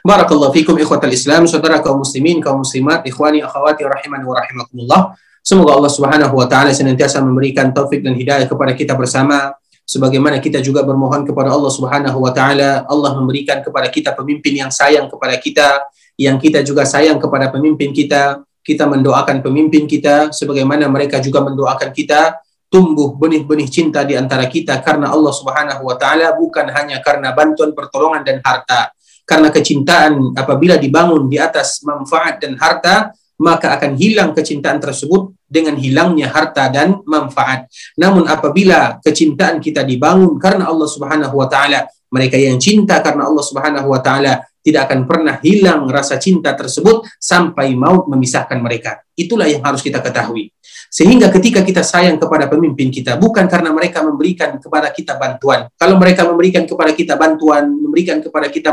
[0.01, 5.01] Barakallahu fikum ikhwatal Islam, saudara kaum muslimin, kaum muslimat, ikhwani akhwati rahimani wa rahimakumullah.
[5.41, 9.57] Semoga Allah Subhanahu wa taala senantiasa memberikan taufik dan hidayah kepada kita bersama
[9.91, 14.71] sebagaimana kita juga bermohon kepada Allah Subhanahu wa taala Allah memberikan kepada kita pemimpin yang
[14.71, 15.81] sayang kepada kita
[16.15, 21.89] yang kita juga sayang kepada pemimpin kita kita mendoakan pemimpin kita sebagaimana mereka juga mendoakan
[21.89, 22.37] kita
[22.71, 27.75] tumbuh benih-benih cinta di antara kita karena Allah Subhanahu wa taala bukan hanya karena bantuan
[27.75, 34.35] pertolongan dan harta Karena kecintaan apabila dibangun di atas manfaat dan harta, maka akan hilang
[34.35, 37.69] kecintaan tersebut dengan hilangnya harta dan manfaat.
[37.95, 43.45] Namun apabila kecintaan kita dibangun karena Allah Subhanahu wa taala, mereka yang cinta karena Allah
[43.45, 49.01] Subhanahu wa taala tidak akan pernah hilang rasa cinta tersebut sampai maut memisahkan mereka.
[49.17, 50.53] Itulah yang harus kita ketahui.
[50.91, 55.71] Sehingga ketika kita sayang kepada pemimpin kita, bukan karena mereka memberikan kepada kita bantuan.
[55.79, 58.69] Kalau mereka memberikan kepada kita bantuan, memberikan kepada kita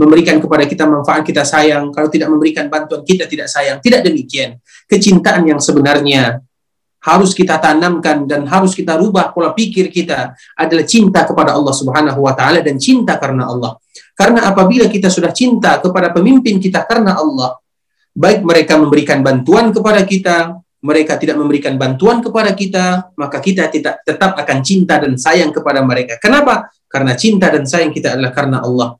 [0.00, 1.92] memberikan kepada kita manfaat, kita sayang.
[1.92, 3.78] Kalau tidak memberikan bantuan, kita tidak sayang.
[3.84, 4.58] Tidak demikian.
[4.88, 6.40] Kecintaan yang sebenarnya
[6.98, 12.26] harus kita tanamkan dan harus kita rubah pola pikir kita adalah cinta kepada Allah Subhanahu
[12.26, 13.78] wa taala dan cinta karena Allah.
[14.18, 17.54] Karena apabila kita sudah cinta kepada pemimpin kita karena Allah,
[18.10, 24.02] baik mereka memberikan bantuan kepada kita, mereka tidak memberikan bantuan kepada kita, maka kita tidak
[24.02, 26.18] tetap akan cinta dan sayang kepada mereka.
[26.18, 26.66] Kenapa?
[26.90, 28.98] Karena cinta dan sayang kita adalah karena Allah.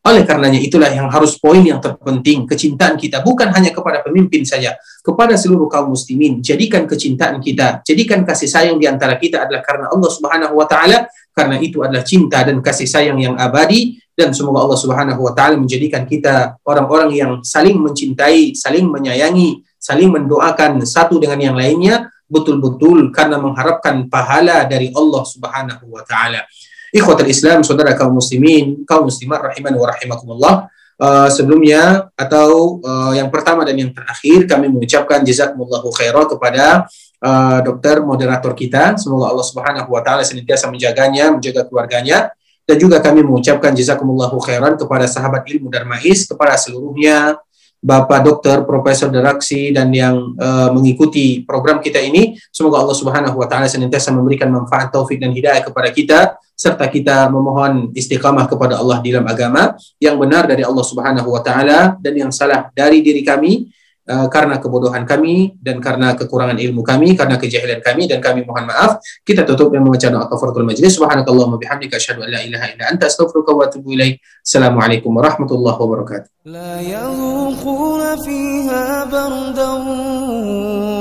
[0.00, 2.48] Oleh karenanya itulah yang harus poin yang terpenting.
[2.48, 4.74] Kecintaan kita bukan hanya kepada pemimpin saja,
[5.04, 6.40] kepada seluruh kaum muslimin.
[6.40, 11.04] Jadikan kecintaan kita, jadikan kasih sayang di antara kita adalah karena Allah Subhanahu wa taala,
[11.36, 15.56] karena itu adalah cinta dan kasih sayang yang abadi dan semoga Allah Subhanahu wa taala
[15.56, 23.08] menjadikan kita orang-orang yang saling mencintai, saling menyayangi, saling mendoakan satu dengan yang lainnya betul-betul
[23.10, 26.44] karena mengharapkan pahala dari Allah Subhanahu wa taala.
[26.92, 30.54] Ikhwatul Islam, saudara kaum muslimin, kaum muslimat rahiman wa rahimakumullah.
[31.00, 36.84] Uh, sebelumnya atau uh, yang pertama dan yang terakhir kami mengucapkan jazakumullahu khairan kepada
[37.24, 39.00] uh, dokter moderator kita.
[39.00, 42.36] Semoga Allah Subhanahu wa taala senantiasa menjaganya, menjaga keluarganya
[42.70, 47.42] dan juga kami mengucapkan jazakumullahu khairan kepada sahabat ilmu Darmais, kepada seluruhnya
[47.82, 52.38] Bapak Dokter Profesor Deraksi dan yang uh, mengikuti program kita ini.
[52.54, 57.32] Semoga Allah Subhanahu wa taala senantiasa memberikan manfaat taufik dan hidayah kepada kita serta kita
[57.32, 62.12] memohon istiqamah kepada Allah di dalam agama yang benar dari Allah Subhanahu wa taala dan
[62.14, 63.66] yang salah dari diri kami
[64.09, 68.65] uh, karena kebodohan kami dan karena kekurangan ilmu kami, karena kejahilan kami dan kami mohon
[68.69, 69.01] maaf.
[69.25, 70.93] Kita tutup dengan membaca doa kafaratul majlis.
[70.97, 74.21] Subhanakallahumma bihamdika asyhadu an la ilaha illa anta astaghfiruka wa atubu ilaik.
[74.45, 76.29] Assalamualaikum warahmatullahi wabarakatuh.
[76.45, 79.81] La yazuquna fiha bardan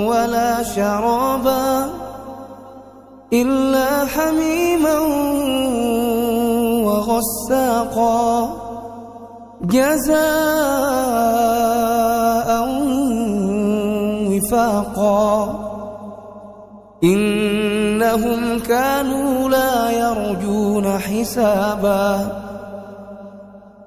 [0.09, 1.93] wala syaraba
[3.29, 5.05] illa hamiman
[6.85, 8.65] wa ghassaqa
[9.65, 10.25] جزاء
[14.60, 15.60] وفاقا
[17.04, 22.28] إنهم كانوا لا يرجون حسابا.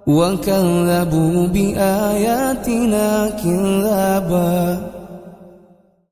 [0.07, 4.92] وكذبوا بآياتنا كذابا.